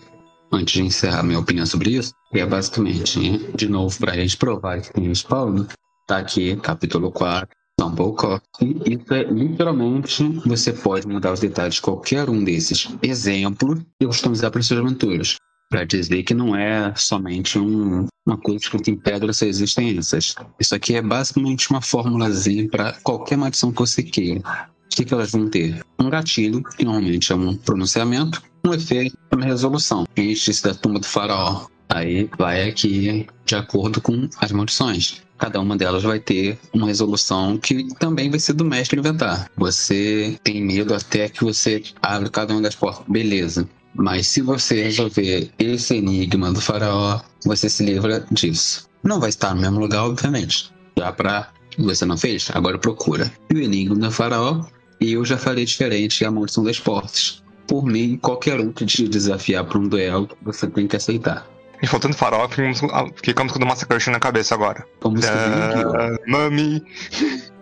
Antes 0.51 0.75
de 0.75 0.83
encerrar 0.83 1.23
minha 1.23 1.39
opinião 1.39 1.65
sobre 1.65 1.91
isso, 1.91 2.13
é 2.33 2.45
basicamente, 2.45 3.37
de 3.53 3.67
novo, 3.67 3.97
para 3.99 4.13
a 4.13 4.15
gente 4.15 4.37
provar 4.37 4.79
que 4.79 4.93
tem 4.93 5.07
respaldo, 5.07 5.67
tá 6.05 6.17
aqui, 6.17 6.55
capítulo 6.57 7.11
4, 7.11 7.49
São 7.79 7.93
Paulo 7.93 8.41
E 8.59 8.93
isso 8.93 9.13
é 9.13 9.23
literalmente, 9.23 10.23
você 10.45 10.73
pode 10.73 11.07
mudar 11.07 11.33
os 11.33 11.39
detalhes 11.39 11.75
de 11.75 11.81
qualquer 11.81 12.27
um 12.29 12.43
desses 12.43 12.89
exemplos 13.03 13.81
e 14.01 14.05
customizar 14.05 14.49
para 14.51 14.63
suas 14.63 14.79
aventuras. 14.79 15.35
Para 15.69 15.83
dizer 15.83 16.23
que 16.23 16.33
não 16.33 16.55
é 16.55 16.93
somente 16.95 17.59
um, 17.59 18.07
uma 18.25 18.37
coisa 18.37 18.63
escrita 18.63 18.89
em 18.89 18.95
pedra 18.95 19.31
se 19.31 19.45
existem 19.45 19.97
essas. 19.97 20.33
Isso 20.59 20.73
aqui 20.73 20.95
é 20.95 21.01
basicamente 21.01 21.69
uma 21.69 21.81
formulazinha 21.81 22.67
para 22.69 22.93
qualquer 23.03 23.37
maldição 23.37 23.71
que 23.71 23.79
você 23.79 24.01
queira. 24.01 24.39
O 24.39 24.95
que, 24.95 25.05
que 25.05 25.13
elas 25.13 25.31
vão 25.31 25.47
ter? 25.47 25.83
Um 25.99 26.09
gatilho, 26.09 26.63
que 26.63 26.83
normalmente 26.83 27.31
é 27.31 27.35
um 27.35 27.55
pronunciamento, 27.55 28.41
um 28.65 28.73
efeito, 28.73 29.15
uma 29.31 29.45
resolução. 29.45 30.07
Este 30.15 30.63
da 30.63 30.73
tumba 30.73 30.99
do 30.99 31.05
faraó. 31.05 31.67
Aí 31.89 32.29
vai 32.37 32.69
aqui 32.69 33.27
de 33.45 33.55
acordo 33.55 34.01
com 34.01 34.27
as 34.39 34.51
maldições. 34.51 35.21
Cada 35.37 35.59
uma 35.59 35.77
delas 35.77 36.03
vai 36.03 36.19
ter 36.19 36.57
uma 36.73 36.87
resolução 36.87 37.57
que 37.57 37.87
também 37.95 38.29
vai 38.29 38.39
ser 38.39 38.53
do 38.53 38.65
mestre 38.65 38.99
inventar. 38.99 39.49
Você 39.55 40.39
tem 40.43 40.63
medo 40.63 40.93
até 40.93 41.29
que 41.29 41.43
você 41.43 41.83
abre 42.01 42.29
cada 42.29 42.53
uma 42.53 42.61
das 42.61 42.75
portas. 42.75 43.05
Beleza. 43.07 43.67
Mas 43.93 44.27
se 44.27 44.41
você 44.41 44.83
resolver 44.83 45.49
esse 45.57 45.95
enigma 45.95 46.51
do 46.51 46.61
faraó, 46.61 47.19
você 47.43 47.69
se 47.69 47.83
livra 47.83 48.25
disso. 48.31 48.87
Não 49.03 49.19
vai 49.19 49.29
estar 49.29 49.55
no 49.55 49.61
mesmo 49.61 49.79
lugar, 49.79 50.03
obviamente. 50.03 50.71
Já 50.97 51.11
pra 51.11 51.49
você 51.77 52.05
não 52.05 52.17
fez? 52.17 52.49
Agora 52.53 52.77
procura. 52.77 53.31
E 53.51 53.55
o 53.55 53.61
enigma 53.61 53.95
do 53.95 54.11
faraó, 54.11 54.65
e 54.99 55.13
eu 55.13 55.23
já 55.23 55.37
falei 55.37 55.65
diferente 55.65 56.25
a 56.25 56.31
maldição 56.31 56.63
das 56.63 56.79
portas. 56.79 57.43
Por 57.67 57.85
mim, 57.85 58.17
qualquer 58.17 58.59
um 58.59 58.71
que 58.71 58.85
te 58.85 59.07
desafiar 59.07 59.65
para 59.65 59.77
um 59.77 59.87
duelo, 59.87 60.29
você 60.41 60.67
tem 60.67 60.87
que 60.87 60.95
aceitar. 60.95 61.47
E 61.81 61.87
faltando 61.87 62.15
farol, 62.15 62.49
ficamos, 62.49 62.81
ficamos 63.23 63.53
com 63.53 63.63
o 63.63 63.67
Massacre 63.67 64.11
na 64.11 64.19
cabeça 64.19 64.55
agora. 64.55 64.85
Como 64.99 65.21
se 65.21 65.27
uh, 65.27 66.31
Mami. 66.31 66.83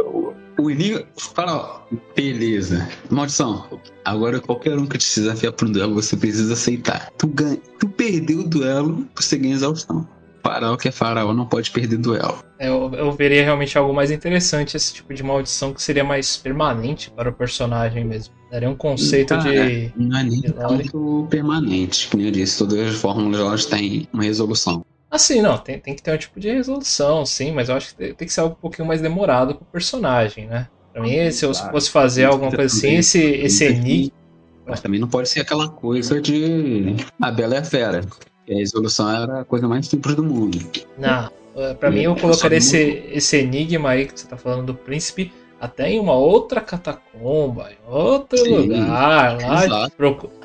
O 0.58 0.72
inimigo. 0.72 1.06
Fala, 1.18 1.86
beleza. 2.16 2.88
Maldição. 3.10 3.82
Agora 4.06 4.40
qualquer 4.40 4.78
um 4.78 4.86
que 4.86 4.98
te 4.98 5.20
desafiar 5.20 5.52
para 5.52 5.68
um 5.68 5.72
duelo, 5.72 5.94
você 5.94 6.16
precisa 6.16 6.54
aceitar. 6.54 7.12
Tu, 7.18 7.28
ganha, 7.28 7.58
tu 7.80 7.90
perdeu 7.90 8.40
o 8.40 8.48
duelo, 8.48 9.06
você 9.16 9.38
ganha 9.38 9.54
exaustão. 9.54 10.08
Faraó 10.42 10.78
que 10.78 10.88
é 10.88 10.92
faraó 10.92 11.34
não 11.34 11.46
pode 11.46 11.72
perder 11.72 11.98
duelo. 11.98 12.44
É, 12.60 12.70
eu, 12.70 12.92
eu 12.94 13.12
veria 13.12 13.44
realmente 13.44 13.78
algo 13.78 13.94
mais 13.94 14.12
interessante, 14.12 14.78
esse 14.78 14.94
tipo 14.94 15.14
de 15.14 15.24
maldição 15.24 15.74
que 15.74 15.82
seria 15.82 16.04
mais 16.04 16.38
permanente 16.38 17.10
para 17.12 17.30
o 17.30 17.34
personagem 17.34 18.06
mesmo. 18.06 18.34
Daria 18.56 18.70
um 18.70 18.76
conceito 18.76 19.36
Cara, 19.36 19.52
de. 19.52 19.92
Não 19.98 20.18
é 20.18 20.24
nem 20.24 20.42
tanto 20.42 21.28
permanente, 21.30 22.08
que 22.08 22.16
nem 22.16 22.28
eu 22.28 22.32
disse, 22.32 22.58
todas 22.58 22.88
as 22.88 22.96
fórmulas 22.96 23.42
elas 23.42 23.66
têm 23.66 24.08
uma 24.14 24.24
resolução. 24.24 24.86
Assim, 25.12 25.42
não, 25.42 25.58
tem, 25.58 25.78
tem 25.78 25.94
que 25.94 26.02
ter 26.02 26.14
um 26.14 26.18
tipo 26.18 26.40
de 26.40 26.50
resolução, 26.50 27.26
sim, 27.26 27.52
mas 27.52 27.68
eu 27.68 27.76
acho 27.76 27.94
que 27.94 28.14
tem 28.14 28.26
que 28.26 28.32
ser 28.32 28.40
algo 28.40 28.56
um 28.58 28.62
pouquinho 28.62 28.88
mais 28.88 29.02
demorado 29.02 29.56
pro 29.56 29.66
personagem, 29.66 30.48
né? 30.48 30.70
Pra 30.94 31.02
mim, 31.02 31.30
se 31.32 31.44
eu 31.44 31.54
fosse 31.54 31.92
fazer 31.92 32.24
alguma 32.24 32.50
coisa 32.50 32.74
assim, 32.74 32.96
esse, 32.96 33.20
esse 33.20 33.66
enigma. 33.66 34.14
Mas 34.66 34.80
também 34.80 35.02
não 35.02 35.10
pode 35.10 35.28
ser 35.28 35.42
aquela 35.42 35.68
coisa 35.68 36.22
de 36.22 36.96
a 37.22 37.32
Bela 37.32 37.56
é 37.56 37.60
a 37.60 37.64
Fera. 37.64 38.06
a 38.50 38.54
resolução 38.54 39.12
era 39.12 39.42
a 39.42 39.44
coisa 39.44 39.68
mais 39.68 39.86
simples 39.86 40.16
do 40.16 40.24
mundo. 40.24 40.58
Não, 40.98 41.30
pra 41.78 41.92
mim 41.92 42.04
eu 42.04 42.16
colocaria 42.16 42.60
esse, 42.60 43.04
esse 43.12 43.36
enigma 43.36 43.90
aí 43.90 44.06
que 44.06 44.18
você 44.18 44.26
tá 44.26 44.38
falando 44.38 44.68
do 44.68 44.74
príncipe 44.74 45.34
até 45.60 45.92
em 45.92 46.00
uma 46.00 46.14
outra 46.14 46.62
catacomba, 46.62 47.70
em 47.72 47.92
outro 47.94 48.38
Sim, 48.38 48.56
lugar. 48.56 49.38
Lá, 49.68 49.90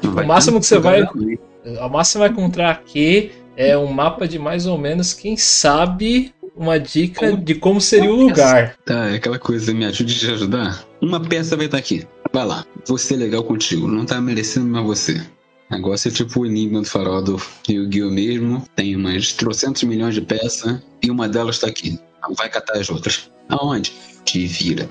o 0.02 0.26
máximo 0.26 0.60
que 0.60 0.66
você 0.66 0.78
vai. 0.78 1.02
O 1.02 1.88
máximo 1.88 2.20
vai 2.20 2.30
encontrar 2.30 2.70
aqui 2.70 3.32
é 3.56 3.76
um 3.76 3.92
mapa 3.92 4.26
de 4.26 4.38
mais 4.38 4.66
ou 4.66 4.78
menos, 4.78 5.12
quem 5.12 5.36
sabe, 5.36 6.32
uma 6.56 6.80
dica 6.80 7.36
de 7.36 7.54
como 7.54 7.80
seria 7.80 8.10
o 8.10 8.16
lugar. 8.16 8.76
Tá, 8.86 9.10
é 9.10 9.16
aquela 9.16 9.38
coisa, 9.38 9.74
me 9.74 9.84
ajude 9.84 10.14
a 10.14 10.18
te 10.18 10.30
ajudar. 10.32 10.84
Uma 11.00 11.20
peça 11.20 11.56
vai 11.56 11.66
estar 11.66 11.76
aqui. 11.76 12.06
Vai 12.32 12.46
lá. 12.46 12.64
Vou 12.86 12.96
ser 12.96 13.16
legal 13.16 13.44
contigo. 13.44 13.86
Não 13.86 14.06
tá 14.06 14.20
merecendo 14.20 14.66
mais 14.66 14.86
você. 14.86 15.20
Negócio 15.70 16.08
é 16.08 16.10
tipo 16.10 16.40
o 16.40 16.46
Enigma 16.46 16.80
do 16.80 16.86
Farol 16.86 17.22
do 17.22 17.40
Yu-Gi-Oh! 17.68 18.10
mesmo. 18.10 18.64
Tem 18.74 18.96
umas 18.96 19.32
trocentos 19.32 19.82
milhões 19.82 20.14
de 20.14 20.20
peças 20.20 20.80
e 21.02 21.10
uma 21.10 21.28
delas 21.28 21.58
tá 21.58 21.68
aqui. 21.68 21.98
Vai 22.36 22.48
catar 22.48 22.76
as 22.76 22.90
outras. 22.90 23.30
Aonde? 23.48 23.92
Te 24.24 24.46
vira. 24.46 24.88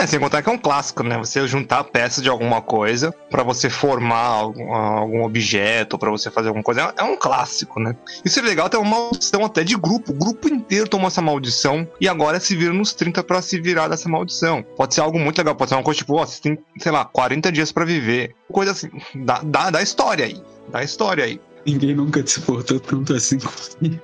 É, 0.00 0.06
sem 0.06 0.18
contar 0.18 0.42
que 0.42 0.48
é 0.48 0.52
um 0.52 0.56
clássico, 0.56 1.02
né? 1.02 1.18
Você 1.18 1.46
juntar 1.46 1.84
peças 1.84 2.22
de 2.22 2.30
alguma 2.30 2.62
coisa 2.62 3.12
para 3.30 3.42
você 3.42 3.68
formar 3.68 4.24
algum, 4.24 4.72
algum 4.72 5.24
objeto, 5.24 5.98
para 5.98 6.10
você 6.10 6.30
fazer 6.30 6.48
alguma 6.48 6.64
coisa. 6.64 6.94
É, 6.96 7.02
um 7.02 7.18
clássico, 7.18 7.78
né? 7.78 7.94
Isso 8.24 8.38
é 8.38 8.42
legal, 8.42 8.70
tem 8.70 8.80
uma 8.80 8.88
maldição 8.88 9.44
até 9.44 9.62
de 9.62 9.76
grupo. 9.76 10.12
O 10.12 10.14
grupo 10.14 10.48
inteiro 10.48 10.88
tomou 10.88 11.08
essa 11.08 11.20
maldição 11.20 11.86
e 12.00 12.08
agora 12.08 12.40
se 12.40 12.56
vira 12.56 12.72
nos 12.72 12.94
30 12.94 13.22
para 13.22 13.42
se 13.42 13.60
virar 13.60 13.88
dessa 13.88 14.08
maldição. 14.08 14.62
Pode 14.74 14.94
ser 14.94 15.02
algo 15.02 15.18
muito 15.18 15.36
legal, 15.36 15.54
pode 15.54 15.68
ser 15.68 15.74
uma 15.74 15.82
coisa 15.82 15.98
tipo, 15.98 16.14
ó, 16.14 16.24
você 16.24 16.40
tem, 16.40 16.58
sei 16.78 16.92
lá, 16.92 17.04
40 17.04 17.52
dias 17.52 17.70
para 17.70 17.84
viver. 17.84 18.34
Coisa 18.50 18.72
assim, 18.72 18.88
dá, 19.14 19.42
dá, 19.44 19.68
dá 19.68 19.82
história 19.82 20.24
aí. 20.24 20.42
Dá 20.68 20.82
história 20.82 21.24
aí. 21.24 21.38
Ninguém 21.66 21.94
nunca 21.94 22.22
te 22.22 22.30
suportou 22.30 22.80
tanto 22.80 23.12
assim 23.12 23.38
comigo. 23.38 24.00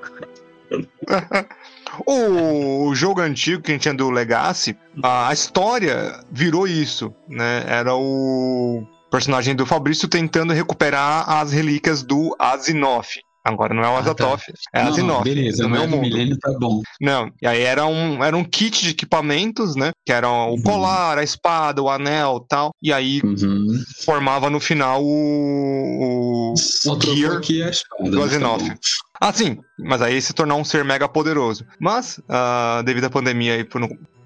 O 2.07 2.95
jogo 2.95 3.21
antigo 3.21 3.63
que 3.63 3.71
a 3.71 3.75
gente 3.75 3.83
tinha 3.83 3.95
do 3.95 4.11
Legacy, 4.11 4.77
a 5.03 5.33
história 5.33 6.21
virou 6.31 6.67
isso, 6.67 7.15
né? 7.29 7.65
Era 7.67 7.95
o 7.95 8.85
personagem 9.11 9.55
do 9.55 9.65
Fabrício 9.65 10.09
tentando 10.09 10.53
recuperar 10.53 11.29
as 11.29 11.53
relíquias 11.53 12.03
do 12.03 12.35
Azinoth. 12.39 13.17
Agora 13.47 13.73
não 13.73 13.85
é 13.85 13.89
o 13.89 13.97
Azatoth, 13.97 14.43
ah, 14.49 14.53
tá. 14.73 14.81
é 14.81 14.83
Azinoth. 14.83 15.23
Beleza, 15.23 15.63
do 15.63 15.71
meu 15.71 15.87
mundo. 15.87 16.03
Milênio 16.03 16.37
tá 16.37 16.53
bom. 16.59 16.83
Não, 17.01 17.31
e 17.41 17.47
aí 17.47 17.63
era 17.63 17.87
um, 17.87 18.23
era 18.23 18.37
um 18.37 18.43
kit 18.43 18.83
de 18.83 18.91
equipamentos, 18.91 19.77
né? 19.77 19.93
Que 20.05 20.13
eram 20.13 20.49
o 20.49 20.55
uhum. 20.55 20.63
colar, 20.63 21.17
a 21.17 21.23
espada, 21.23 21.81
o 21.81 21.89
anel 21.89 22.45
tal. 22.49 22.73
E 22.83 22.93
aí 22.93 23.21
uhum. 23.23 23.81
formava 24.05 24.51
no 24.51 24.59
final 24.59 25.01
o, 25.01 26.55
o 26.55 27.01
gear 27.01 27.37
aqui 27.37 27.63
a 27.63 27.71
espada, 27.71 28.11
do 28.11 28.21
Azinoth. 28.21 28.67
Tá 28.67 28.75
ah, 29.21 29.33
sim, 29.33 29.59
mas 29.79 30.03
aí 30.03 30.21
se 30.21 30.33
tornar 30.33 30.55
um 30.57 30.65
ser 30.65 30.85
mega 30.85 31.09
poderoso. 31.09 31.65
Mas, 31.81 32.19
uh, 32.19 32.83
devido 32.85 33.05
à 33.05 33.11
pandemia 33.11 33.55
aí, 33.55 33.67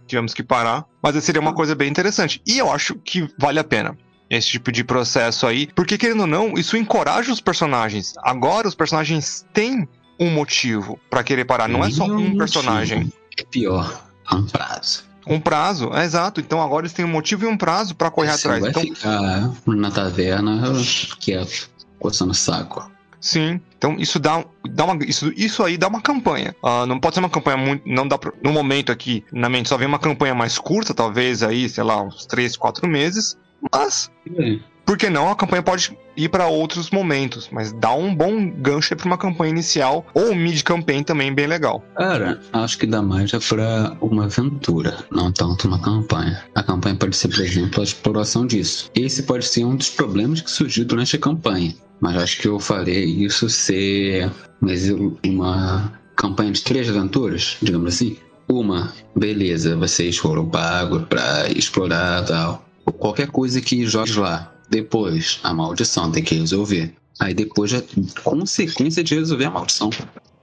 tivemos 0.06 0.34
que 0.34 0.42
parar. 0.42 0.84
Mas 1.02 1.22
seria 1.24 1.40
uma 1.40 1.54
coisa 1.54 1.74
bem 1.74 1.88
interessante. 1.88 2.42
E 2.46 2.58
eu 2.58 2.70
acho 2.70 2.96
que 2.96 3.28
vale 3.38 3.58
a 3.58 3.64
pena 3.64 3.96
esse 4.28 4.48
tipo 4.48 4.70
de 4.70 4.84
processo 4.84 5.46
aí. 5.46 5.68
Porque, 5.74 5.98
querendo 5.98 6.20
ou 6.20 6.26
não, 6.26 6.54
isso 6.54 6.76
encoraja 6.76 7.32
os 7.32 7.40
personagens. 7.40 8.14
Agora 8.22 8.68
os 8.68 8.74
personagens 8.74 9.44
têm 9.52 9.88
um 10.18 10.30
motivo 10.30 10.98
para 11.08 11.24
querer 11.24 11.44
parar. 11.44 11.68
Não 11.68 11.84
é 11.84 11.90
só 11.90 12.04
um 12.04 12.36
personagem. 12.36 13.12
É 13.38 13.44
pior, 13.44 14.02
é 14.30 14.34
um 14.34 14.44
prazo. 14.44 15.04
Um 15.26 15.40
prazo, 15.40 15.90
é 15.94 16.04
exato. 16.04 16.40
Então 16.40 16.62
agora 16.62 16.82
eles 16.82 16.92
têm 16.92 17.04
um 17.04 17.08
motivo 17.08 17.44
e 17.44 17.48
um 17.48 17.56
prazo 17.56 17.94
para 17.94 18.10
correr 18.10 18.32
Você 18.32 18.48
atrás. 18.48 18.60
Vai 18.60 18.70
então... 18.70 18.82
ficar 18.82 19.74
na 19.74 19.90
taverna 19.90 20.72
quieto, 21.18 21.70
coçando 21.98 22.34
saco. 22.34 22.90
Sim. 23.20 23.60
Então 23.76 23.96
isso 23.98 24.18
dá, 24.18 24.44
dá 24.70 24.84
uma, 24.84 25.04
isso, 25.04 25.32
isso 25.36 25.62
aí 25.62 25.76
dá 25.76 25.88
uma 25.88 26.00
campanha. 26.00 26.54
Uh, 26.62 26.86
não 26.86 26.98
pode 26.98 27.14
ser 27.14 27.20
uma 27.20 27.30
campanha 27.30 27.56
muito. 27.56 27.82
Não 27.86 28.08
dá 28.08 28.16
pra, 28.16 28.32
no 28.42 28.52
momento 28.52 28.90
aqui, 28.90 29.24
na 29.32 29.48
mente, 29.48 29.68
só 29.68 29.76
vem 29.76 29.86
uma 29.86 29.98
campanha 29.98 30.34
mais 30.34 30.58
curta, 30.58 30.94
talvez 30.94 31.42
aí, 31.42 31.68
sei 31.68 31.84
lá, 31.84 32.02
uns 32.02 32.26
3, 32.26 32.56
4 32.56 32.88
meses. 32.88 33.38
Mas, 33.72 34.10
que 34.96 35.10
não? 35.10 35.30
A 35.30 35.36
campanha 35.36 35.62
pode 35.62 35.96
ir 36.16 36.28
para 36.28 36.46
outros 36.46 36.90
momentos, 36.90 37.48
mas 37.50 37.72
dá 37.72 37.92
um 37.94 38.14
bom 38.14 38.50
gancho 38.50 38.94
para 38.96 39.06
uma 39.06 39.18
campanha 39.18 39.50
inicial 39.50 40.06
ou 40.14 40.34
mid 40.34 40.62
campaign 40.62 41.04
também 41.04 41.34
bem 41.34 41.46
legal. 41.46 41.84
Cara, 41.96 42.40
acho 42.52 42.78
que 42.78 42.86
dá 42.86 43.02
mais 43.02 43.30
já 43.30 43.40
para 43.40 43.96
uma 44.00 44.24
aventura, 44.24 45.04
não 45.10 45.32
tanto 45.32 45.68
uma 45.68 45.80
campanha. 45.80 46.42
A 46.54 46.62
campanha 46.62 46.96
pode 46.96 47.16
ser, 47.16 47.28
por 47.28 47.40
exemplo, 47.40 47.80
a 47.80 47.84
exploração 47.84 48.46
disso. 48.46 48.90
Esse 48.94 49.22
pode 49.22 49.46
ser 49.46 49.64
um 49.64 49.76
dos 49.76 49.90
problemas 49.90 50.40
que 50.40 50.50
surgiu 50.50 50.84
durante 50.84 51.16
a 51.16 51.18
campanha, 51.18 51.74
mas 52.00 52.16
acho 52.16 52.40
que 52.40 52.48
eu 52.48 52.58
farei 52.58 53.04
isso 53.04 53.48
ser 53.48 54.30
uma 55.24 55.92
campanha 56.16 56.52
de 56.52 56.62
três 56.62 56.88
aventuras, 56.88 57.56
digamos 57.62 57.94
assim. 57.94 58.16
Uma, 58.48 58.92
beleza, 59.14 59.76
vocês 59.76 60.16
foram 60.18 60.48
pagos 60.48 61.04
para 61.08 61.48
explorar 61.50 62.24
tal 62.24 62.64
qualquer 62.92 63.28
coisa 63.28 63.60
que 63.60 63.86
jogue 63.86 64.18
lá. 64.18 64.52
Depois, 64.70 65.40
a 65.42 65.52
maldição 65.52 66.10
tem 66.10 66.22
que 66.22 66.36
resolver. 66.36 66.94
Aí 67.18 67.34
depois, 67.34 67.74
a 67.74 67.82
consequência 68.22 69.02
de 69.02 69.14
resolver 69.14 69.46
a 69.46 69.50
maldição. 69.50 69.90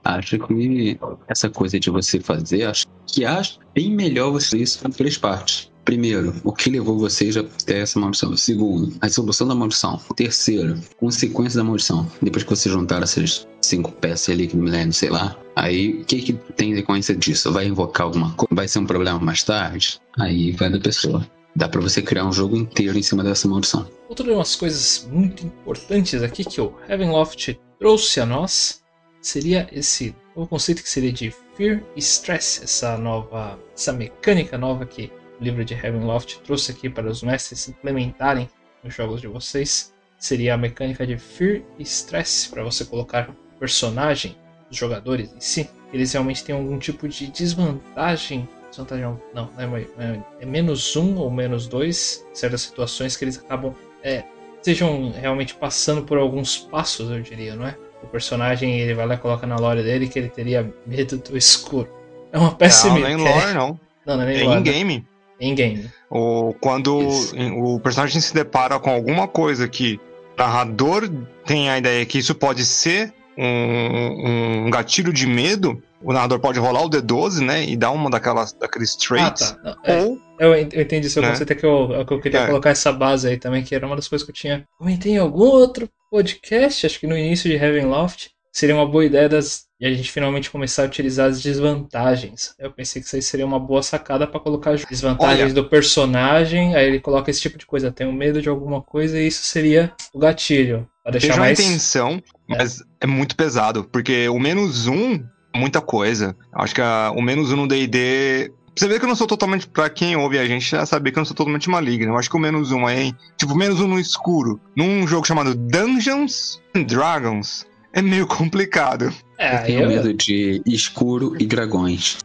Acho 0.04 0.38
que 0.38 0.98
essa 1.26 1.50
coisa 1.50 1.80
de 1.80 1.90
você 1.90 2.20
fazer, 2.20 2.64
acho 2.64 2.86
que 3.06 3.24
acho 3.24 3.58
bem 3.74 3.90
melhor 3.90 4.30
você 4.30 4.58
isso 4.58 4.86
em 4.86 4.90
três 4.90 5.18
partes. 5.18 5.70
Primeiro, 5.84 6.34
o 6.44 6.52
que 6.52 6.68
levou 6.68 6.98
vocês 6.98 7.34
até 7.36 7.80
essa 7.80 7.98
maldição. 7.98 8.36
Segundo, 8.36 8.94
a 9.00 9.08
solução 9.08 9.48
da 9.48 9.54
maldição. 9.54 9.98
Terceiro, 10.14 10.78
consequência 10.98 11.56
da 11.56 11.64
maldição. 11.64 12.06
Depois 12.20 12.44
que 12.44 12.50
você 12.50 12.68
juntar 12.68 13.02
essas 13.02 13.46
cinco 13.62 13.90
peças 13.92 14.28
ali 14.28 14.46
que 14.46 14.56
me 14.56 14.70
lembro, 14.70 14.92
sei 14.92 15.08
lá. 15.08 15.34
Aí, 15.56 16.02
o 16.02 16.04
que, 16.04 16.20
que 16.20 16.32
tem 16.54 16.74
consequência 16.74 17.16
disso? 17.16 17.50
Vai 17.50 17.66
invocar 17.66 18.06
alguma 18.06 18.32
coisa? 18.32 18.54
Vai 18.54 18.68
ser 18.68 18.80
um 18.80 18.86
problema 18.86 19.18
mais 19.18 19.42
tarde? 19.42 19.98
Aí 20.18 20.52
vai 20.52 20.70
da 20.70 20.78
pessoa. 20.78 21.26
Dá 21.54 21.68
para 21.68 21.80
você 21.80 22.00
criar 22.00 22.24
um 22.24 22.32
jogo 22.32 22.56
inteiro 22.56 22.98
em 22.98 23.02
cima 23.02 23.24
dessa 23.24 23.48
maldição. 23.48 23.88
Outra 24.08 24.34
das 24.34 24.54
coisas 24.54 25.08
muito 25.10 25.44
importantes 25.44 26.22
aqui 26.22 26.44
que 26.44 26.60
o 26.60 26.74
Heavenloft 26.88 27.58
trouxe 27.78 28.20
a 28.20 28.26
nós 28.26 28.82
seria 29.20 29.68
esse 29.72 30.14
o 30.34 30.46
conceito 30.46 30.82
que 30.82 30.88
seria 30.88 31.12
de 31.12 31.34
Fear 31.56 31.82
e 31.96 31.98
Stress, 31.98 32.62
essa 32.62 32.96
nova, 32.96 33.58
essa 33.74 33.92
mecânica 33.92 34.56
nova 34.56 34.86
que 34.86 35.10
o 35.40 35.42
livro 35.42 35.64
de 35.64 35.74
Heavenloft 35.74 36.40
trouxe 36.44 36.70
aqui 36.70 36.88
para 36.88 37.10
os 37.10 37.22
mestres 37.22 37.68
implementarem 37.68 38.48
nos 38.84 38.94
jogos 38.94 39.20
de 39.20 39.26
vocês, 39.26 39.92
seria 40.16 40.54
a 40.54 40.56
mecânica 40.56 41.04
de 41.04 41.18
Fear 41.18 41.62
e 41.76 41.82
Stress 41.82 42.48
para 42.48 42.62
você 42.62 42.84
colocar 42.84 43.34
personagem, 43.58 44.36
os 44.70 44.76
jogadores 44.76 45.32
em 45.32 45.40
si, 45.40 45.68
eles 45.92 46.12
realmente 46.12 46.44
têm 46.44 46.54
algum 46.54 46.78
tipo 46.78 47.08
de 47.08 47.26
desvantagem 47.26 48.48
desvantagem 48.70 49.04
não, 49.04 49.20
não 49.34 49.76
é, 49.76 49.82
é, 49.98 50.20
é, 50.40 50.46
menos 50.46 50.96
um 50.96 51.16
ou 51.16 51.30
menos 51.30 51.66
dois 51.66 52.26
certas 52.32 52.62
situações 52.62 53.16
que 53.16 53.24
eles 53.24 53.38
acabam 53.38 53.74
é, 54.02 54.24
sejam 54.62 55.10
realmente 55.10 55.54
passando 55.54 56.02
por 56.02 56.18
alguns 56.18 56.56
passos, 56.56 57.10
eu 57.10 57.20
diria, 57.20 57.54
não 57.54 57.66
é? 57.66 57.76
O 58.02 58.06
personagem 58.06 58.80
ele 58.80 58.94
vai 58.94 59.06
lá 59.06 59.14
e 59.14 59.18
coloca 59.18 59.46
na 59.46 59.56
lore 59.56 59.82
dele 59.82 60.08
que 60.08 60.18
ele 60.18 60.28
teria 60.28 60.72
medo 60.86 61.18
do 61.18 61.36
escuro. 61.36 61.88
É 62.32 62.38
uma 62.38 62.54
péssima 62.54 62.98
Não, 62.98 63.08
nem 63.08 63.16
lore, 63.16 63.54
não. 63.54 63.80
Não, 64.06 64.16
não 64.16 64.22
é 64.22 64.26
nem 64.26 64.40
é 64.40 64.44
lore. 64.44 64.60
em 64.60 64.62
game. 64.62 65.06
Em 65.40 65.54
game. 65.54 65.90
O, 66.10 66.54
quando 66.60 67.00
Isso. 67.02 67.34
o 67.36 67.80
personagem 67.80 68.20
se 68.20 68.34
depara 68.34 68.78
com 68.78 68.90
alguma 68.90 69.26
coisa 69.26 69.68
que 69.68 70.00
o 70.36 70.40
narrador 70.40 71.10
tem 71.44 71.70
a 71.70 71.78
ideia 71.78 72.04
que 72.06 72.18
isso 72.18 72.34
pode 72.34 72.64
ser 72.64 73.12
um, 73.44 74.66
um 74.66 74.70
gatilho 74.70 75.12
de 75.12 75.26
medo, 75.26 75.82
o 76.02 76.12
narrador 76.12 76.38
pode 76.40 76.58
rolar 76.58 76.82
o 76.84 76.90
D12, 76.90 77.44
né? 77.44 77.64
E 77.64 77.76
dar 77.76 77.90
uma 77.90 78.10
daquelas, 78.10 78.52
daqueles 78.52 78.94
Ah, 78.94 79.06
traits. 79.06 79.50
tá. 79.52 79.58
Não, 79.62 79.76
é, 79.84 80.02
Ou 80.02 80.18
eu, 80.40 80.54
ent- 80.56 80.72
eu 80.74 80.82
entendi 80.82 81.08
seu 81.10 81.22
Né? 81.22 81.30
conceito, 81.30 81.52
é 81.52 81.54
que 81.56 81.66
eu, 81.66 81.94
é 81.94 82.04
que 82.04 82.12
eu 82.12 82.20
queria 82.20 82.40
É. 82.40 82.46
colocar 82.46 82.70
essa 82.70 82.92
base 82.92 83.28
aí 83.28 83.36
também, 83.36 83.62
que 83.62 83.74
era 83.74 83.86
uma 83.86 83.96
das 83.96 84.08
coisas 84.08 84.24
que 84.24 84.30
eu 84.30 84.34
tinha 84.34 84.64
comentei 84.78 85.12
em 85.12 85.18
algum 85.18 85.44
outro 85.44 85.88
podcast, 86.10 86.86
acho 86.86 86.98
que 87.00 87.06
no 87.06 87.16
início 87.16 87.48
de 87.50 87.56
Heavenloft, 87.56 88.30
seria 88.52 88.74
uma 88.74 88.86
boa 88.86 89.04
ideia 89.04 89.28
das, 89.28 89.64
de 89.80 89.86
a 89.86 89.92
gente 89.94 90.10
finalmente 90.10 90.50
começar 90.50 90.82
a 90.82 90.86
utilizar 90.86 91.28
as 91.28 91.40
desvantagens. 91.40 92.54
Eu 92.58 92.72
pensei 92.72 93.00
que 93.00 93.06
isso 93.06 93.14
aí 93.16 93.22
seria 93.22 93.46
uma 93.46 93.58
boa 93.60 93.82
sacada 93.82 94.26
pra 94.26 94.40
colocar 94.40 94.72
as 94.72 94.84
desvantagens 94.84 95.44
Olha. 95.52 95.54
do 95.54 95.64
personagem, 95.68 96.74
aí 96.74 96.86
ele 96.86 96.98
coloca 97.00 97.30
esse 97.30 97.40
tipo 97.40 97.58
de 97.58 97.66
coisa, 97.66 97.92
tenho 97.92 98.12
medo 98.12 98.40
de 98.42 98.48
alguma 98.48 98.82
coisa, 98.82 99.18
e 99.18 99.26
isso 99.28 99.44
seria 99.44 99.92
o 100.12 100.18
gatilho. 100.18 100.88
Pra 101.02 101.12
deixar 101.12 101.28
Veja 101.28 101.40
a 101.40 101.44
mais. 101.44 101.60
intenção, 101.60 102.22
mas 102.48 102.82
é. 103.00 103.06
muito 103.06 103.36
pesado, 103.36 103.84
porque 103.84 104.28
o 104.28 104.38
menos 104.38 104.86
um 104.86 105.14
é 105.52 105.58
muita 105.58 105.80
coisa. 105.80 106.36
Eu 106.54 106.60
Acho 106.62 106.74
que 106.74 106.80
a- 106.80 107.12
o 107.14 107.22
menos 107.22 107.52
um 107.52 107.56
no 107.56 107.68
DD. 107.68 108.50
Você 108.76 108.86
vê 108.86 108.98
que 108.98 109.04
eu 109.04 109.08
não 109.08 109.16
sou 109.16 109.26
totalmente. 109.26 109.66
Pra 109.66 109.90
quem 109.90 110.14
ouve 110.16 110.38
a 110.38 110.46
gente 110.46 110.70
já 110.70 110.86
saber 110.86 111.10
que 111.10 111.18
eu 111.18 111.20
não 111.20 111.24
sou 111.26 111.34
totalmente 111.36 111.68
maligno. 111.68 112.12
Eu 112.12 112.18
acho 112.18 112.30
que 112.30 112.36
o 112.36 112.40
menos 112.40 112.70
um 112.70 112.88
é. 112.88 113.10
Tipo, 113.36 113.56
menos 113.56 113.80
um 113.80 113.88
no 113.88 113.98
escuro. 113.98 114.60
Num 114.76 115.06
jogo 115.06 115.26
chamado 115.26 115.54
Dungeons 115.54 116.62
and 116.76 116.82
Dragons. 116.84 117.66
É 117.92 118.00
meio 118.02 118.26
complicado. 118.26 119.06
Eu 119.06 119.12
É, 119.38 119.56
aí, 119.58 119.66
tenho 119.66 119.80
eu- 119.82 119.88
medo 119.88 120.14
de 120.14 120.62
escuro 120.66 121.34
e 121.40 121.46
dragões. 121.46 122.18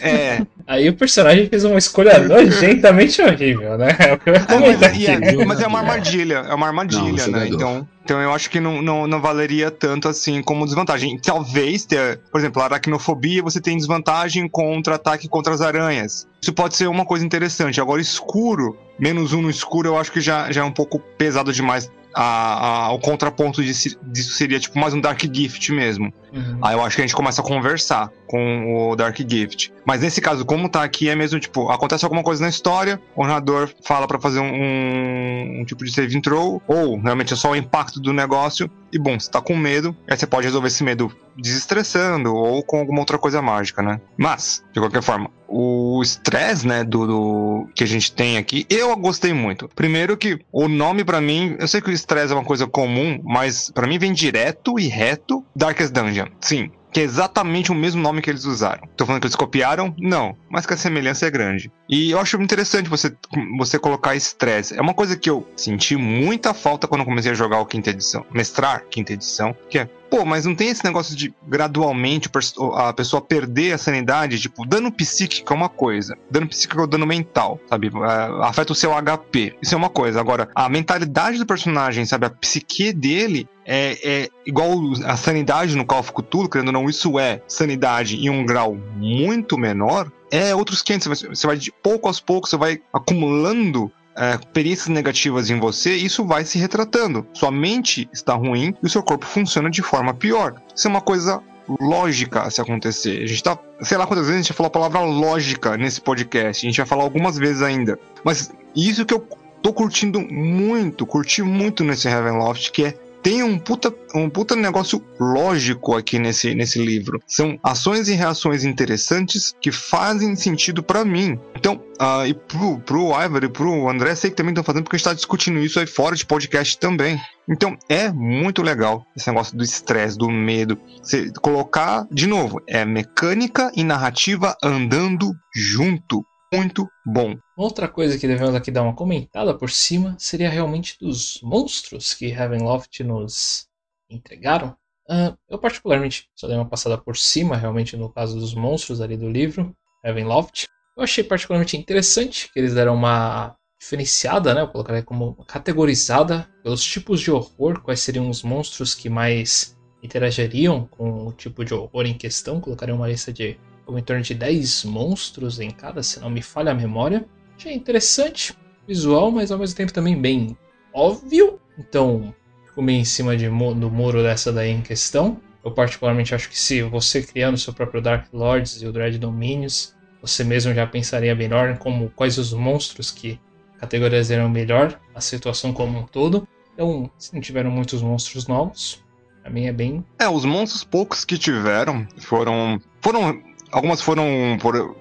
É. 0.00 0.42
aí 0.66 0.88
o 0.88 0.94
personagem 0.94 1.48
fez 1.48 1.64
uma 1.64 1.78
escolha 1.78 2.18
nojentamente 2.18 3.20
horrível, 3.22 3.76
né? 3.78 3.96
É 3.98 4.12
o 4.14 4.18
que 4.18 4.30
eu 4.30 4.34
ia 4.34 4.40
É, 4.40 4.44
comentar 4.44 4.90
mas, 4.90 5.00
e 5.00 5.06
aqui. 5.08 5.26
é, 5.40 5.44
mas 5.44 5.60
é 5.60 5.66
uma 5.66 5.78
armadilha, 5.80 6.34
é 6.48 6.54
uma 6.54 6.66
armadilha, 6.66 7.00
Não, 7.02 7.10
né? 7.10 7.16
jogador. 7.46 7.46
Então, 7.54 7.88
então 8.04 8.20
eu 8.20 8.32
acho 8.32 8.50
que 8.50 8.58
não, 8.60 8.82
não, 8.82 9.06
não 9.06 9.20
valeria 9.20 9.70
tanto 9.70 10.08
assim 10.08 10.42
como 10.42 10.64
desvantagem. 10.64 11.18
Talvez 11.18 11.84
ter, 11.84 12.18
por 12.30 12.40
exemplo, 12.40 12.60
a 12.62 12.64
aracnofobia, 12.66 13.42
você 13.42 13.60
tem 13.60 13.76
desvantagem 13.76 14.48
contra 14.48 14.96
ataque 14.96 15.28
contra 15.28 15.54
as 15.54 15.60
aranhas. 15.60 16.26
Isso 16.40 16.52
pode 16.52 16.76
ser 16.76 16.88
uma 16.88 17.04
coisa 17.04 17.24
interessante. 17.24 17.80
Agora, 17.80 18.00
escuro, 18.00 18.76
menos 18.98 19.32
um 19.32 19.42
no 19.42 19.50
escuro, 19.50 19.88
eu 19.88 19.96
acho 19.98 20.10
que 20.12 20.20
já, 20.20 20.50
já 20.50 20.62
é 20.62 20.64
um 20.64 20.72
pouco 20.72 20.98
pesado 21.16 21.52
demais. 21.52 21.90
A, 22.14 22.86
a- 22.88 22.92
o 22.92 22.98
contraponto 22.98 23.62
disso, 23.62 23.96
disso 24.02 24.32
seria 24.34 24.60
tipo 24.60 24.78
mais 24.78 24.92
um 24.92 25.00
Dark 25.00 25.22
Gift 25.32 25.72
mesmo. 25.72 26.12
Uhum. 26.32 26.58
Aí 26.62 26.74
eu 26.74 26.82
acho 26.82 26.96
que 26.96 27.02
a 27.02 27.06
gente 27.06 27.14
começa 27.16 27.40
a 27.42 27.44
conversar 27.44 28.10
com 28.26 28.88
o 28.90 28.96
Dark 28.96 29.16
Gift. 29.18 29.72
Mas 29.84 30.00
nesse 30.00 30.20
caso, 30.20 30.44
como 30.44 30.68
tá 30.68 30.82
aqui, 30.82 31.08
é 31.08 31.14
mesmo 31.14 31.38
tipo, 31.38 31.68
acontece 31.70 32.04
alguma 32.04 32.22
coisa 32.22 32.40
na 32.42 32.48
história, 32.48 33.00
o 33.14 33.22
narrador 33.26 33.68
fala 33.84 34.06
pra 34.06 34.18
fazer 34.18 34.40
um, 34.40 35.60
um- 35.60 35.64
tipo 35.66 35.84
de 35.84 35.92
save 35.92 36.20
throw, 36.22 36.62
ou 36.66 36.98
realmente 36.98 37.32
é 37.32 37.36
só 37.36 37.50
o 37.50 37.56
impacto 37.56 38.00
do 38.00 38.12
negócio, 38.12 38.70
e 38.92 38.98
bom, 38.98 39.18
você 39.18 39.30
tá 39.30 39.40
com 39.40 39.56
medo, 39.56 39.94
aí 40.08 40.16
você 40.16 40.26
pode 40.26 40.46
resolver 40.46 40.68
esse 40.68 40.82
medo 40.84 41.12
desestressando 41.36 42.34
ou 42.34 42.62
com 42.62 42.78
alguma 42.78 43.00
outra 43.00 43.18
coisa 43.18 43.40
mágica, 43.42 43.82
né? 43.82 44.00
Mas, 44.16 44.62
de 44.72 44.80
qualquer 44.80 45.02
forma, 45.02 45.30
o 45.48 46.00
estresse, 46.02 46.66
né, 46.66 46.82
do, 46.84 47.06
do- 47.06 47.68
que 47.74 47.84
a 47.84 47.86
gente 47.86 48.12
tem 48.12 48.36
aqui, 48.38 48.66
eu 48.70 48.94
gostei 48.96 49.32
muito. 49.32 49.68
Primeiro 49.74 50.16
que 50.16 50.38
o 50.52 50.68
nome 50.68 51.04
pra 51.04 51.20
mim, 51.20 51.56
eu 51.58 51.68
sei 51.68 51.80
que 51.80 51.90
o 51.90 51.92
estresse 51.92 52.32
é 52.32 52.36
uma 52.36 52.44
coisa 52.44 52.66
comum, 52.66 53.20
mas 53.24 53.70
pra 53.70 53.86
mim 53.86 53.98
vem 53.98 54.12
direto 54.12 54.78
e 54.78 54.88
reto 54.88 55.44
Darkest 55.54 55.92
Dungeon. 55.92 56.21
Sim, 56.40 56.70
que 56.92 57.00
é 57.00 57.02
exatamente 57.02 57.72
o 57.72 57.74
mesmo 57.74 58.02
nome 58.02 58.20
que 58.20 58.30
eles 58.30 58.44
usaram. 58.44 58.86
Tô 58.96 59.06
falando 59.06 59.22
que 59.22 59.26
eles 59.26 59.36
copiaram? 59.36 59.94
Não, 59.98 60.36
mas 60.50 60.66
que 60.66 60.74
a 60.74 60.76
semelhança 60.76 61.26
é 61.26 61.30
grande. 61.30 61.72
E 61.88 62.10
eu 62.10 62.18
acho 62.20 62.40
interessante 62.40 62.88
você, 62.88 63.14
você 63.56 63.78
colocar 63.78 64.14
estresse. 64.14 64.76
É 64.76 64.82
uma 64.82 64.94
coisa 64.94 65.16
que 65.16 65.30
eu 65.30 65.48
senti 65.56 65.96
muita 65.96 66.52
falta 66.52 66.86
quando 66.86 67.04
comecei 67.04 67.32
a 67.32 67.34
jogar 67.34 67.60
o 67.60 67.66
quinta 67.66 67.90
edição, 67.90 68.26
mestrar 68.30 68.84
quinta 68.90 69.12
edição, 69.12 69.56
que 69.70 69.78
é 69.78 69.88
Pô, 70.12 70.26
mas 70.26 70.44
não 70.44 70.54
tem 70.54 70.68
esse 70.68 70.84
negócio 70.84 71.16
de 71.16 71.32
gradualmente 71.48 72.28
a 72.76 72.92
pessoa 72.92 73.22
perder 73.22 73.72
a 73.72 73.78
sanidade? 73.78 74.38
Tipo, 74.38 74.66
dano 74.66 74.92
psíquico 74.92 75.50
é 75.50 75.56
uma 75.56 75.70
coisa. 75.70 76.14
Dano 76.30 76.46
psíquico 76.46 76.82
é 76.82 76.84
o 76.84 76.86
dano 76.86 77.06
mental, 77.06 77.58
sabe? 77.66 77.86
É, 77.88 78.44
afeta 78.46 78.72
o 78.72 78.76
seu 78.76 78.92
HP. 78.92 79.56
Isso 79.62 79.74
é 79.74 79.78
uma 79.78 79.88
coisa. 79.88 80.20
Agora, 80.20 80.50
a 80.54 80.68
mentalidade 80.68 81.38
do 81.38 81.46
personagem, 81.46 82.04
sabe? 82.04 82.26
A 82.26 82.30
psique 82.30 82.92
dele 82.92 83.48
é, 83.64 83.98
é 84.24 84.28
igual 84.44 84.70
a 85.06 85.16
sanidade 85.16 85.74
no 85.74 85.86
Call 85.86 86.00
of 86.00 86.12
Cthulhu, 86.12 86.46
querendo 86.50 86.66
ou 86.68 86.74
não, 86.74 86.90
isso 86.90 87.18
é 87.18 87.40
sanidade 87.48 88.16
em 88.16 88.28
um 88.28 88.44
grau 88.44 88.76
muito 88.96 89.56
menor. 89.56 90.12
É 90.30 90.54
outros 90.54 90.82
500. 90.82 91.06
Você 91.06 91.26
vai- 91.26 91.34
Você 91.36 91.46
vai 91.46 91.56
de 91.56 91.72
pouco 91.82 92.06
aos 92.06 92.20
poucos, 92.20 92.50
você 92.50 92.58
vai 92.58 92.82
acumulando 92.92 93.90
é, 94.16 94.38
perícias 94.52 94.88
negativas 94.88 95.50
em 95.50 95.58
você, 95.58 95.94
isso 95.94 96.24
vai 96.24 96.44
se 96.44 96.58
retratando. 96.58 97.26
Sua 97.32 97.50
mente 97.50 98.08
está 98.12 98.34
ruim 98.34 98.74
e 98.82 98.86
o 98.86 98.90
seu 98.90 99.02
corpo 99.02 99.26
funciona 99.26 99.70
de 99.70 99.82
forma 99.82 100.14
pior. 100.14 100.54
Isso 100.74 100.86
é 100.86 100.90
uma 100.90 101.00
coisa 101.00 101.42
lógica 101.80 102.50
se 102.50 102.60
acontecer. 102.60 103.22
A 103.22 103.26
gente 103.26 103.42
tá, 103.42 103.58
sei 103.80 103.96
lá 103.96 104.06
quantas 104.06 104.26
vezes 104.26 104.40
a 104.40 104.42
gente 104.42 104.52
falou 104.52 104.68
a 104.68 104.70
palavra 104.70 105.00
lógica 105.00 105.76
nesse 105.76 106.00
podcast. 106.00 106.66
A 106.66 106.68
gente 106.68 106.76
vai 106.76 106.86
falar 106.86 107.04
algumas 107.04 107.36
vezes 107.36 107.62
ainda. 107.62 107.98
Mas 108.24 108.52
isso 108.74 109.04
que 109.04 109.14
eu 109.14 109.26
tô 109.62 109.72
curtindo 109.72 110.20
muito, 110.20 111.06
curti 111.06 111.42
muito 111.42 111.84
nesse 111.84 112.08
Heavenloft, 112.08 112.72
que 112.72 112.86
é 112.86 112.94
tem 113.22 113.42
um 113.42 113.58
puta, 113.58 113.94
um 114.14 114.28
puta 114.28 114.56
negócio 114.56 115.02
lógico 115.18 115.96
aqui 115.96 116.18
nesse, 116.18 116.54
nesse 116.54 116.84
livro. 116.84 117.20
São 117.26 117.58
ações 117.62 118.08
e 118.08 118.14
reações 118.14 118.64
interessantes 118.64 119.54
que 119.60 119.70
fazem 119.70 120.34
sentido 120.34 120.82
pra 120.82 121.04
mim. 121.04 121.38
Então, 121.56 121.80
ah, 121.98 122.26
e 122.26 122.34
pro, 122.34 122.80
pro 122.80 123.22
Ivory 123.24 123.46
e 123.46 123.50
pro 123.50 123.88
André, 123.88 124.14
sei 124.14 124.30
que 124.30 124.36
também 124.36 124.50
estão 124.50 124.64
fazendo, 124.64 124.84
porque 124.84 124.96
a 124.96 124.98
gente 124.98 125.04
tá 125.04 125.14
discutindo 125.14 125.60
isso 125.60 125.78
aí 125.78 125.86
fora 125.86 126.16
de 126.16 126.26
podcast 126.26 126.76
também. 126.78 127.20
Então, 127.48 127.76
é 127.88 128.10
muito 128.10 128.62
legal 128.62 129.04
esse 129.16 129.28
negócio 129.28 129.56
do 129.56 129.62
estresse, 129.62 130.18
do 130.18 130.28
medo. 130.28 130.78
Você 131.00 131.30
colocar, 131.40 132.06
de 132.10 132.26
novo, 132.26 132.60
é 132.68 132.84
mecânica 132.84 133.70
e 133.76 133.84
narrativa 133.84 134.56
andando 134.62 135.32
junto. 135.54 136.24
Muito 136.52 136.86
bom. 137.06 137.36
Outra 137.62 137.86
coisa 137.86 138.18
que 138.18 138.26
devemos 138.26 138.56
aqui 138.56 138.72
dar 138.72 138.82
uma 138.82 138.92
comentada 138.92 139.54
por 139.54 139.70
cima 139.70 140.16
seria 140.18 140.50
realmente 140.50 140.96
dos 140.98 141.38
monstros 141.44 142.12
que 142.12 142.28
Ravenloft 142.28 143.04
nos 143.04 143.68
entregaram. 144.10 144.76
Ah, 145.08 145.36
eu 145.48 145.56
particularmente 145.60 146.28
só 146.34 146.48
dei 146.48 146.56
uma 146.56 146.68
passada 146.68 146.98
por 146.98 147.16
cima, 147.16 147.56
realmente, 147.56 147.96
no 147.96 148.08
caso 148.08 148.36
dos 148.36 148.52
monstros 148.52 149.00
ali 149.00 149.16
do 149.16 149.30
livro, 149.30 149.72
Ravenloft. 150.04 150.66
Eu 150.96 151.04
achei 151.04 151.22
particularmente 151.22 151.76
interessante 151.76 152.50
que 152.52 152.58
eles 152.58 152.74
deram 152.74 152.96
uma 152.96 153.54
diferenciada, 153.80 154.52
né? 154.52 154.62
Eu 154.62 154.68
colocaria 154.68 155.04
como 155.04 155.36
categorizada 155.44 156.48
pelos 156.64 156.82
tipos 156.82 157.20
de 157.20 157.30
horror, 157.30 157.80
quais 157.80 158.00
seriam 158.00 158.28
os 158.28 158.42
monstros 158.42 158.92
que 158.92 159.08
mais 159.08 159.78
interagiriam 160.02 160.88
com 160.90 161.28
o 161.28 161.32
tipo 161.32 161.64
de 161.64 161.72
horror 161.72 162.06
em 162.06 162.18
questão. 162.18 162.60
Colocaria 162.60 162.92
uma 162.92 163.06
lista 163.06 163.32
de 163.32 163.56
algo 163.86 163.96
em 163.96 164.02
torno 164.02 164.20
de 164.24 164.34
10 164.34 164.84
monstros 164.86 165.60
em 165.60 165.70
cada, 165.70 166.02
se 166.02 166.18
não 166.18 166.28
me 166.28 166.42
falha 166.42 166.72
a 166.72 166.74
memória. 166.74 167.24
Achei 167.56 167.74
interessante, 167.74 168.54
visual, 168.86 169.30
mas 169.30 169.50
ao 169.50 169.58
mesmo 169.58 169.76
tempo 169.76 169.92
também 169.92 170.20
bem 170.20 170.56
óbvio. 170.92 171.60
Então, 171.78 172.34
ficou 172.66 172.82
meio 172.82 173.00
em 173.00 173.04
cima 173.04 173.36
de, 173.36 173.48
do 173.48 173.90
muro 173.90 174.22
dessa 174.22 174.52
daí 174.52 174.70
em 174.70 174.82
questão. 174.82 175.40
Eu 175.64 175.70
particularmente 175.70 176.34
acho 176.34 176.48
que 176.48 176.58
se 176.58 176.82
você 176.82 177.22
criando 177.22 177.56
seu 177.56 177.72
próprio 177.72 178.02
Dark 178.02 178.26
Lords 178.32 178.82
e 178.82 178.86
o 178.86 178.92
Dread 178.92 179.16
Dominions, 179.18 179.94
você 180.20 180.42
mesmo 180.42 180.74
já 180.74 180.86
pensaria 180.86 181.34
melhor 181.34 181.78
como 181.78 182.10
quais 182.10 182.36
os 182.38 182.52
monstros 182.52 183.10
que 183.10 183.38
categorizariam 183.78 184.48
melhor 184.48 184.98
a 185.14 185.20
situação 185.20 185.72
como 185.72 185.98
um 185.98 186.04
todo. 186.04 186.46
Então, 186.74 187.10
se 187.18 187.34
não 187.34 187.40
tiveram 187.40 187.70
muitos 187.70 188.02
monstros 188.02 188.46
novos, 188.46 189.02
pra 189.42 189.50
mim 189.50 189.66
é 189.66 189.72
bem 189.72 190.04
É, 190.18 190.28
os 190.28 190.44
monstros 190.44 190.84
poucos 190.84 191.24
que 191.24 191.36
tiveram 191.36 192.06
foram. 192.18 192.80
foram 193.00 193.40
algumas 193.70 194.00
foram 194.00 194.56
por 194.60 194.96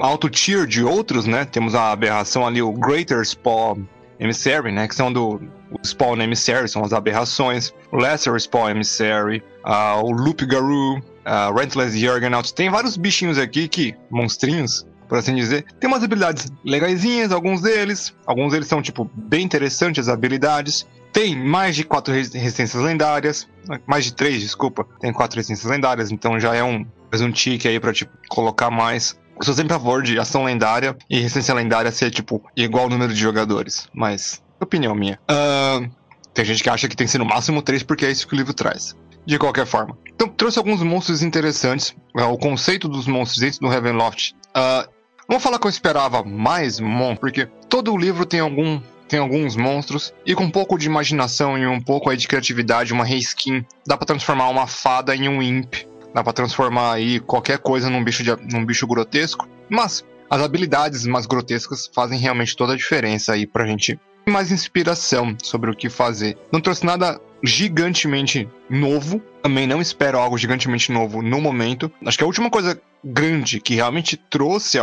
alto 0.00 0.28
tier 0.28 0.66
de 0.66 0.82
outros, 0.84 1.26
né? 1.26 1.44
Temos 1.44 1.74
a 1.74 1.92
aberração 1.92 2.46
ali, 2.46 2.62
o 2.62 2.72
Greater 2.72 3.24
Spawn 3.24 3.84
Emissary, 4.18 4.72
né? 4.72 4.88
Que 4.88 4.94
são 4.94 5.12
do 5.12 5.40
Spawn 5.84 6.20
Emissary, 6.20 6.68
são 6.68 6.84
as 6.84 6.92
aberrações. 6.92 7.72
O 7.92 7.96
Lesser 7.96 8.38
Spawn 8.40 8.70
Emissary, 8.70 9.42
uh, 9.64 10.04
o 10.04 10.10
Loop 10.10 10.44
Garou, 10.46 10.98
uh, 10.98 11.54
Rentless 11.54 11.98
Juggernaut. 11.98 12.54
Tem 12.54 12.70
vários 12.70 12.96
bichinhos 12.96 13.38
aqui 13.38 13.68
que, 13.68 13.94
monstrinhos, 14.10 14.86
por 15.08 15.18
assim 15.18 15.34
dizer. 15.34 15.64
Tem 15.78 15.88
umas 15.88 16.02
habilidades 16.02 16.50
legaisinhas, 16.64 17.32
alguns 17.32 17.60
deles. 17.60 18.14
Alguns 18.26 18.52
deles 18.52 18.68
são, 18.68 18.80
tipo, 18.80 19.10
bem 19.14 19.44
interessantes 19.44 20.08
as 20.08 20.12
habilidades. 20.12 20.86
Tem 21.12 21.36
mais 21.36 21.74
de 21.76 21.84
quatro 21.84 22.12
resistências 22.12 22.82
lendárias. 22.82 23.48
Mais 23.86 24.04
de 24.04 24.14
três, 24.14 24.40
desculpa. 24.40 24.86
Tem 25.00 25.12
quatro 25.12 25.36
resistências 25.36 25.70
lendárias, 25.70 26.10
então 26.10 26.38
já 26.38 26.54
é 26.54 26.62
um, 26.62 26.86
mais 27.10 27.22
um 27.22 27.32
tique 27.32 27.66
aí 27.66 27.80
pra, 27.80 27.92
tipo, 27.92 28.12
colocar 28.28 28.70
mais. 28.70 29.18
Sou 29.42 29.54
sempre 29.54 29.74
a 29.74 29.78
favor 29.78 30.02
de 30.02 30.18
ação 30.18 30.44
lendária 30.44 30.96
e 31.10 31.16
resistência 31.16 31.54
lendária 31.54 31.90
ser, 31.92 32.10
tipo, 32.10 32.42
igual 32.56 32.84
ao 32.84 32.90
número 32.90 33.12
de 33.12 33.20
jogadores. 33.20 33.88
Mas, 33.92 34.42
opinião 34.60 34.94
minha. 34.94 35.18
Uh, 35.30 35.90
tem 36.32 36.44
gente 36.44 36.62
que 36.62 36.70
acha 36.70 36.88
que 36.88 36.96
tem 36.96 37.06
que 37.06 37.10
ser 37.10 37.18
no 37.18 37.26
máximo 37.26 37.60
três 37.60 37.82
porque 37.82 38.06
é 38.06 38.10
isso 38.10 38.26
que 38.26 38.34
o 38.34 38.36
livro 38.36 38.54
traz. 38.54 38.96
De 39.26 39.38
qualquer 39.38 39.66
forma. 39.66 39.98
Então, 40.14 40.28
trouxe 40.28 40.58
alguns 40.58 40.82
monstros 40.82 41.22
interessantes. 41.22 41.90
Uh, 42.16 42.24
o 42.24 42.38
conceito 42.38 42.88
dos 42.88 43.06
monstros 43.06 43.40
dentro 43.40 43.60
do 43.60 43.72
Heavenloft. 43.72 44.32
Uh, 44.56 44.88
vou 45.28 45.38
falar 45.38 45.58
que 45.58 45.66
eu 45.66 45.70
esperava 45.70 46.22
mais 46.22 46.80
monstros, 46.80 47.18
porque 47.18 47.46
todo 47.68 47.92
o 47.92 47.98
livro 47.98 48.24
tem 48.24 48.40
algum 48.40 48.80
tem 49.08 49.20
alguns 49.20 49.54
monstros 49.54 50.12
e 50.26 50.34
com 50.34 50.42
um 50.42 50.50
pouco 50.50 50.76
de 50.76 50.86
imaginação 50.86 51.56
e 51.56 51.64
um 51.64 51.80
pouco 51.80 52.10
aí 52.10 52.16
de 52.16 52.26
criatividade, 52.26 52.92
uma 52.92 53.04
reskin, 53.04 53.64
dá 53.86 53.96
para 53.96 54.04
transformar 54.04 54.48
uma 54.48 54.66
fada 54.66 55.14
em 55.14 55.28
um 55.28 55.40
imp 55.40 55.86
Dá 56.16 56.24
pra 56.24 56.32
transformar 56.32 56.94
aí 56.94 57.20
qualquer 57.20 57.58
coisa 57.58 57.90
num 57.90 58.02
bicho, 58.02 58.22
de, 58.22 58.34
num 58.50 58.64
bicho 58.64 58.86
grotesco. 58.86 59.46
Mas 59.68 60.02
as 60.30 60.40
habilidades 60.40 61.06
mais 61.06 61.26
grotescas 61.26 61.90
fazem 61.94 62.18
realmente 62.18 62.56
toda 62.56 62.72
a 62.72 62.76
diferença 62.76 63.34
aí 63.34 63.46
pra 63.46 63.66
gente 63.66 64.00
ter 64.24 64.30
mais 64.30 64.50
inspiração 64.50 65.36
sobre 65.42 65.70
o 65.70 65.76
que 65.76 65.90
fazer. 65.90 66.38
Não 66.50 66.58
trouxe 66.58 66.86
nada 66.86 67.20
gigantemente 67.44 68.48
novo. 68.70 69.20
Também 69.42 69.66
não 69.66 69.78
espero 69.78 70.18
algo 70.18 70.38
gigantemente 70.38 70.90
novo 70.90 71.20
no 71.20 71.38
momento. 71.38 71.92
Acho 72.06 72.16
que 72.16 72.24
a 72.24 72.26
última 72.26 72.48
coisa 72.48 72.80
grande 73.04 73.60
que 73.60 73.74
realmente 73.74 74.16
trouxe 74.16 74.78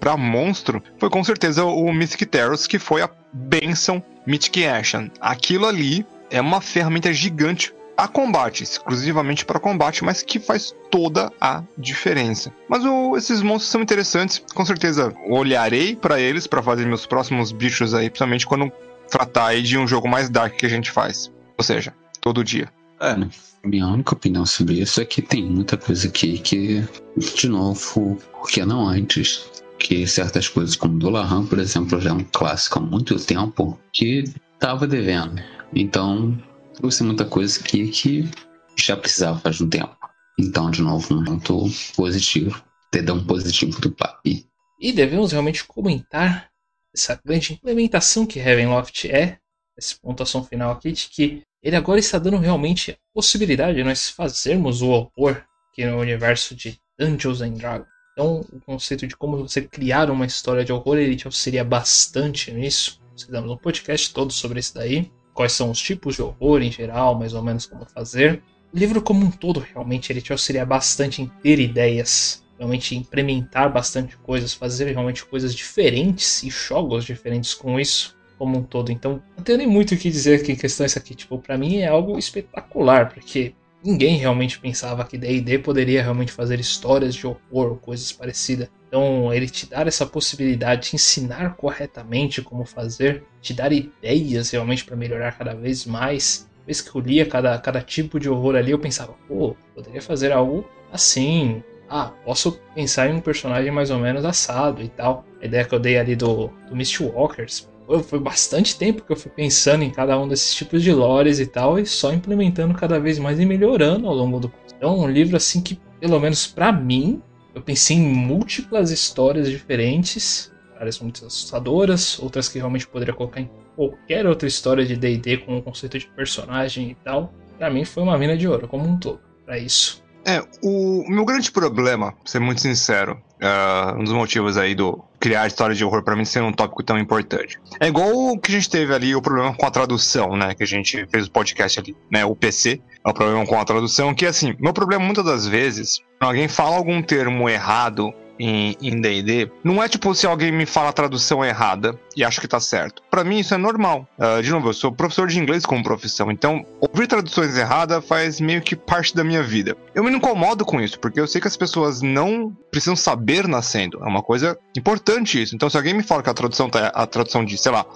para 0.00 0.16
monstro 0.16 0.82
foi 0.98 1.08
com 1.08 1.22
certeza 1.22 1.64
o 1.64 1.92
Mystic 1.92 2.28
Terrors, 2.28 2.66
que 2.66 2.80
foi 2.80 3.02
a 3.02 3.10
benção 3.32 4.02
Mythic 4.26 4.66
Action. 4.66 5.08
Aquilo 5.20 5.66
ali 5.66 6.04
é 6.28 6.40
uma 6.40 6.60
ferramenta 6.60 7.12
gigante 7.12 7.72
a 7.96 8.08
combate, 8.08 8.62
exclusivamente 8.62 9.44
para 9.44 9.60
combate, 9.60 10.04
mas 10.04 10.22
que 10.22 10.38
faz 10.38 10.74
toda 10.90 11.30
a 11.40 11.62
diferença. 11.76 12.52
Mas 12.68 12.84
o, 12.84 13.16
esses 13.16 13.42
monstros 13.42 13.70
são 13.70 13.82
interessantes, 13.82 14.42
com 14.54 14.64
certeza 14.64 15.12
olharei 15.28 15.94
para 15.94 16.20
eles 16.20 16.46
para 16.46 16.62
fazer 16.62 16.86
meus 16.86 17.06
próximos 17.06 17.52
bichos 17.52 17.94
aí, 17.94 18.08
principalmente 18.08 18.46
quando 18.46 18.72
tratar 19.10 19.60
de 19.60 19.76
um 19.76 19.86
jogo 19.86 20.08
mais 20.08 20.30
dark 20.30 20.54
que 20.54 20.66
a 20.66 20.70
gente 20.70 20.90
faz. 20.90 21.30
Ou 21.56 21.64
seja, 21.64 21.94
todo 22.20 22.42
dia. 22.42 22.68
É, 23.00 23.16
né? 23.16 23.28
minha 23.64 23.86
única 23.86 24.14
opinião 24.14 24.44
sobre 24.44 24.80
isso 24.80 25.00
é 25.00 25.04
que 25.04 25.22
tem 25.22 25.44
muita 25.44 25.76
coisa 25.76 26.08
aqui 26.08 26.38
que, 26.38 26.84
de 27.16 27.48
novo, 27.48 28.16
por 28.32 28.50
que 28.50 28.64
não 28.64 28.88
antes? 28.88 29.50
Que 29.78 30.06
certas 30.06 30.48
coisas, 30.48 30.76
como 30.76 30.98
do 30.98 31.10
Lahan, 31.10 31.46
por 31.46 31.58
exemplo, 31.58 32.00
já 32.00 32.10
é 32.10 32.12
um 32.12 32.24
clássico 32.32 32.78
há 32.78 32.82
muito 32.82 33.16
tempo, 33.16 33.78
que 33.92 34.24
tava 34.58 34.86
devendo. 34.86 35.42
Então, 35.74 36.38
trouxe 36.74 37.02
muita 37.02 37.24
coisa 37.24 37.60
aqui 37.60 37.88
que 37.88 38.28
já 38.76 38.96
precisava 38.96 39.38
faz 39.38 39.60
um 39.60 39.68
tempo. 39.68 39.96
Então, 40.38 40.70
de 40.70 40.82
novo, 40.82 41.14
um 41.14 41.24
ponto 41.24 41.64
positivo. 41.94 42.62
Dedão 42.92 43.24
positivo 43.24 43.80
do 43.80 43.90
papi. 43.90 44.46
E 44.78 44.92
devemos 44.92 45.32
realmente 45.32 45.64
comentar 45.64 46.50
essa 46.94 47.18
grande 47.24 47.54
implementação 47.54 48.26
que 48.26 48.38
Heavenloft 48.38 49.08
é, 49.08 49.38
essa 49.78 49.96
pontuação 50.02 50.44
final 50.44 50.72
aqui, 50.72 50.92
de 50.92 51.08
que 51.08 51.42
ele 51.62 51.76
agora 51.76 51.98
está 51.98 52.18
dando 52.18 52.36
realmente 52.36 52.90
a 52.90 52.96
possibilidade 53.14 53.78
de 53.78 53.84
nós 53.84 54.10
fazermos 54.10 54.82
o 54.82 54.88
horror 54.88 55.42
aqui 55.70 55.86
no 55.86 55.98
universo 55.98 56.54
de 56.54 56.78
Dungeons 56.98 57.40
and 57.40 57.52
Dragons. 57.52 57.88
Então, 58.12 58.40
o 58.52 58.60
conceito 58.60 59.06
de 59.06 59.16
como 59.16 59.38
você 59.38 59.62
criar 59.62 60.10
uma 60.10 60.26
história 60.26 60.64
de 60.64 60.72
horror, 60.72 60.98
ele 60.98 61.16
te 61.16 61.26
auxilia 61.26 61.64
bastante 61.64 62.52
nisso. 62.52 63.00
Fizemos 63.18 63.50
um 63.50 63.56
podcast 63.56 64.12
todo 64.12 64.30
sobre 64.32 64.60
isso 64.60 64.74
daí 64.74 65.10
quais 65.34 65.52
são 65.52 65.70
os 65.70 65.80
tipos 65.80 66.16
de 66.16 66.22
horror 66.22 66.62
em 66.62 66.70
geral, 66.70 67.18
mais 67.18 67.34
ou 67.34 67.42
menos 67.42 67.66
como 67.66 67.84
fazer. 67.84 68.42
O 68.72 68.78
livro 68.78 69.02
como 69.02 69.24
um 69.24 69.30
todo, 69.30 69.60
realmente, 69.60 70.12
ele 70.12 70.22
te 70.22 70.32
auxilia 70.32 70.64
bastante 70.64 71.20
em 71.20 71.26
ter 71.42 71.58
ideias, 71.58 72.44
realmente 72.58 72.96
implementar 72.96 73.72
bastante 73.72 74.16
coisas, 74.16 74.54
fazer 74.54 74.86
realmente 74.86 75.24
coisas 75.24 75.54
diferentes 75.54 76.42
e 76.42 76.50
jogos 76.50 77.04
diferentes 77.04 77.54
com 77.54 77.78
isso 77.78 78.16
como 78.38 78.58
um 78.58 78.62
todo. 78.62 78.90
Então, 78.90 79.22
não 79.36 79.44
tenho 79.44 79.58
nem 79.58 79.66
muito 79.66 79.94
o 79.94 79.96
que 79.96 80.10
dizer 80.10 80.40
aqui 80.40 80.52
em 80.52 80.56
questão 80.56 80.84
isso 80.84 80.98
aqui. 80.98 81.14
Tipo, 81.14 81.38
para 81.38 81.56
mim 81.56 81.76
é 81.76 81.88
algo 81.88 82.18
espetacular, 82.18 83.08
porque 83.12 83.54
ninguém 83.84 84.16
realmente 84.16 84.58
pensava 84.58 85.04
que 85.04 85.18
D&D 85.18 85.58
poderia 85.58 86.02
realmente 86.02 86.32
fazer 86.32 86.60
histórias 86.60 87.14
de 87.14 87.26
horror 87.26 87.72
ou 87.72 87.76
coisas 87.76 88.12
parecidas. 88.12 88.68
Então, 88.88 89.32
ele 89.32 89.48
te 89.48 89.66
dar 89.66 89.86
essa 89.86 90.04
possibilidade 90.04 90.90
de 90.90 90.96
ensinar 90.96 91.56
corretamente 91.56 92.42
como 92.42 92.64
fazer, 92.64 93.24
te 93.40 93.54
dar 93.54 93.72
ideias 93.72 94.50
realmente 94.50 94.84
para 94.84 94.96
melhorar 94.96 95.32
cada 95.32 95.54
vez 95.54 95.86
mais. 95.86 96.48
Uma 96.58 96.66
vez 96.66 96.80
que 96.80 96.94
eu 96.94 97.00
lia 97.00 97.26
cada, 97.26 97.58
cada 97.58 97.80
tipo 97.80 98.20
de 98.20 98.28
horror 98.28 98.54
ali, 98.54 98.70
eu 98.70 98.78
pensava, 98.78 99.14
pô, 99.26 99.56
poderia 99.74 100.02
fazer 100.02 100.30
algo 100.30 100.68
assim. 100.92 101.62
Ah, 101.88 102.12
posso 102.24 102.60
pensar 102.74 103.08
em 103.08 103.14
um 103.14 103.20
personagem 103.20 103.70
mais 103.70 103.90
ou 103.90 103.98
menos 103.98 104.24
assado 104.24 104.82
e 104.82 104.88
tal. 104.88 105.24
A 105.40 105.46
ideia 105.46 105.64
que 105.64 105.74
eu 105.74 105.80
dei 105.80 105.98
ali 105.98 106.14
do, 106.14 106.48
do 106.68 106.76
Mistwalkers, 106.76 107.68
foi 108.02 108.18
bastante 108.18 108.78
tempo 108.78 109.02
que 109.02 109.12
eu 109.12 109.16
fui 109.16 109.30
pensando 109.30 109.82
em 109.82 109.90
cada 109.90 110.18
um 110.18 110.28
desses 110.28 110.54
tipos 110.54 110.82
de 110.82 110.92
lores 110.92 111.38
e 111.38 111.46
tal, 111.46 111.78
e 111.78 111.86
só 111.86 112.12
implementando 112.12 112.74
cada 112.74 112.98
vez 112.98 113.18
mais 113.18 113.38
e 113.38 113.46
melhorando 113.46 114.06
ao 114.06 114.14
longo 114.14 114.40
do. 114.40 114.52
Então, 114.76 114.98
um 114.98 115.08
livro 115.08 115.36
assim 115.36 115.60
que, 115.60 115.78
pelo 116.00 116.18
menos 116.18 116.46
para 116.46 116.72
mim, 116.72 117.20
eu 117.54 117.60
pensei 117.60 117.96
em 117.96 118.00
múltiplas 118.00 118.90
histórias 118.90 119.48
diferentes, 119.48 120.52
várias 120.74 120.98
muito 121.00 121.24
assustadoras, 121.26 122.18
outras 122.18 122.48
que 122.48 122.58
realmente 122.58 122.86
poderia 122.86 123.14
colocar 123.14 123.40
em 123.40 123.50
qualquer 123.76 124.26
outra 124.26 124.48
história 124.48 124.84
de 124.84 124.96
D&D 124.96 125.38
com 125.38 125.58
o 125.58 125.62
conceito 125.62 125.98
de 125.98 126.06
personagem 126.08 126.90
e 126.90 126.94
tal. 126.94 127.32
Para 127.58 127.70
mim 127.70 127.84
foi 127.84 128.02
uma 128.02 128.18
mina 128.18 128.36
de 128.36 128.48
ouro 128.48 128.66
como 128.66 128.88
um 128.88 128.98
todo, 128.98 129.20
para 129.44 129.58
isso. 129.58 130.02
É, 130.24 130.42
o 130.62 131.04
meu 131.08 131.24
grande 131.24 131.50
problema, 131.50 132.12
pra 132.12 132.26
ser 132.26 132.38
muito 132.38 132.60
sincero, 132.60 133.20
uh, 133.42 133.98
um 133.98 134.04
dos 134.04 134.12
motivos 134.12 134.56
aí 134.56 134.74
do 134.74 135.02
criar 135.18 135.46
história 135.46 135.74
de 135.74 135.84
horror 135.84 136.02
para 136.02 136.16
mim 136.16 136.24
ser 136.24 136.42
um 136.42 136.52
tópico 136.52 136.82
tão 136.82 136.98
importante. 136.98 137.58
É 137.80 137.88
igual 137.88 138.10
o 138.10 138.38
que 138.38 138.50
a 138.50 138.54
gente 138.54 138.70
teve 138.70 138.94
ali, 138.94 139.14
o 139.14 139.20
problema 139.20 139.54
com 139.54 139.66
a 139.66 139.70
tradução, 139.70 140.36
né? 140.36 140.54
Que 140.54 140.62
a 140.62 140.66
gente 140.66 141.06
fez 141.06 141.26
o 141.26 141.30
podcast 141.30 141.78
ali, 141.80 141.96
né? 142.10 142.24
O 142.24 142.34
PC, 142.34 142.80
é 143.04 143.10
o 143.10 143.12
problema 143.12 143.44
com 143.44 143.58
a 143.60 143.64
tradução, 143.64 144.14
que 144.14 144.24
assim, 144.24 144.54
meu 144.58 144.72
problema 144.72 145.04
muitas 145.04 145.24
das 145.24 145.46
vezes, 145.46 146.00
alguém 146.20 146.48
fala 146.48 146.76
algum 146.76 147.02
termo 147.02 147.48
errado 147.48 148.14
em 148.44 149.00
D&D, 149.00 149.50
não 149.62 149.82
é 149.82 149.88
tipo 149.88 150.14
se 150.14 150.26
alguém 150.26 150.50
me 150.50 150.66
fala 150.66 150.88
a 150.88 150.92
tradução 150.92 151.44
errada 151.44 151.98
e 152.16 152.24
acha 152.24 152.40
que 152.40 152.48
tá 152.48 152.58
certo. 152.58 153.02
Para 153.10 153.22
mim 153.22 153.38
isso 153.38 153.54
é 153.54 153.56
normal. 153.56 154.06
Uh, 154.18 154.42
de 154.42 154.50
novo, 154.50 154.68
eu 154.68 154.74
sou 154.74 154.90
professor 154.90 155.28
de 155.28 155.38
inglês 155.38 155.64
como 155.64 155.82
profissão, 155.82 156.30
então 156.30 156.66
ouvir 156.80 157.06
traduções 157.06 157.56
erradas 157.56 158.04
faz 158.04 158.40
meio 158.40 158.60
que 158.60 158.74
parte 158.74 159.14
da 159.14 159.22
minha 159.22 159.42
vida. 159.42 159.76
Eu 159.94 160.02
me 160.02 160.10
incomodo 160.10 160.64
com 160.64 160.80
isso, 160.80 160.98
porque 160.98 161.20
eu 161.20 161.26
sei 161.26 161.40
que 161.40 161.48
as 161.48 161.56
pessoas 161.56 162.02
não 162.02 162.56
precisam 162.70 162.96
saber 162.96 163.46
nascendo. 163.46 164.00
É 164.02 164.08
uma 164.08 164.22
coisa 164.22 164.58
importante 164.76 165.40
isso. 165.40 165.54
Então 165.54 165.70
se 165.70 165.76
alguém 165.76 165.94
me 165.94 166.02
fala 166.02 166.22
que 166.22 166.30
a 166.30 166.34
tradução 166.34 166.68
tá 166.68 166.88
a 166.88 167.06
tradução 167.06 167.44
de, 167.44 167.56
sei 167.56 167.70
lá, 167.70 167.86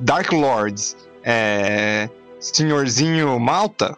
Dark 0.00 0.32
Lords 0.32 0.96
é 1.22 2.08
senhorzinho 2.40 3.38
Malta, 3.38 3.96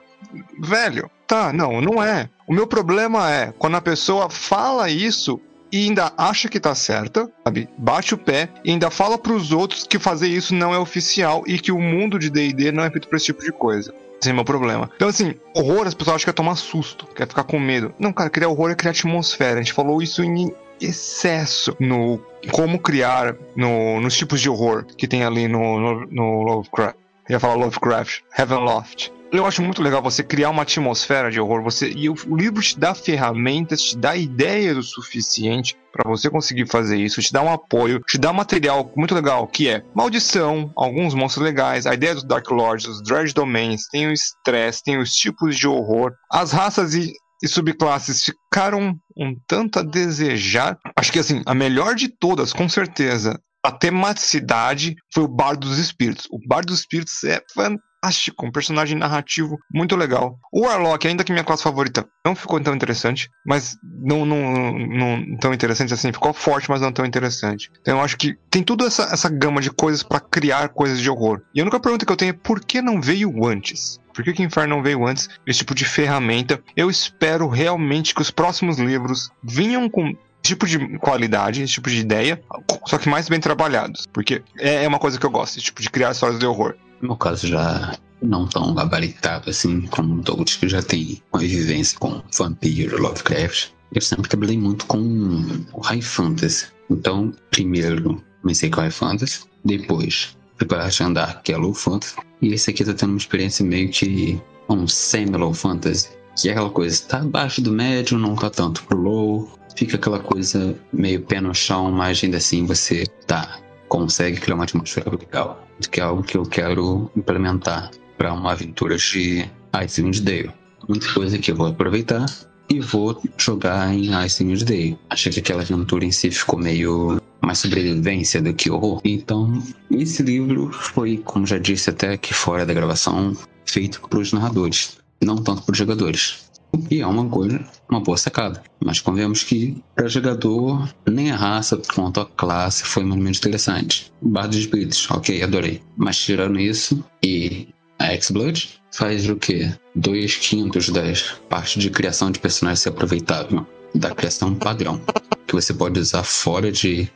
velho, 0.60 1.10
tá, 1.26 1.52
não, 1.52 1.80
não 1.80 2.02
é. 2.02 2.28
O 2.46 2.52
meu 2.52 2.66
problema 2.66 3.30
é 3.30 3.52
quando 3.58 3.76
a 3.76 3.80
pessoa 3.80 4.30
fala 4.30 4.88
isso 4.88 5.40
e 5.70 5.84
ainda 5.84 6.12
acha 6.16 6.48
que 6.48 6.60
tá 6.60 6.74
certa, 6.74 7.30
sabe? 7.44 7.68
Bate 7.76 8.14
o 8.14 8.18
pé 8.18 8.48
e 8.64 8.70
ainda 8.70 8.90
fala 8.90 9.18
para 9.18 9.32
os 9.32 9.52
outros 9.52 9.84
que 9.84 9.98
fazer 9.98 10.28
isso 10.28 10.54
não 10.54 10.74
é 10.74 10.78
oficial 10.78 11.42
e 11.46 11.58
que 11.58 11.72
o 11.72 11.80
mundo 11.80 12.18
de 12.18 12.30
D&D 12.30 12.72
não 12.72 12.84
é 12.84 12.90
feito 12.90 13.08
para 13.08 13.16
esse 13.16 13.26
tipo 13.26 13.42
de 13.42 13.52
coisa. 13.52 13.92
Esse 14.20 14.30
é 14.30 14.32
meu 14.32 14.44
problema. 14.44 14.90
Então, 14.96 15.08
assim, 15.08 15.34
horror, 15.54 15.86
as 15.86 15.94
pessoas 15.94 16.16
acham 16.16 16.24
que 16.24 16.30
é 16.30 16.32
tomar 16.32 16.56
susto, 16.56 17.06
quer 17.06 17.28
ficar 17.28 17.44
com 17.44 17.58
medo. 17.58 17.94
Não, 17.98 18.12
cara, 18.12 18.30
criar 18.30 18.48
horror 18.48 18.70
é 18.70 18.74
criar 18.74 18.92
atmosfera. 18.92 19.60
A 19.60 19.62
gente 19.62 19.72
falou 19.72 20.02
isso 20.02 20.22
em 20.22 20.52
excesso 20.80 21.76
no 21.80 22.20
como 22.50 22.78
criar 22.78 23.34
no, 23.54 24.00
nos 24.00 24.16
tipos 24.16 24.40
de 24.40 24.48
horror 24.48 24.84
que 24.84 25.08
tem 25.08 25.24
ali 25.24 25.48
no, 25.48 25.78
no, 25.78 26.06
no 26.06 26.42
Lovecraft. 26.42 26.96
Eu 27.28 27.34
ia 27.34 27.40
falar 27.40 27.54
Lovecraft, 27.54 28.20
Heavenloft. 28.38 29.12
Eu 29.32 29.44
acho 29.44 29.60
muito 29.60 29.82
legal 29.82 30.00
você 30.00 30.22
criar 30.22 30.50
uma 30.50 30.62
atmosfera 30.62 31.30
de 31.30 31.40
horror. 31.40 31.62
Você 31.62 31.90
e 31.90 32.08
o, 32.08 32.14
livro 32.36 32.62
te 32.62 32.78
dá 32.78 32.94
ferramentas, 32.94 33.82
te 33.82 33.98
dá 33.98 34.16
ideias 34.16 34.76
o 34.76 34.82
suficiente 34.82 35.76
para 35.92 36.08
você 36.08 36.30
conseguir 36.30 36.66
fazer 36.66 36.96
isso, 36.98 37.20
te 37.20 37.32
dá 37.32 37.42
um 37.42 37.52
apoio, 37.52 38.00
te 38.00 38.18
dá 38.18 38.32
material 38.32 38.92
muito 38.94 39.14
legal, 39.14 39.46
que 39.48 39.68
é 39.68 39.82
maldição, 39.94 40.70
alguns 40.76 41.14
monstros 41.14 41.44
legais, 41.44 41.86
a 41.86 41.94
ideia 41.94 42.14
dos 42.14 42.22
Dark 42.22 42.48
Lords, 42.50 42.86
os 42.86 43.02
Dredge 43.02 43.34
Domains, 43.34 43.88
tem 43.88 44.06
o 44.06 44.12
estresse, 44.12 44.84
tem 44.84 44.98
os 44.98 45.12
tipos 45.14 45.56
de 45.56 45.66
horror, 45.66 46.12
as 46.30 46.52
raças 46.52 46.94
e 46.94 47.12
e 47.42 47.48
subclasses 47.48 48.24
ficaram 48.24 48.98
um 49.16 49.36
tanto 49.46 49.78
a 49.78 49.82
desejar. 49.82 50.78
Acho 50.96 51.12
que 51.12 51.18
assim, 51.18 51.42
a 51.44 51.54
melhor 51.54 51.94
de 51.94 52.08
todas, 52.08 52.52
com 52.52 52.68
certeza, 52.68 53.40
a 53.66 53.72
tematicidade 53.72 54.94
foi 55.12 55.24
o 55.24 55.28
Bar 55.28 55.56
dos 55.56 55.78
Espíritos. 55.78 56.26
O 56.30 56.38
Bar 56.46 56.64
dos 56.64 56.80
Espíritos 56.80 57.24
é 57.24 57.42
fantástico, 57.52 58.46
um 58.46 58.52
personagem 58.52 58.96
narrativo 58.96 59.58
muito 59.72 59.96
legal. 59.96 60.38
O 60.52 60.60
Warlock, 60.60 61.06
ainda 61.06 61.24
que 61.24 61.32
minha 61.32 61.44
classe 61.44 61.64
favorita, 61.64 62.06
não 62.24 62.36
ficou 62.36 62.60
tão 62.60 62.74
interessante, 62.74 63.28
mas 63.44 63.76
não, 63.82 64.24
não, 64.24 64.78
não 64.78 65.36
tão 65.38 65.52
interessante 65.52 65.92
assim, 65.92 66.12
ficou 66.12 66.32
forte, 66.32 66.70
mas 66.70 66.80
não 66.80 66.92
tão 66.92 67.04
interessante. 67.04 67.68
Então 67.80 67.98
eu 67.98 68.04
acho 68.04 68.16
que 68.16 68.36
tem 68.48 68.62
toda 68.62 68.86
essa, 68.86 69.02
essa 69.12 69.28
gama 69.28 69.60
de 69.60 69.70
coisas 69.70 70.04
para 70.04 70.20
criar 70.20 70.68
coisas 70.68 71.00
de 71.00 71.10
horror. 71.10 71.42
E 71.52 71.60
a 71.60 71.64
única 71.64 71.80
pergunta 71.80 72.06
que 72.06 72.12
eu 72.12 72.16
tenho 72.16 72.30
é 72.30 72.38
por 72.40 72.60
que 72.60 72.80
não 72.80 73.00
veio 73.00 73.44
antes? 73.44 73.98
Por 74.16 74.24
que, 74.24 74.32
que 74.32 74.42
Inferno 74.42 74.76
não 74.76 74.82
veio 74.82 75.06
antes? 75.06 75.28
Esse 75.46 75.58
tipo 75.58 75.74
de 75.74 75.84
ferramenta. 75.84 76.58
Eu 76.74 76.88
espero 76.88 77.48
realmente 77.48 78.14
que 78.14 78.22
os 78.22 78.30
próximos 78.30 78.78
livros 78.78 79.28
vinham 79.42 79.90
com 79.90 80.16
tipo 80.46 80.66
de 80.66 80.98
qualidade, 80.98 81.62
esse 81.62 81.74
tipo 81.74 81.90
de 81.90 81.98
ideia, 81.98 82.40
só 82.86 82.98
que 82.98 83.08
mais 83.08 83.28
bem 83.28 83.40
trabalhados. 83.40 84.06
Porque 84.12 84.42
é, 84.58 84.84
é 84.84 84.88
uma 84.88 84.98
coisa 84.98 85.18
que 85.18 85.26
eu 85.26 85.30
gosto, 85.30 85.56
esse 85.56 85.66
tipo 85.66 85.82
de 85.82 85.90
criar 85.90 86.12
histórias 86.12 86.38
de 86.38 86.46
horror. 86.46 86.74
No 87.00 87.08
meu 87.08 87.16
caso, 87.16 87.46
já 87.46 87.94
não 88.22 88.46
tão 88.46 88.74
gabaritado 88.74 89.50
assim 89.50 89.82
como 89.82 90.14
o 90.14 90.22
Douglas, 90.22 90.56
que 90.56 90.68
já 90.68 90.82
tem 90.82 91.22
uma 91.32 91.40
vivência 91.40 91.98
com 91.98 92.22
vampiro, 92.36 93.00
Lovecraft. 93.00 93.70
Eu 93.92 94.00
sempre 94.00 94.28
trabalhei 94.28 94.58
muito 94.58 94.86
com 94.86 95.44
High 95.82 96.02
Fantasy. 96.02 96.66
Então, 96.90 97.32
primeiro 97.50 98.22
comecei 98.42 98.70
com 98.70 98.80
High 98.80 98.90
Fantasy, 98.90 99.44
depois 99.64 100.36
fui 100.56 100.66
para 100.66 100.84
Archandar, 100.84 101.42
que 101.42 101.52
é 101.52 101.56
Low 101.56 101.74
Fantasy, 101.74 102.14
e 102.40 102.52
esse 102.52 102.70
aqui 102.70 102.84
tá 102.84 102.94
tendo 102.94 103.10
uma 103.10 103.18
experiência 103.18 103.64
meio 103.64 103.90
que 103.90 104.40
um 104.68 104.86
semi-low 104.86 105.54
fantasy, 105.54 106.08
que 106.36 106.48
é 106.48 106.52
aquela 106.52 106.70
coisa, 106.70 107.02
tá 107.08 107.18
abaixo 107.18 107.62
do 107.62 107.72
médio, 107.72 108.18
não 108.18 108.36
tá 108.36 108.50
tanto 108.50 108.84
pro 108.84 108.98
low, 108.98 109.50
fica 109.76 109.96
aquela 109.96 110.18
coisa 110.18 110.78
meio 110.92 111.22
pé 111.22 111.40
no 111.40 111.54
chão, 111.54 111.90
mas 111.90 112.22
ainda 112.22 112.36
assim 112.36 112.66
você 112.66 113.06
tá, 113.26 113.58
consegue 113.88 114.38
criar 114.38 114.56
uma 114.56 114.64
atmosfera 114.64 115.10
legal. 115.10 115.66
Que 115.90 116.00
é 116.00 116.02
algo 116.02 116.22
que 116.22 116.36
eu 116.36 116.42
quero 116.44 117.10
implementar 117.16 117.90
para 118.16 118.32
uma 118.32 118.52
aventura 118.52 118.96
de 118.96 119.48
Icewind 119.72 120.20
Dale. 120.20 120.50
Muita 120.88 121.12
coisa 121.12 121.38
que 121.38 121.50
eu 121.50 121.56
vou 121.56 121.66
aproveitar 121.66 122.26
e 122.68 122.80
vou 122.80 123.20
jogar 123.36 123.92
em 123.94 124.14
Icewind 124.14 124.64
Dale. 124.64 124.98
Achei 125.10 125.32
que 125.32 125.40
aquela 125.40 125.62
aventura 125.62 126.04
em 126.04 126.10
si 126.10 126.30
ficou 126.30 126.58
meio 126.58 127.20
mais 127.42 127.58
sobrevivência 127.58 128.42
do 128.42 128.52
que 128.54 128.70
horror. 128.70 129.00
Então, 129.04 129.62
esse 129.90 130.22
livro 130.22 130.70
foi, 130.72 131.18
como 131.18 131.46
já 131.46 131.58
disse 131.58 131.90
até 131.90 132.12
aqui 132.12 132.34
fora 132.34 132.66
da 132.66 132.74
gravação, 132.74 133.36
feito 133.64 134.00
para 134.08 134.18
os 134.18 134.32
narradores, 134.32 134.98
não 135.24 135.36
tanto 135.36 135.62
para 135.62 135.72
os 135.72 135.78
jogadores. 135.78 136.46
E 136.90 137.00
é 137.00 137.06
uma 137.06 137.28
coisa, 137.28 137.64
uma 137.88 138.00
boa 138.00 138.16
sacada. 138.16 138.62
Mas 138.84 139.00
convenhamos 139.00 139.42
que, 139.42 139.82
para 139.94 140.08
jogador, 140.08 140.88
nem 141.08 141.30
a 141.30 141.36
raça 141.36 141.80
quanto 141.94 142.20
a 142.20 142.26
classe 142.26 142.84
foi 142.84 143.04
muito 143.04 143.38
interessante. 143.38 144.12
Bar 144.20 144.46
dos 144.46 144.58
Espíritos, 144.58 145.10
ok, 145.10 145.42
adorei. 145.42 145.80
Mas 145.96 146.18
tirando 146.18 146.58
isso, 146.58 147.02
e 147.22 147.68
a 147.98 148.06
X-Blood 148.12 148.80
faz 148.92 149.28
o 149.28 149.36
quê? 149.36 149.72
Dois 149.94 150.36
quintos 150.36 150.88
das 150.90 151.22
partes 151.48 151.82
de 151.82 151.90
criação 151.90 152.30
de 152.30 152.38
personagens 152.38 152.80
ser 152.80 152.90
aproveitável. 152.90 153.66
Da 153.94 154.10
criação 154.10 154.54
padrão. 154.54 155.00
Que 155.46 155.54
você 155.54 155.72
pode 155.72 155.98
usar 155.98 156.24
fora 156.24 156.70
de, 156.70 157.08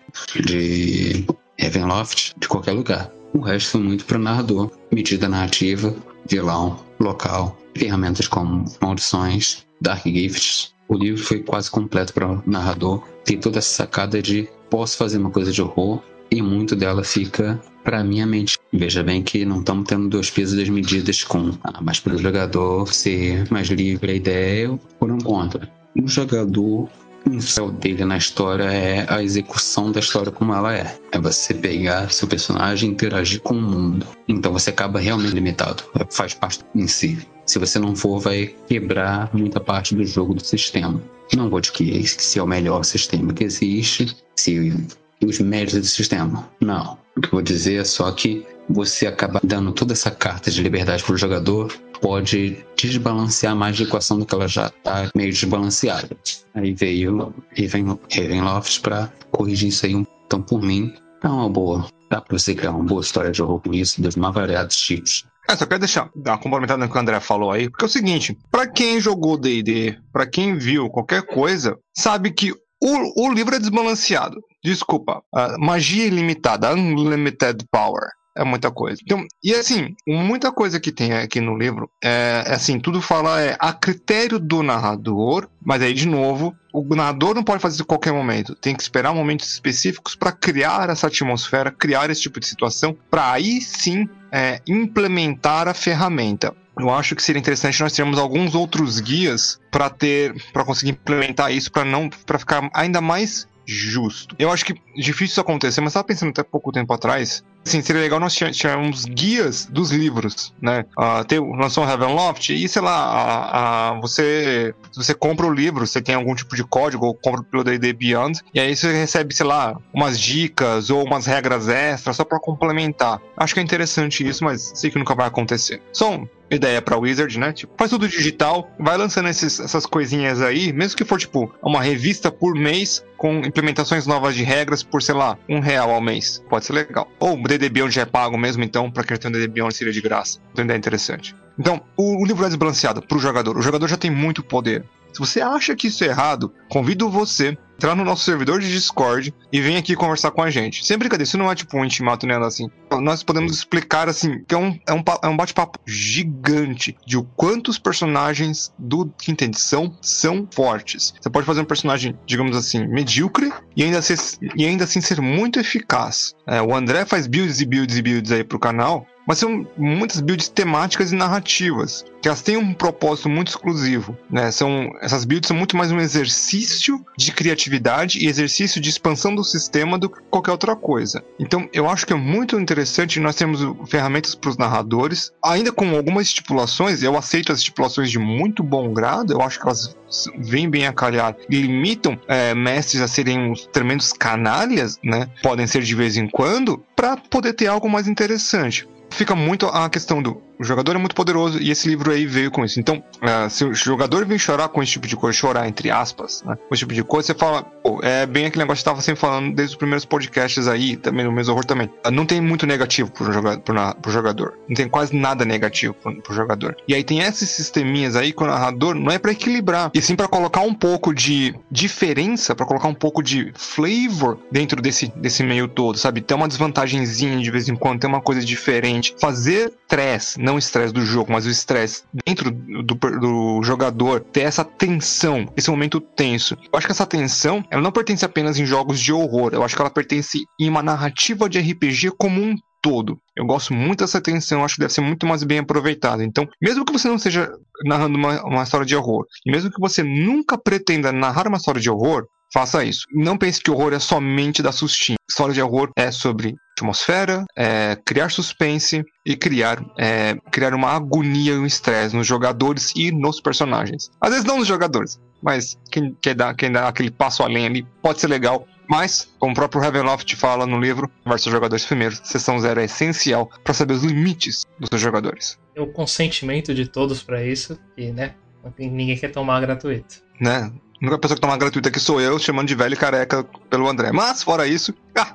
de 0.46 1.26
Heavenloft, 1.58 2.32
de 2.38 2.48
qualquer 2.48 2.72
lugar. 2.72 3.10
O 3.34 3.40
resto 3.40 3.72
foi 3.72 3.80
muito 3.82 4.04
para 4.06 4.18
narrador. 4.18 4.70
Medida 4.90 5.28
narrativa, 5.28 5.94
vilão, 6.26 6.78
local, 6.98 7.59
ferramentas 7.74 8.28
como 8.28 8.64
maldições, 8.80 9.66
dark 9.80 10.04
gifts. 10.04 10.74
O 10.88 10.96
livro 10.96 11.22
foi 11.22 11.40
quase 11.40 11.70
completo 11.70 12.12
para 12.12 12.30
o 12.30 12.42
narrador. 12.46 13.02
Tem 13.24 13.38
toda 13.38 13.58
essa 13.58 13.84
sacada 13.84 14.20
de 14.20 14.48
posso 14.68 14.96
fazer 14.96 15.18
uma 15.18 15.30
coisa 15.30 15.52
de 15.52 15.62
horror 15.62 16.02
e 16.30 16.42
muito 16.42 16.74
dela 16.76 17.04
fica 17.04 17.60
para 17.84 18.04
minha 18.04 18.26
mente. 18.26 18.58
Veja 18.72 19.02
bem 19.02 19.22
que 19.22 19.44
não 19.44 19.60
estamos 19.60 19.84
tendo 19.86 20.08
dois 20.08 20.30
pesos 20.30 20.54
e 20.54 20.56
duas 20.56 20.68
medidas 20.68 21.24
com, 21.24 21.52
ah, 21.64 21.80
para 22.02 22.14
o 22.14 22.18
jogador 22.18 22.92
ser 22.92 23.50
mais 23.50 23.68
livre 23.68 24.10
a 24.10 24.14
ideia 24.14 24.78
por 24.98 25.10
um 25.10 25.18
contra. 25.18 25.70
O 25.96 26.06
jogador 26.06 26.88
o 27.26 27.40
céu 27.40 27.70
dele 27.70 28.04
na 28.04 28.16
história 28.16 28.64
é 28.64 29.06
a 29.08 29.22
execução 29.22 29.92
da 29.92 30.00
história 30.00 30.32
como 30.32 30.54
ela 30.54 30.74
é. 30.74 30.96
É 31.12 31.18
você 31.18 31.52
pegar 31.52 32.10
seu 32.10 32.26
personagem 32.26 32.88
e 32.88 32.92
interagir 32.92 33.40
com 33.40 33.54
o 33.54 33.60
mundo. 33.60 34.06
Então 34.26 34.52
você 34.52 34.70
acaba 34.70 34.98
realmente 34.98 35.34
limitado. 35.34 35.82
Faz 36.10 36.34
parte 36.34 36.60
em 36.74 36.86
si. 36.86 37.18
Se 37.50 37.58
você 37.58 37.80
não 37.80 37.96
for, 37.96 38.20
vai 38.20 38.54
quebrar 38.68 39.28
muita 39.34 39.58
parte 39.58 39.92
do 39.92 40.04
jogo 40.04 40.34
do 40.34 40.44
sistema. 40.44 41.02
Não 41.34 41.50
vou 41.50 41.60
que 41.60 41.90
esse 41.90 42.38
é 42.38 42.42
o 42.42 42.46
melhor 42.46 42.84
sistema 42.84 43.34
que 43.34 43.42
existe, 43.42 44.16
se 44.36 44.72
os 45.20 45.40
méritos 45.40 45.80
do 45.80 45.86
sistema. 45.86 46.48
Não. 46.60 46.96
O 47.16 47.20
que 47.20 47.26
eu 47.26 47.32
vou 47.32 47.42
dizer 47.42 47.80
é 47.80 47.84
só 47.84 48.08
que 48.12 48.46
você 48.68 49.08
acaba 49.08 49.40
dando 49.42 49.72
toda 49.72 49.94
essa 49.94 50.12
carta 50.12 50.48
de 50.48 50.62
liberdade 50.62 51.02
para 51.02 51.12
o 51.12 51.18
jogador 51.18 51.76
pode 52.00 52.56
desbalancear 52.76 53.56
mais 53.56 53.80
a 53.80 53.82
equação 53.82 54.20
do 54.20 54.24
que 54.24 54.32
ela 54.32 54.46
já 54.46 54.68
está 54.68 55.10
meio 55.12 55.32
desbalanceada. 55.32 56.16
Aí 56.54 56.72
veio 56.72 57.34
Ravenloft 57.58 58.80
para 58.80 59.12
corrigir 59.32 59.70
isso 59.70 59.86
aí. 59.86 60.06
Então, 60.24 60.40
por 60.40 60.62
mim, 60.62 60.94
é 61.20 61.26
uma 61.26 61.48
boa. 61.48 61.88
Dá 62.08 62.20
para 62.20 62.38
você 62.38 62.54
criar 62.54 62.70
uma 62.70 62.84
boa 62.84 63.00
história 63.00 63.32
de 63.32 63.42
horror 63.42 63.60
com 63.60 63.74
isso, 63.74 64.00
dos 64.00 64.14
mais 64.14 64.34
variados 64.34 64.76
tipos. 64.76 65.24
É, 65.50 65.56
só 65.56 65.66
quero 65.66 65.80
deixar, 65.80 66.08
dar 66.14 66.34
uma 66.34 66.38
complementada 66.38 66.78
no 66.78 66.88
que 66.88 66.96
o 66.96 67.00
André 67.00 67.18
falou 67.18 67.50
aí, 67.50 67.68
porque 67.68 67.84
é 67.84 67.88
o 67.88 67.90
seguinte, 67.90 68.38
para 68.52 68.68
quem 68.68 69.00
jogou 69.00 69.36
D&D, 69.36 69.98
para 70.12 70.24
quem 70.24 70.56
viu 70.56 70.88
qualquer 70.88 71.26
coisa, 71.26 71.76
sabe 71.92 72.30
que 72.30 72.52
o, 72.52 73.26
o 73.26 73.32
livro 73.32 73.56
é 73.56 73.58
desbalanceado. 73.58 74.40
Desculpa, 74.62 75.20
magia 75.58 76.06
ilimitada, 76.06 76.72
unlimited 76.72 77.64
power 77.68 78.10
é 78.36 78.44
muita 78.44 78.70
coisa. 78.70 79.00
Então, 79.04 79.24
e 79.42 79.54
assim, 79.54 79.94
muita 80.06 80.52
coisa 80.52 80.78
que 80.78 80.92
tem 80.92 81.12
aqui 81.12 81.40
no 81.40 81.56
livro 81.56 81.90
é, 82.02 82.44
é 82.46 82.54
assim, 82.54 82.78
tudo 82.78 83.02
fala 83.02 83.40
é 83.40 83.56
a 83.58 83.72
critério 83.72 84.38
do 84.38 84.62
narrador, 84.62 85.48
mas 85.62 85.82
aí 85.82 85.92
de 85.92 86.06
novo, 86.06 86.54
o 86.72 86.82
narrador 86.94 87.34
não 87.34 87.42
pode 87.42 87.60
fazer 87.60 87.74
isso 87.74 87.82
em 87.82 87.86
qualquer 87.86 88.12
momento. 88.12 88.54
Tem 88.54 88.74
que 88.74 88.82
esperar 88.82 89.14
momentos 89.14 89.50
específicos 89.50 90.14
para 90.14 90.32
criar 90.32 90.88
essa 90.88 91.08
atmosfera, 91.08 91.70
criar 91.70 92.10
esse 92.10 92.22
tipo 92.22 92.38
de 92.38 92.46
situação, 92.46 92.96
para 93.10 93.32
aí 93.32 93.60
sim 93.60 94.08
é, 94.32 94.60
implementar 94.66 95.68
a 95.68 95.74
ferramenta. 95.74 96.54
Eu 96.78 96.88
acho 96.88 97.14
que 97.14 97.22
seria 97.22 97.40
interessante 97.40 97.80
nós 97.82 97.92
termos 97.92 98.18
alguns 98.18 98.54
outros 98.54 99.00
guias 99.00 99.60
para 99.70 99.90
ter, 99.90 100.34
para 100.52 100.64
conseguir 100.64 100.92
implementar 100.92 101.52
isso, 101.52 101.70
para 101.70 101.84
não, 101.84 102.08
para 102.08 102.38
ficar 102.38 102.70
ainda 102.72 103.00
mais 103.00 103.46
justo. 103.66 104.34
Eu 104.38 104.50
acho 104.50 104.64
que 104.64 104.74
difícil 104.96 105.26
isso 105.26 105.40
acontecer, 105.40 105.80
mas 105.80 105.90
estava 105.90 106.04
pensando 106.04 106.30
até 106.30 106.42
pouco 106.42 106.72
tempo 106.72 106.92
atrás. 106.92 107.44
Assim, 107.66 107.82
seria 107.82 108.02
legal 108.02 108.18
nós 108.18 108.34
tivermos 108.34 109.04
guias 109.04 109.66
dos 109.66 109.90
livros, 109.90 110.52
né? 110.60 110.84
Uh, 110.98 111.24
ter, 111.24 111.40
lançou 111.40 111.84
um 111.84 111.86
Ravenloft 111.86 112.50
e, 112.50 112.68
sei 112.68 112.82
lá, 112.82 113.98
você, 114.00 114.74
você 114.94 115.14
compra 115.14 115.46
o 115.46 115.52
livro, 115.52 115.86
você 115.86 116.00
tem 116.00 116.14
algum 116.14 116.34
tipo 116.34 116.56
de 116.56 116.64
código 116.64 117.06
ou 117.06 117.14
compra 117.14 117.42
pelo 117.42 117.62
D&D 117.62 117.92
Beyond 117.92 118.40
e 118.54 118.60
aí 118.60 118.74
você 118.74 118.92
recebe, 118.92 119.34
sei 119.34 119.46
lá, 119.46 119.76
umas 119.92 120.18
dicas 120.18 120.90
ou 120.90 121.04
umas 121.04 121.26
regras 121.26 121.68
extras 121.68 122.16
só 122.16 122.24
para 122.24 122.40
complementar. 122.40 123.20
Acho 123.36 123.54
que 123.54 123.60
é 123.60 123.62
interessante 123.62 124.26
isso, 124.26 124.42
mas 124.44 124.72
sei 124.74 124.90
que 124.90 124.98
nunca 124.98 125.14
vai 125.14 125.26
acontecer. 125.26 125.82
Só 125.92 126.20
ideia 126.50 126.82
pra 126.82 126.98
Wizard, 126.98 127.38
né? 127.38 127.52
Tipo, 127.52 127.72
faz 127.78 127.90
tudo 127.90 128.08
digital, 128.08 128.70
vai 128.78 128.96
lançando 128.96 129.28
esses, 129.28 129.60
essas 129.60 129.86
coisinhas 129.86 130.42
aí, 130.42 130.72
mesmo 130.72 130.96
que 130.96 131.04
for, 131.04 131.18
tipo, 131.18 131.52
uma 131.62 131.80
revista 131.80 132.30
por 132.30 132.54
mês 132.54 133.04
com 133.16 133.38
implementações 133.40 134.06
novas 134.06 134.34
de 134.34 134.42
regras 134.42 134.82
por, 134.82 135.02
sei 135.02 135.14
lá, 135.14 135.38
um 135.48 135.60
real 135.60 135.90
ao 135.90 136.00
mês. 136.00 136.42
Pode 136.48 136.64
ser 136.64 136.72
legal. 136.72 137.08
Ou 137.18 137.36
o 137.50 137.58
DD 137.58 137.68
Beyond 137.68 137.92
já 137.92 138.02
é 138.02 138.06
pago 138.06 138.38
mesmo, 138.38 138.62
então, 138.62 138.90
pra 138.90 139.02
quem 139.02 139.16
tem 139.16 139.28
um 139.28 139.32
DD 139.32 139.48
Beyond 139.48 139.74
seria 139.74 139.92
de 139.92 140.00
graça. 140.00 140.38
Então, 140.52 140.64
ideia 140.64 140.78
interessante. 140.78 141.34
Então, 141.58 141.80
o, 141.96 142.22
o 142.22 142.24
livro 142.24 142.44
é 142.44 142.48
desbalanceado 142.48 143.02
pro 143.02 143.18
jogador. 143.18 143.58
O 143.58 143.62
jogador 143.62 143.88
já 143.88 143.96
tem 143.96 144.10
muito 144.10 144.42
poder. 144.42 144.84
Se 145.12 145.18
você 145.18 145.40
acha 145.40 145.74
que 145.74 145.88
isso 145.88 146.04
é 146.04 146.08
errado, 146.08 146.52
convido 146.68 147.10
você 147.10 147.56
entrar 147.80 147.96
no 147.96 148.04
nosso 148.04 148.24
servidor 148.24 148.60
de 148.60 148.70
Discord 148.70 149.34
e 149.50 149.58
vem 149.58 149.78
aqui 149.78 149.96
conversar 149.96 150.30
com 150.32 150.42
a 150.42 150.50
gente. 150.50 150.84
Sem 150.84 150.98
brincadeira, 150.98 151.26
isso 151.26 151.38
não 151.38 151.50
é 151.50 151.54
tipo 151.54 151.78
um 151.78 151.84
intimato 151.84 152.26
nem 152.26 152.36
assim. 152.36 152.68
Nós 153.00 153.22
podemos 153.22 153.52
explicar 153.52 154.06
assim, 154.06 154.44
que 154.46 154.54
é 154.54 154.58
um, 154.58 154.78
é 154.86 154.92
um, 154.92 155.02
é 155.22 155.28
um 155.28 155.36
bate-papo 155.36 155.78
gigante 155.86 156.94
de 157.06 157.16
o 157.16 157.24
quanto 157.24 157.68
os 157.68 157.78
personagens 157.78 158.70
do 158.78 159.10
quinta 159.18 159.46
edição 159.46 159.96
são 160.02 160.46
fortes. 160.54 161.14
Você 161.18 161.30
pode 161.30 161.46
fazer 161.46 161.62
um 161.62 161.64
personagem, 161.64 162.14
digamos 162.26 162.54
assim, 162.54 162.86
medíocre 162.86 163.50
e 163.74 163.82
ainda, 163.82 164.02
ser, 164.02 164.18
e 164.54 164.66
ainda 164.66 164.84
assim 164.84 165.00
ser 165.00 165.22
muito 165.22 165.58
eficaz. 165.58 166.34
É, 166.46 166.60
o 166.60 166.74
André 166.74 167.06
faz 167.06 167.26
builds 167.26 167.62
e 167.62 167.64
builds 167.64 167.96
e 167.96 168.02
builds 168.02 168.30
aí 168.30 168.44
pro 168.44 168.58
canal 168.58 169.06
mas 169.26 169.38
são 169.38 169.64
muitas 169.76 170.20
builds 170.20 170.48
temáticas 170.48 171.12
e 171.12 171.14
narrativas, 171.14 172.04
que 172.20 172.28
elas 172.28 172.42
têm 172.42 172.56
um 172.56 172.74
propósito 172.74 173.28
muito 173.28 173.48
exclusivo, 173.48 174.16
né? 174.30 174.50
São, 174.50 174.90
essas 175.00 175.24
builds 175.24 175.48
são 175.48 175.56
muito 175.56 175.76
mais 175.76 175.90
um 175.90 175.98
exercício 175.98 177.04
de 177.16 177.32
criatividade 177.32 178.18
e 178.18 178.26
exercício 178.26 178.80
de 178.80 178.90
expansão 178.90 179.34
do 179.34 179.42
sistema 179.42 179.98
do 179.98 180.08
que 180.08 180.20
qualquer 180.30 180.52
outra 180.52 180.76
coisa. 180.76 181.24
Então, 181.38 181.68
eu 181.72 181.88
acho 181.88 182.06
que 182.06 182.12
é 182.12 182.16
muito 182.16 182.58
interessante 182.58 183.20
nós 183.20 183.34
temos 183.34 183.60
ferramentas 183.88 184.34
para 184.34 184.50
os 184.50 184.56
narradores, 184.56 185.32
ainda 185.42 185.72
com 185.72 185.94
algumas 185.96 186.26
estipulações, 186.26 187.02
eu 187.02 187.16
aceito 187.16 187.52
as 187.52 187.58
estipulações 187.58 188.10
de 188.10 188.18
muito 188.18 188.62
bom 188.62 188.92
grado, 188.92 189.32
eu 189.32 189.40
acho 189.40 189.58
que 189.58 189.66
elas 189.66 189.96
vêm 190.38 190.68
bem 190.68 190.86
a 190.86 190.92
calhar 190.92 191.36
e 191.48 191.60
limitam 191.60 192.18
é, 192.26 192.54
mestres 192.54 193.00
a 193.00 193.08
serem 193.08 193.50
uns 193.50 193.66
tremendos 193.66 194.12
canalhas, 194.12 194.98
né? 195.02 195.28
Podem 195.42 195.66
ser 195.66 195.82
de 195.82 195.94
vez 195.94 196.16
em 196.16 196.28
quando, 196.28 196.82
para 196.94 197.16
poder 197.16 197.54
ter 197.54 197.66
algo 197.66 197.88
mais 197.88 198.08
interessante 198.08 198.88
fica 199.10 199.34
muito 199.34 199.66
a 199.66 199.88
questão 199.90 200.22
do 200.22 200.40
o 200.60 200.64
jogador 200.64 200.94
é 200.94 200.98
muito 200.98 201.14
poderoso 201.14 201.58
e 201.58 201.70
esse 201.70 201.88
livro 201.88 202.12
aí 202.12 202.26
veio 202.26 202.50
com 202.50 202.62
isso. 202.62 202.78
Então, 202.78 203.02
uh, 203.22 203.48
se 203.48 203.64
o 203.64 203.74
jogador 203.74 204.26
vem 204.26 204.38
chorar 204.38 204.68
com 204.68 204.82
esse 204.82 204.92
tipo 204.92 205.06
de 205.06 205.16
coisa, 205.16 205.36
chorar 205.36 205.66
entre 205.66 205.90
aspas, 205.90 206.42
né, 206.44 206.54
com 206.54 206.74
esse 206.74 206.80
tipo 206.80 206.92
de 206.92 207.02
coisa, 207.02 207.28
você 207.28 207.34
fala, 207.34 207.62
pô, 207.62 208.00
é 208.02 208.26
bem 208.26 208.44
aquele 208.44 208.64
negócio 208.64 208.84
que 208.84 208.88
estava 208.88 209.00
sempre 209.00 209.20
falando 209.20 209.54
desde 209.54 209.74
os 209.74 209.78
primeiros 209.78 210.04
podcasts 210.04 210.68
aí, 210.68 210.98
também 210.98 211.24
no 211.24 211.32
mesmo 211.32 211.52
horror 211.52 211.64
também. 211.64 211.88
Uh, 212.06 212.10
não 212.10 212.26
tem 212.26 212.42
muito 212.42 212.66
negativo 212.66 213.10
pro 213.10 213.32
jogador, 213.32 213.60
pro, 213.62 213.74
pro 214.02 214.12
jogador. 214.12 214.58
Não 214.68 214.76
tem 214.76 214.86
quase 214.86 215.16
nada 215.16 215.46
negativo 215.46 215.94
pro, 215.94 216.20
pro, 216.20 216.34
jogador. 216.34 216.76
E 216.86 216.94
aí 216.94 217.02
tem 217.02 217.20
esses 217.20 217.48
sisteminhas 217.48 218.14
aí 218.14 218.30
com 218.30 218.44
o 218.44 218.46
narrador, 218.46 218.94
não 218.94 219.10
é 219.10 219.18
para 219.18 219.32
equilibrar, 219.32 219.90
e 219.94 220.02
sim 220.02 220.14
para 220.14 220.28
colocar 220.28 220.60
um 220.60 220.74
pouco 220.74 221.14
de 221.14 221.54
diferença, 221.70 222.54
para 222.54 222.66
colocar 222.66 222.88
um 222.88 222.94
pouco 222.94 223.22
de 223.22 223.50
flavor 223.56 224.38
dentro 224.52 224.82
desse, 224.82 225.10
desse 225.16 225.42
meio 225.42 225.66
todo, 225.66 225.96
sabe? 225.96 226.20
Ter 226.20 226.34
uma 226.34 226.48
desvantagenzinha 226.48 227.38
de 227.38 227.50
vez 227.50 227.66
em 227.66 227.74
quando, 227.74 228.00
ter 228.00 228.06
uma 228.06 228.20
coisa 228.20 228.44
diferente, 228.44 229.14
fazer 229.18 229.72
stress, 229.90 230.38
não 230.50 230.56
o 230.56 230.58
estresse 230.58 230.92
do 230.92 231.04
jogo, 231.04 231.32
mas 231.32 231.46
o 231.46 231.50
estresse 231.50 232.02
dentro 232.26 232.50
do, 232.50 232.94
do, 232.94 233.62
jogador, 233.62 234.20
ter 234.20 234.40
essa 234.40 234.64
tensão, 234.64 235.46
esse 235.56 235.70
momento 235.70 236.00
tenso. 236.00 236.54
Eu 236.54 236.76
acho 236.76 236.86
que 236.86 236.92
essa 236.92 237.06
tensão, 237.06 237.64
ela 237.70 237.80
não 237.80 237.92
pertence 237.92 238.24
apenas 238.24 238.58
em 238.58 238.66
jogos 238.66 239.00
de 239.00 239.12
horror, 239.12 239.50
eu 239.52 239.62
acho 239.62 239.76
que 239.76 239.80
ela 239.80 239.90
pertence 239.90 240.44
em 240.60 240.68
uma 240.68 240.82
narrativa 240.82 241.48
de 241.48 241.60
RPG 241.60 242.12
como 242.18 242.42
um 242.42 242.56
todo. 242.82 243.18
Eu 243.36 243.46
gosto 243.46 243.72
muito 243.72 244.00
dessa 244.00 244.20
tensão, 244.20 244.64
acho 244.64 244.74
que 244.74 244.80
deve 244.80 244.92
ser 244.92 245.02
muito 245.02 245.26
mais 245.26 245.44
bem 245.44 245.58
aproveitada. 245.58 246.24
Então, 246.24 246.48
mesmo 246.60 246.84
que 246.84 246.92
você 246.92 247.06
não 247.06 247.16
esteja 247.16 247.48
narrando 247.84 248.18
uma, 248.18 248.42
uma 248.42 248.62
história 248.62 248.86
de 248.86 248.96
horror, 248.96 249.26
e 249.46 249.52
mesmo 249.52 249.70
que 249.70 249.80
você 249.80 250.02
nunca 250.02 250.58
pretenda 250.58 251.12
narrar 251.12 251.46
uma 251.46 251.58
história 251.58 251.80
de 251.80 251.90
horror, 251.90 252.26
faça 252.52 252.84
isso. 252.84 253.06
Não 253.12 253.38
pense 253.38 253.62
que 253.62 253.70
horror 253.70 253.92
é 253.92 253.98
somente 253.98 254.62
da 254.62 254.72
sustinho. 254.72 255.18
História 255.30 255.54
de 255.54 255.62
horror 255.62 255.90
é 255.96 256.10
sobre 256.10 256.56
atmosfera, 256.80 257.44
é 257.56 257.96
criar 258.04 258.30
suspense 258.30 259.04
e 259.24 259.36
criar, 259.36 259.84
é, 259.98 260.36
criar 260.50 260.74
uma 260.74 260.90
agonia 260.90 261.52
e 261.52 261.58
um 261.58 261.66
estresse 261.66 262.16
nos 262.16 262.26
jogadores 262.26 262.92
e 262.96 263.12
nos 263.12 263.40
personagens. 263.40 264.10
Às 264.20 264.30
vezes 264.30 264.44
não 264.44 264.58
nos 264.58 264.66
jogadores, 264.66 265.20
mas 265.42 265.78
quem 265.90 266.16
quer 266.20 266.34
dar, 266.34 266.54
quem 266.54 266.72
dá 266.72 266.88
aquele 266.88 267.10
passo 267.10 267.42
além 267.42 267.66
ali 267.66 267.86
pode 268.02 268.20
ser 268.20 268.28
legal. 268.28 268.66
Mas, 268.88 269.32
como 269.38 269.52
o 269.52 269.54
próprio 269.54 269.80
Ravenloft 269.80 270.34
fala 270.34 270.66
no 270.66 270.80
livro, 270.80 271.08
versus 271.24 271.52
jogadores 271.52 271.86
primeiro, 271.86 272.18
sessão 272.24 272.58
zero 272.58 272.80
é 272.80 272.86
essencial 272.86 273.48
para 273.62 273.72
saber 273.72 273.94
os 273.94 274.02
limites 274.02 274.64
dos 274.80 274.88
seus 274.88 275.00
jogadores. 275.00 275.56
O 275.78 275.86
consentimento 275.86 276.74
de 276.74 276.88
todos 276.88 277.22
para 277.22 277.40
isso, 277.44 277.78
e 277.96 278.10
né, 278.10 278.34
ninguém 278.76 279.16
quer 279.16 279.30
tomar 279.30 279.60
gratuito. 279.60 280.16
Né? 280.40 280.72
A 281.00 281.06
única 281.06 281.18
pessoa 281.18 281.36
que 281.36 281.40
toma 281.40 281.56
gratuita 281.56 281.88
aqui 281.88 281.98
sou 281.98 282.20
eu, 282.20 282.38
chamando 282.38 282.68
de 282.68 282.74
velho 282.74 282.94
careca 282.94 283.42
pelo 283.70 283.88
André. 283.88 284.12
Mas, 284.12 284.42
fora 284.42 284.66
isso. 284.66 284.92
Ah, 285.16 285.34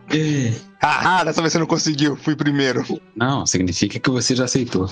ah, 0.79 1.23
dessa 1.23 1.41
vez 1.41 1.53
você 1.53 1.57
não 1.57 1.65
conseguiu, 1.65 2.15
fui 2.15 2.35
primeiro. 2.35 2.85
Não, 3.15 3.47
significa 3.47 3.99
que 3.99 4.09
você 4.11 4.35
já 4.35 4.45
aceitou. 4.45 4.87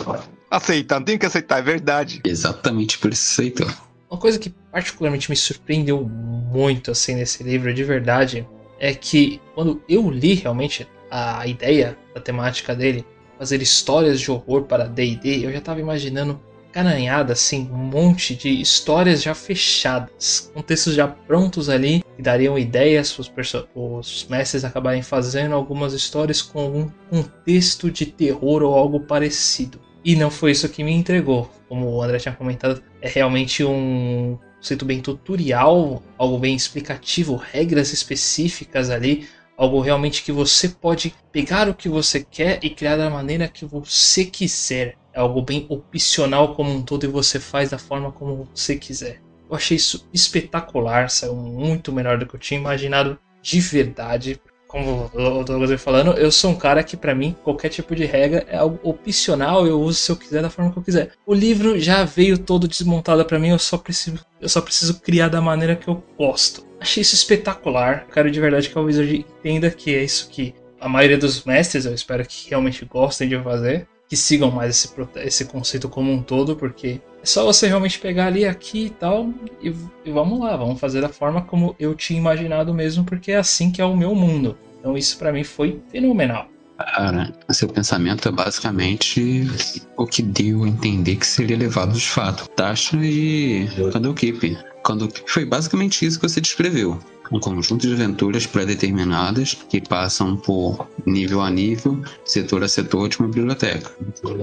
Aceitar, 0.49 0.97
não 0.97 1.05
tem 1.05 1.19
que 1.19 1.27
aceitar, 1.27 1.59
é 1.59 1.61
verdade. 1.61 2.21
Exatamente 2.25 2.97
por 2.97 3.13
isso 3.13 3.39
aceitou. 3.39 3.67
Uma 4.09 4.19
coisa 4.19 4.39
que 4.39 4.49
particularmente 4.71 5.29
me 5.29 5.35
surpreendeu 5.35 6.03
muito 6.03 6.89
assim 6.89 7.13
nesse 7.13 7.43
livro, 7.43 7.71
de 7.71 7.83
verdade, 7.83 8.47
é 8.79 8.95
que 8.95 9.39
quando 9.53 9.79
eu 9.87 10.09
li 10.09 10.33
realmente 10.33 10.87
a 11.11 11.45
ideia 11.45 11.95
da 12.15 12.19
temática 12.19 12.73
dele, 12.73 13.05
fazer 13.37 13.61
histórias 13.61 14.19
de 14.19 14.31
horror 14.31 14.63
para 14.63 14.85
D&D, 14.85 15.45
eu 15.45 15.51
já 15.51 15.59
estava 15.59 15.79
imaginando 15.79 16.41
encaranhada, 16.73 17.33
assim, 17.33 17.69
um 17.71 17.77
monte 17.77 18.35
de 18.35 18.49
histórias 18.49 19.21
já 19.21 19.35
fechadas, 19.35 20.51
com 20.51 20.61
textos 20.63 20.95
já 20.95 21.07
prontos 21.07 21.69
ali, 21.69 22.03
que 22.15 22.21
dariam 22.21 22.57
ideias 22.57 23.13
para 23.13 23.43
os 23.75 24.27
mestres 24.27 24.65
acabarem 24.65 25.03
fazendo 25.03 25.53
algumas 25.53 25.93
histórias 25.93 26.41
com 26.41 26.59
algum 26.59 26.89
contexto 27.11 27.91
de 27.91 28.07
terror 28.07 28.63
ou 28.63 28.73
algo 28.73 29.01
parecido. 29.01 29.79
E 30.03 30.15
não 30.15 30.31
foi 30.31 30.51
isso 30.51 30.67
que 30.67 30.83
me 30.83 30.91
entregou. 30.91 31.49
Como 31.69 31.87
o 31.87 32.01
André 32.01 32.17
tinha 32.17 32.33
comentado, 32.33 32.81
é 32.99 33.07
realmente 33.07 33.63
um 33.63 34.37
conceito 34.57 34.83
bem 34.83 34.99
tutorial, 34.99 36.01
algo 36.17 36.39
bem 36.39 36.55
explicativo, 36.55 37.35
regras 37.35 37.93
específicas 37.93 38.89
ali, 38.89 39.27
algo 39.55 39.79
realmente 39.79 40.23
que 40.23 40.31
você 40.31 40.69
pode 40.69 41.13
pegar 41.31 41.69
o 41.69 41.75
que 41.75 41.87
você 41.87 42.25
quer 42.29 42.59
e 42.63 42.69
criar 42.69 42.97
da 42.97 43.09
maneira 43.09 43.47
que 43.47 43.63
você 43.63 44.25
quiser 44.25 44.97
é 45.13 45.19
algo 45.19 45.41
bem 45.41 45.65
opcional 45.69 46.55
como 46.55 46.71
um 46.71 46.81
todo 46.81 47.05
e 47.05 47.07
você 47.07 47.39
faz 47.39 47.69
da 47.69 47.77
forma 47.77 48.11
como 48.11 48.47
você 48.53 48.75
quiser. 48.75 49.21
Eu 49.49 49.55
achei 49.55 49.77
isso 49.77 50.07
espetacular, 50.11 51.09
saiu 51.09 51.35
muito 51.35 51.91
melhor 51.91 52.17
do 52.17 52.25
que 52.25 52.35
eu 52.35 52.39
tinha 52.39 52.59
imaginado 52.59 53.19
de 53.41 53.59
verdade. 53.59 54.41
Como 54.67 55.11
o 55.13 55.43
Douglas 55.43 55.79
falando, 55.79 56.13
eu 56.13 56.31
sou 56.31 56.49
um 56.49 56.55
cara 56.55 56.83
que 56.83 56.97
para 56.97 57.13
mim 57.13 57.35
qualquer 57.43 57.69
tipo 57.69 57.95
de 57.95 58.05
regra 58.05 58.43
é 58.49 58.57
algo 58.57 58.79
opcional, 58.81 59.67
eu 59.67 59.79
uso 59.79 59.99
se 59.99 60.11
eu 60.11 60.15
quiser 60.15 60.41
da 60.41 60.49
forma 60.49 60.71
que 60.71 60.79
eu 60.79 60.83
quiser. 60.83 61.11
O 61.27 61.33
livro 61.35 61.79
já 61.79 62.03
veio 62.03 62.39
todo 62.39 62.67
desmontado 62.67 63.23
para 63.23 63.37
mim, 63.37 63.49
eu 63.49 63.59
só 63.59 63.77
preciso 63.77 64.25
eu 64.41 64.49
só 64.49 64.61
preciso 64.61 64.99
criar 64.99 65.29
da 65.29 65.39
maneira 65.39 65.75
que 65.75 65.87
eu 65.87 66.03
gosto. 66.17 66.65
Achei 66.79 67.01
isso 67.01 67.13
espetacular. 67.13 68.07
Quero 68.11 68.31
de 68.31 68.41
verdade 68.41 68.67
que 68.67 68.75
a 68.75 68.81
Wizard 68.81 69.15
entenda 69.15 69.69
que 69.69 69.93
é 69.93 70.03
isso 70.03 70.27
que 70.27 70.55
a 70.81 70.89
maioria 70.89 71.19
dos 71.19 71.43
mestres, 71.43 71.85
eu 71.85 71.93
espero 71.93 72.25
que 72.25 72.49
realmente 72.49 72.83
gostem 72.83 73.29
de 73.29 73.39
fazer 73.43 73.87
que 74.07 74.17
sigam 74.17 74.51
mais 74.51 74.69
esse, 74.71 74.93
esse 75.17 75.45
conceito 75.45 75.89
como 75.89 76.11
um 76.11 76.21
todo, 76.21 76.55
porque 76.55 77.01
é 77.21 77.25
só 77.25 77.43
você 77.45 77.67
realmente 77.67 77.99
pegar 77.99 78.27
ali, 78.27 78.45
aqui 78.45 78.85
e 78.85 78.89
tal, 78.89 79.33
e, 79.61 79.73
e 80.05 80.11
vamos 80.11 80.39
lá, 80.39 80.55
vamos 80.55 80.79
fazer 80.79 81.01
da 81.01 81.09
forma 81.09 81.41
como 81.41 81.75
eu 81.79 81.95
tinha 81.95 82.19
imaginado 82.19 82.73
mesmo, 82.73 83.03
porque 83.03 83.31
é 83.31 83.37
assim 83.37 83.71
que 83.71 83.81
é 83.81 83.85
o 83.85 83.95
meu 83.95 84.13
mundo. 84.13 84.57
Então 84.79 84.97
isso 84.97 85.17
para 85.17 85.31
mim 85.31 85.43
foi 85.43 85.81
fenomenal. 85.89 86.47
Cara, 86.77 87.33
seu 87.51 87.69
pensamento 87.69 88.27
é 88.27 88.31
basicamente 88.31 89.47
o 89.95 90.05
que 90.05 90.21
deu 90.21 90.63
a 90.63 90.67
entender 90.67 91.15
que 91.15 91.25
seria 91.25 91.55
levado 91.55 91.93
de 91.93 92.07
fato. 92.07 92.49
Tasha 92.49 92.97
e 92.97 93.69
Candlekeep. 93.93 94.57
Candlekeep 94.83 95.29
foi 95.29 95.45
basicamente 95.45 96.05
isso 96.05 96.19
que 96.19 96.27
você 96.27 96.41
descreveu 96.41 96.99
um 97.33 97.39
conjunto 97.39 97.87
de 97.87 97.93
aventuras 97.93 98.45
pré-determinadas 98.45 99.55
que 99.67 99.81
passam 99.81 100.37
por 100.37 100.87
nível 101.05 101.41
a 101.41 101.49
nível, 101.49 101.99
setor 102.23 102.63
a 102.63 102.67
setor 102.67 103.09
de 103.09 103.19
uma 103.19 103.27
biblioteca. 103.27 103.91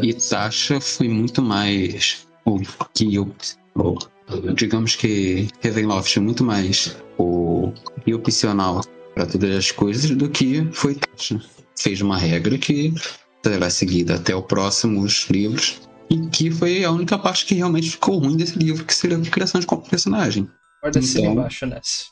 E 0.02 0.12
Tasha 0.12 0.80
foi 0.80 1.08
muito 1.08 1.40
mais 1.40 2.26
o 2.44 2.58
que 2.92 3.14
eu. 3.14 3.32
O, 3.76 3.96
digamos 4.54 4.96
que 4.96 5.48
Ravenloft 5.62 6.18
muito 6.18 6.42
mais 6.44 6.96
o 7.16 7.72
opcional 8.12 8.82
para 9.14 9.26
todas 9.26 9.56
as 9.56 9.70
coisas 9.70 10.10
do 10.10 10.28
que 10.28 10.66
foi 10.72 10.96
Tasha. 10.96 11.40
Fez 11.78 12.00
uma 12.00 12.18
regra 12.18 12.58
que 12.58 12.92
será 13.44 13.70
seguida 13.70 14.16
até 14.16 14.34
os 14.34 14.44
próximos 14.44 15.28
livros 15.30 15.80
e 16.10 16.26
que 16.26 16.50
foi 16.50 16.84
a 16.84 16.90
única 16.90 17.16
parte 17.16 17.46
que 17.46 17.54
realmente 17.54 17.90
ficou 17.90 18.18
ruim 18.18 18.36
desse 18.36 18.58
livro, 18.58 18.84
que 18.84 18.92
seria 18.92 19.16
a 19.16 19.20
criação 19.20 19.60
de 19.60 19.66
personagem. 19.88 20.50
Guarda 20.82 20.98
então, 20.98 21.32
embaixo 21.32 21.66
nessa. 21.66 22.06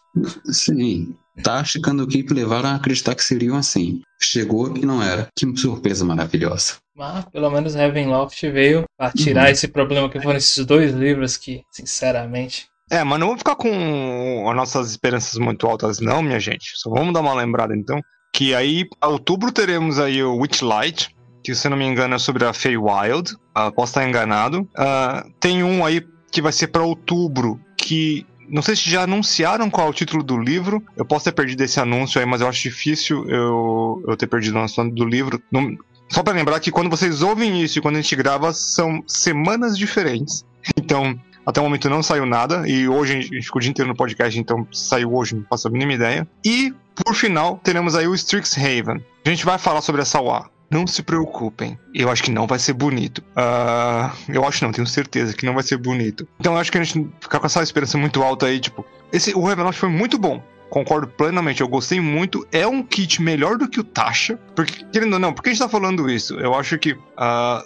Sim. 0.45 1.15
Tashi 1.43 1.79
e 1.79 1.81
Kandokeep 1.81 2.33
levaram 2.33 2.71
a 2.71 2.75
acreditar 2.75 3.15
que 3.15 3.25
seriam 3.25 3.57
assim. 3.57 4.03
Chegou 4.21 4.77
e 4.77 4.85
não 4.85 5.03
era. 5.03 5.29
Que 5.37 5.47
surpresa 5.57 6.05
maravilhosa. 6.05 6.75
Mas 6.97 7.25
pelo 7.27 7.51
menos 7.51 7.75
Ravenloft 7.75 8.43
veio 8.51 8.85
para 8.97 9.13
tirar 9.13 9.45
uhum. 9.45 9.51
esse 9.51 9.69
problema 9.69 10.11
que 10.11 10.21
foram 10.21 10.37
esses 10.37 10.65
dois 10.67 10.93
livros 10.93 11.37
que, 11.37 11.63
sinceramente. 11.71 12.67
É, 12.91 13.05
mas 13.05 13.21
não 13.21 13.29
vamos 13.29 13.41
ficar 13.41 13.55
com 13.55 14.49
as 14.49 14.57
nossas 14.57 14.91
esperanças 14.91 15.39
muito 15.39 15.67
altas, 15.67 16.01
não, 16.01 16.23
minha 16.23 16.41
gente. 16.41 16.73
Só 16.75 16.91
vamos 16.91 17.13
dar 17.13 17.21
uma 17.21 17.35
lembrada 17.35 17.77
então. 17.77 18.01
Que 18.33 18.55
aí, 18.55 18.87
a 19.01 19.09
outubro, 19.09 19.53
teremos 19.53 19.99
aí 19.99 20.23
o 20.23 20.37
Witchlight, 20.37 21.15
que 21.45 21.55
se 21.55 21.69
não 21.69 21.77
me 21.77 21.85
engano 21.85 22.15
é 22.15 22.19
sobre 22.19 22.45
a 22.45 22.53
Feywild. 22.53 23.35
Uh, 23.57 23.73
posso 23.75 23.93
estar 23.93 24.09
enganado. 24.09 24.63
Uh, 24.63 25.31
tem 25.39 25.63
um 25.63 25.85
aí 25.85 26.05
que 26.33 26.43
vai 26.43 26.53
ser 26.53 26.69
para 26.69 26.83
outubro, 26.83 27.61
que 27.77 28.27
não 28.49 28.63
sei 28.63 28.75
se 28.75 28.91
já 28.91 29.03
anunciaram 29.03 29.71
qual 29.71 29.87
é 29.87 29.91
o 29.91 29.95
título 29.95 30.23
do 30.23 30.39
livro. 30.39 30.83
Eu 30.97 31.05
posso 31.05 31.25
ter 31.25 31.33
perdido 31.33 31.63
esse 31.63 31.79
anúncio 31.79 32.21
aí, 32.21 32.27
mas 32.27 32.41
eu 32.41 32.49
acho 32.49 32.63
difícil 32.63 33.29
eu, 33.29 34.03
eu 34.07 34.17
ter 34.17 34.27
perdido 34.27 34.55
o 34.55 34.59
anúncio 34.59 34.91
do 34.91 35.05
livro. 35.05 35.41
Não, 35.51 35.77
só 36.09 36.23
para 36.23 36.35
lembrar 36.35 36.61
que 36.61 36.71
quando 36.71 36.91
vocês 36.91 37.23
ouvem 37.23 37.63
isso 37.63 37.79
e 37.79 37.83
quando 37.83 37.97
a 37.97 38.01
gente 38.01 38.17
grava, 38.17 38.53
são 38.53 39.03
semanas 39.07 39.77
diferentes. 39.77 40.45
Então, 40.77 41.19
até 41.47 41.61
o 41.61 41.65
momento 41.65 41.89
não 41.89 42.03
saiu 42.03 42.27
nada. 42.27 42.69
E 42.69 42.87
hoje 42.87 43.17
a 43.17 43.21
gente 43.21 43.43
ficou 43.43 43.59
o 43.59 43.63
dia 43.63 43.71
inteiro 43.71 43.89
no 43.89 43.97
podcast, 43.97 44.39
então 44.39 44.67
saiu 44.71 45.15
hoje, 45.15 45.35
não 45.35 45.47
faço 45.49 45.67
a 45.67 45.71
mínima 45.71 45.95
ideia. 45.95 46.29
E, 46.45 46.75
por 46.95 47.15
final, 47.15 47.59
teremos 47.63 47.95
aí 47.95 48.07
o 48.07 48.15
Strixhaven. 48.15 49.03
A 49.25 49.29
gente 49.31 49.47
vai 49.47 49.57
falar 49.57 49.81
sobre 49.81 50.03
essa 50.03 50.21
UA. 50.21 50.51
Não 50.71 50.87
se 50.87 51.03
preocupem. 51.03 51.79
Eu 51.95 52.11
acho 52.11 52.23
que 52.23 52.31
não 52.31 52.47
vai 52.47 52.59
ser 52.59 52.75
bonito. 52.75 53.19
Uh, 53.31 54.13
eu 54.29 54.47
acho 54.47 54.63
não, 54.65 54.73
tenho 54.73 54.87
certeza 54.87 55.35
que 55.35 55.47
não 55.47 55.55
vai 55.55 55.63
ser 55.63 55.79
bonito. 55.79 56.29
Então 56.39 56.55
eu 56.55 56.59
acho 56.59 56.71
que 56.71 56.79
a 56.79 56.85
gente 56.85 57.09
ficar 57.21 57.41
com 57.41 57.47
essa 57.47 57.63
esperança 57.63 57.97
muito 57.97 58.23
alta 58.23 58.47
aí, 58.47 58.61
tipo. 58.61 58.85
Esse, 59.13 59.35
o 59.35 59.45
Revenant 59.45 59.75
foi 59.75 59.89
muito 59.89 60.19
bom. 60.19 60.43
concordo 60.69 61.07
plenamente, 61.07 61.61
eu 61.61 61.69
gostei 61.69 62.01
muito. 62.01 62.47
É 62.53 62.67
um 62.67 62.83
kit 62.83 63.23
melhor 63.23 63.57
do 63.57 63.69
que 63.69 63.81
o 63.81 63.85
Tasha. 63.85 64.39
Porque, 64.55 64.85
querendo 64.93 65.15
ou 65.15 65.19
não, 65.19 65.33
por 65.33 65.43
que 65.43 65.49
a 65.49 65.53
gente 65.53 65.63
tá 65.63 65.69
falando 65.69 66.11
isso? 66.11 66.35
Eu 66.39 66.55
acho 66.55 66.79
que 66.79 66.93
uh, 66.93 66.99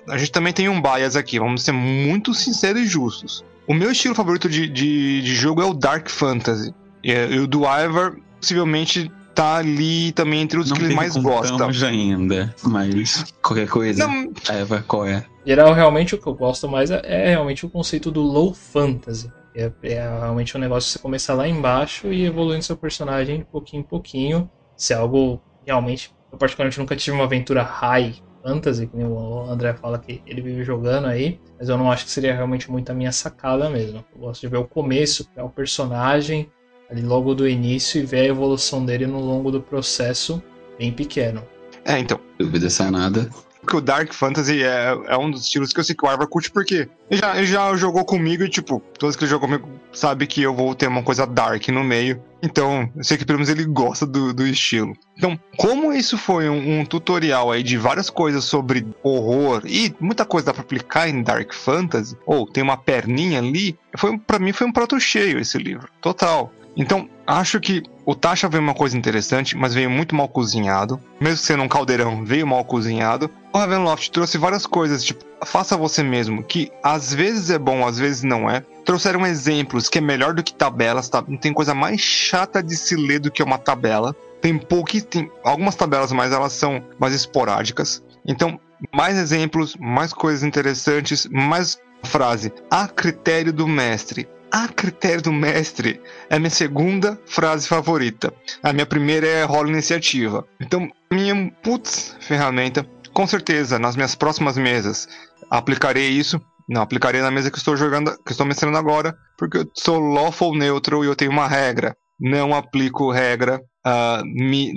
a 0.09 0.16
gente 0.16 0.30
também 0.30 0.53
tem 0.53 0.68
um 0.68 0.80
bias 0.80 1.16
aqui, 1.16 1.38
vamos 1.38 1.62
ser 1.62 1.72
muito 1.72 2.32
sinceros 2.32 2.82
e 2.82 2.86
justos. 2.86 3.44
O 3.66 3.74
meu 3.74 3.90
estilo 3.90 4.14
favorito 4.14 4.48
de, 4.48 4.68
de, 4.68 5.22
de 5.22 5.34
jogo 5.34 5.62
é 5.62 5.64
o 5.64 5.74
Dark 5.74 6.09
Fantasy. 6.09 6.74
E, 7.03 7.12
e 7.12 7.38
o 7.38 7.46
do 7.46 7.61
Ivar, 7.61 8.14
possivelmente, 8.40 9.11
tá 9.35 9.57
ali 9.57 10.12
também 10.12 10.41
entre 10.41 10.59
os 10.59 10.70
Não 10.70 10.76
que 10.76 10.85
ele 10.85 10.95
mais 10.95 11.16
gosta. 11.16 11.87
ainda, 11.87 12.55
mas 12.62 13.35
qualquer 13.43 13.68
coisa. 13.68 14.07
Não, 14.07 14.33
Eva, 14.49 14.85
qual 14.87 15.07
é? 15.07 15.24
geral, 15.45 15.72
realmente 15.72 16.14
o 16.14 16.18
que 16.18 16.26
eu 16.26 16.35
gosto 16.35 16.68
mais 16.68 16.91
é, 16.91 17.01
é 17.05 17.28
realmente 17.30 17.66
o 17.66 17.70
conceito 17.70 18.11
do 18.11 18.22
low 18.22 18.55
fantasy. 18.55 19.30
É, 19.55 19.70
é 19.83 20.01
realmente 20.01 20.57
um 20.57 20.61
negócio 20.61 20.89
de 20.89 20.93
você 20.95 20.99
começar 20.99 21.35
lá 21.35 21.47
embaixo 21.47 22.12
e 22.12 22.24
evoluindo 22.24 22.62
seu 22.62 22.76
personagem 22.76 23.39
de 23.39 23.45
pouquinho 23.45 23.80
em 23.80 23.85
pouquinho. 23.85 24.51
Se 24.76 24.93
é 24.93 24.97
algo 24.97 25.41
realmente. 25.66 26.11
Eu, 26.30 26.39
particularmente, 26.39 26.78
nunca 26.78 26.97
tive 26.97 27.14
uma 27.14 27.24
aventura 27.24 27.62
high 27.62 28.14
fantasy, 28.43 28.87
que 28.87 28.97
o 28.97 29.41
André 29.43 29.74
fala 29.74 29.99
que 29.99 30.22
ele 30.26 30.41
vive 30.41 30.64
jogando 30.64 31.07
aí, 31.07 31.39
mas 31.59 31.68
eu 31.68 31.76
não 31.76 31.93
acho 31.93 32.05
que 32.07 32.11
seria 32.11 32.35
realmente 32.35 32.70
muito 32.70 32.91
a 32.91 32.95
minha 32.95 33.12
sacada 33.12 33.68
mesmo. 33.68 34.05
Eu 34.14 34.20
gosto 34.20 34.41
de 34.41 34.49
ver 34.49 34.57
o 34.57 34.64
começo, 34.64 35.28
criar 35.28 35.45
o 35.45 35.51
personagem 35.51 36.51
ali 36.93 37.03
logo 37.03 37.34
do 37.34 37.49
início 37.49 38.01
e 38.01 38.07
ver 38.07 38.20
a 38.20 38.26
evolução 38.26 38.84
dele 38.84 39.07
no 39.07 39.18
longo 39.18 39.51
do 39.51 39.61
processo 39.61 40.43
bem 40.78 40.93
pequeno. 40.93 41.43
É, 41.84 41.99
então. 41.99 42.20
Dúvida 42.38 42.68
nada. 42.90 43.28
que 43.66 43.76
o 43.76 43.80
Dark 43.80 44.12
Fantasy 44.12 44.62
é, 44.62 44.97
é 45.07 45.16
um 45.16 45.30
dos 45.30 45.45
estilos 45.45 45.72
que 45.72 45.80
eu 45.80 45.84
sei 45.84 45.95
que 45.95 46.05
o 46.05 46.09
Arvar 46.09 46.26
curte, 46.26 46.51
porque 46.51 46.88
ele 47.11 47.20
já, 47.20 47.36
ele 47.36 47.47
já 47.47 47.74
jogou 47.76 48.05
comigo 48.05 48.43
e, 48.45 48.49
tipo, 48.49 48.82
todos 48.99 49.16
que 49.16 49.24
ele 49.24 49.30
jogou 49.30 49.49
comigo 49.49 49.68
sabe 49.93 50.26
que 50.26 50.43
eu 50.43 50.55
vou 50.55 50.74
ter 50.74 50.86
uma 50.86 51.03
coisa 51.03 51.26
dark 51.26 51.68
no 51.68 51.82
meio. 51.82 52.22
Então, 52.43 52.90
eu 52.97 53.05
sei 53.05 53.16
que 53.16 53.24
pelo 53.24 53.38
menos 53.38 53.49
ele 53.49 53.64
gosta 53.64 54.05
do, 54.05 54.32
do 54.34 54.47
estilo. 54.47 54.95
Então, 55.16 55.38
como 55.57 55.93
isso 55.93 56.18
foi 56.18 56.49
um, 56.49 56.80
um 56.80 56.84
tutorial 56.84 57.53
aí 57.53 57.62
de 57.62 57.78
várias 57.78 58.11
coisas 58.11 58.45
sobre 58.45 58.84
horror 59.03 59.62
e 59.64 59.95
muita 60.01 60.24
coisa 60.24 60.47
dá 60.47 60.53
pra 60.53 60.62
aplicar 60.62 61.09
em 61.09 61.22
Dark 61.22 61.53
Fantasy, 61.55 62.16
ou 62.26 62.47
tem 62.47 62.62
uma 62.62 62.76
perninha 62.76 63.38
ali, 63.38 63.78
foi 63.97 64.18
para 64.18 64.40
mim 64.40 64.53
foi 64.53 64.66
um 64.66 64.72
prato 64.72 64.99
cheio 64.99 65.38
esse 65.38 65.57
livro. 65.57 65.88
Total. 66.01 66.53
Então, 66.76 67.08
acho 67.26 67.60
que 67.60 67.82
o 68.04 68.14
Tasha 68.14 68.48
veio 68.48 68.62
uma 68.62 68.74
coisa 68.74 68.96
interessante, 68.96 69.56
mas 69.56 69.74
veio 69.74 69.90
muito 69.90 70.14
mal 70.14 70.28
cozinhado. 70.28 71.00
Mesmo 71.20 71.36
sendo 71.38 71.62
um 71.62 71.68
caldeirão, 71.68 72.24
veio 72.24 72.46
mal 72.46 72.64
cozinhado. 72.64 73.30
O 73.52 73.58
Ravenloft 73.58 74.10
trouxe 74.10 74.38
várias 74.38 74.66
coisas, 74.66 75.04
tipo, 75.04 75.24
faça 75.44 75.76
você 75.76 76.02
mesmo, 76.02 76.42
que 76.42 76.70
às 76.82 77.12
vezes 77.12 77.50
é 77.50 77.58
bom, 77.58 77.86
às 77.86 77.98
vezes 77.98 78.22
não 78.22 78.50
é. 78.50 78.64
Trouxeram 78.84 79.26
exemplos 79.26 79.88
que 79.88 79.98
é 79.98 80.00
melhor 80.00 80.34
do 80.34 80.42
que 80.42 80.54
tabelas, 80.54 81.08
tá? 81.08 81.22
Não 81.26 81.36
tem 81.36 81.52
coisa 81.52 81.74
mais 81.74 82.00
chata 82.00 82.62
de 82.62 82.76
se 82.76 82.96
ler 82.96 83.20
do 83.20 83.30
que 83.30 83.42
uma 83.42 83.58
tabela. 83.58 84.16
Tem 84.40 84.58
pouquíssimas, 84.58 85.10
tem 85.10 85.30
algumas 85.44 85.76
tabelas, 85.76 86.10
mas 86.10 86.32
elas 86.32 86.52
são 86.52 86.82
mais 86.98 87.14
esporádicas. 87.14 88.02
Então, 88.26 88.58
mais 88.92 89.16
exemplos, 89.16 89.76
mais 89.78 90.12
coisas 90.12 90.42
interessantes, 90.42 91.28
mais 91.30 91.78
frase. 92.02 92.52
A 92.70 92.88
critério 92.88 93.52
do 93.52 93.68
mestre 93.68 94.26
a 94.53 94.68
critério 94.68 95.22
do 95.22 95.32
mestre 95.32 95.98
é 96.28 96.36
a 96.36 96.38
minha 96.38 96.50
segunda 96.50 97.18
frase 97.24 97.66
favorita. 97.66 98.32
A 98.62 98.70
minha 98.70 98.84
primeira 98.84 99.26
é 99.26 99.44
rola 99.44 99.70
iniciativa. 99.70 100.46
Então, 100.61 100.90
minha 101.11 101.50
putz 101.62 102.14
ferramenta, 102.20 102.86
com 103.14 103.26
certeza, 103.26 103.78
nas 103.78 103.96
minhas 103.96 104.14
próximas 104.14 104.59
mesas, 104.59 105.09
aplicarei 105.50 106.11
isso. 106.11 106.38
Não, 106.68 106.82
aplicarei 106.82 107.22
na 107.22 107.30
mesa 107.30 107.50
que 107.50 107.57
estou 107.57 107.76
jogando, 107.76 108.16
que 108.24 108.32
estou 108.32 108.46
mestrando 108.46 108.76
agora, 108.76 109.16
porque 109.38 109.59
eu 109.59 109.70
sou 109.74 109.98
lawful 109.98 110.55
neutral 110.55 111.03
e 111.03 111.07
eu 111.07 111.16
tenho 111.16 111.30
uma 111.30 111.48
regra. 111.48 111.96
Não 112.20 112.55
aplico 112.55 113.11
regra 113.11 113.59
uh, 113.86 114.22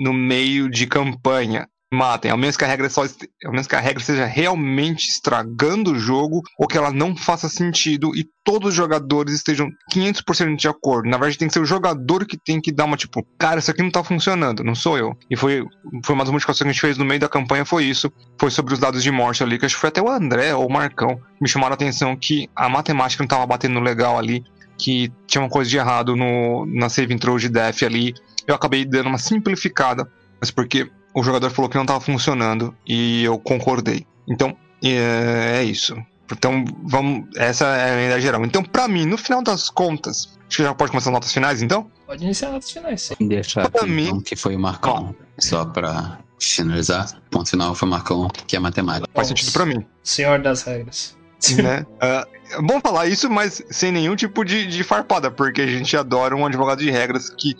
no 0.02 0.12
meio 0.12 0.70
de 0.70 0.86
campanha 0.86 1.68
matem, 1.96 2.30
ao 2.30 2.38
menos 2.38 2.56
que 2.56 2.64
a 2.64 2.68
regra 2.68 2.88
só 2.88 3.02
ao 3.02 3.50
menos 3.50 3.66
que 3.66 3.74
a 3.74 3.80
regra 3.80 4.02
seja 4.02 4.26
realmente 4.26 5.08
estragando 5.08 5.92
o 5.92 5.98
jogo 5.98 6.42
ou 6.58 6.68
que 6.68 6.76
ela 6.76 6.92
não 6.92 7.16
faça 7.16 7.48
sentido 7.48 8.14
e 8.14 8.28
todos 8.44 8.68
os 8.68 8.74
jogadores 8.74 9.34
estejam 9.34 9.68
500% 9.92 10.56
de 10.56 10.68
acordo. 10.68 11.08
Na 11.08 11.16
verdade, 11.16 11.38
tem 11.38 11.48
que 11.48 11.54
ser 11.54 11.60
o 11.60 11.66
jogador 11.66 12.24
que 12.24 12.36
tem 12.36 12.60
que 12.60 12.70
dar 12.70 12.84
uma 12.84 12.96
tipo, 12.96 13.26
cara, 13.36 13.58
isso 13.58 13.70
aqui 13.70 13.82
não 13.82 13.90
tá 13.90 14.04
funcionando, 14.04 14.62
não 14.62 14.74
sou 14.74 14.96
eu. 14.96 15.16
E 15.28 15.36
foi, 15.36 15.64
foi 16.04 16.14
uma 16.14 16.22
das 16.22 16.30
modificações 16.30 16.62
que 16.62 16.68
a 16.68 16.72
gente 16.72 16.80
fez 16.80 16.96
no 16.96 17.04
meio 17.04 17.18
da 17.18 17.28
campanha, 17.28 17.64
foi 17.64 17.84
isso. 17.84 18.12
Foi 18.38 18.50
sobre 18.50 18.72
os 18.72 18.78
dados 18.78 19.02
de 19.02 19.10
morte 19.10 19.42
ali, 19.42 19.58
que 19.58 19.66
acho 19.66 19.74
que 19.74 19.80
foi 19.80 19.88
até 19.88 20.00
o 20.00 20.08
André 20.08 20.54
ou 20.54 20.66
o 20.66 20.72
Marcão 20.72 21.20
me 21.40 21.48
chamaram 21.48 21.72
a 21.72 21.74
atenção 21.74 22.16
que 22.16 22.48
a 22.54 22.68
matemática 22.68 23.22
não 23.22 23.28
tava 23.28 23.46
batendo 23.46 23.80
legal 23.80 24.16
ali, 24.16 24.44
que 24.78 25.12
tinha 25.26 25.42
uma 25.42 25.50
coisa 25.50 25.68
de 25.68 25.76
errado 25.76 26.14
no, 26.14 26.66
na 26.66 26.88
save 26.88 27.12
intro 27.12 27.38
de 27.38 27.48
def 27.48 27.82
ali. 27.82 28.14
Eu 28.46 28.54
acabei 28.54 28.84
dando 28.84 29.08
uma 29.08 29.18
simplificada, 29.18 30.08
mas 30.40 30.50
porque 30.50 30.88
o 31.16 31.22
jogador 31.22 31.50
falou 31.50 31.70
que 31.70 31.76
não 31.76 31.84
estava 31.84 31.98
funcionando 31.98 32.76
e 32.86 33.24
eu 33.24 33.38
concordei. 33.38 34.06
Então, 34.28 34.54
é, 34.84 35.60
é, 35.60 35.64
isso. 35.64 35.96
Então, 36.30 36.62
vamos. 36.84 37.26
Essa 37.36 37.64
é 37.68 37.90
a 37.90 38.04
ideia 38.04 38.20
geral. 38.20 38.44
Então, 38.44 38.62
para 38.62 38.86
mim, 38.86 39.06
no 39.06 39.16
final 39.16 39.42
das 39.42 39.70
contas, 39.70 40.36
acho 40.46 40.58
que 40.58 40.62
já 40.62 40.74
pode 40.74 40.90
começar 40.90 41.08
as 41.08 41.14
notas 41.14 41.32
finais, 41.32 41.62
então? 41.62 41.90
Pode 42.06 42.22
iniciar 42.22 42.50
notas 42.50 42.70
finais, 42.70 43.00
sim. 43.00 43.28
Deixar 43.28 43.64
aqui, 43.64 43.86
mim, 43.86 44.08
então, 44.08 44.20
que 44.20 44.36
foi 44.36 44.54
o 44.54 44.58
Marcão. 44.58 45.14
Só 45.38 45.64
para 45.64 46.18
finalizar, 46.38 47.08
ponto 47.30 47.48
final 47.48 47.74
foi 47.74 47.88
o 47.88 47.90
Marcão, 47.90 48.28
que 48.46 48.54
é 48.54 48.58
matemática. 48.58 49.08
Faz 49.14 49.28
sentido 49.28 49.52
para 49.52 49.64
mim. 49.64 49.86
Senhor 50.02 50.38
das 50.42 50.64
regras. 50.64 51.16
né? 51.62 51.86
Uh, 52.58 52.60
bom 52.62 52.78
falar 52.78 53.06
isso, 53.06 53.30
mas 53.30 53.62
sem 53.70 53.90
nenhum 53.90 54.16
tipo 54.16 54.44
de, 54.44 54.66
de 54.66 54.84
farpada, 54.84 55.30
porque 55.30 55.62
a 55.62 55.66
gente 55.66 55.96
adora 55.96 56.36
um 56.36 56.44
advogado 56.44 56.80
de 56.80 56.90
regras 56.90 57.30
que. 57.30 57.56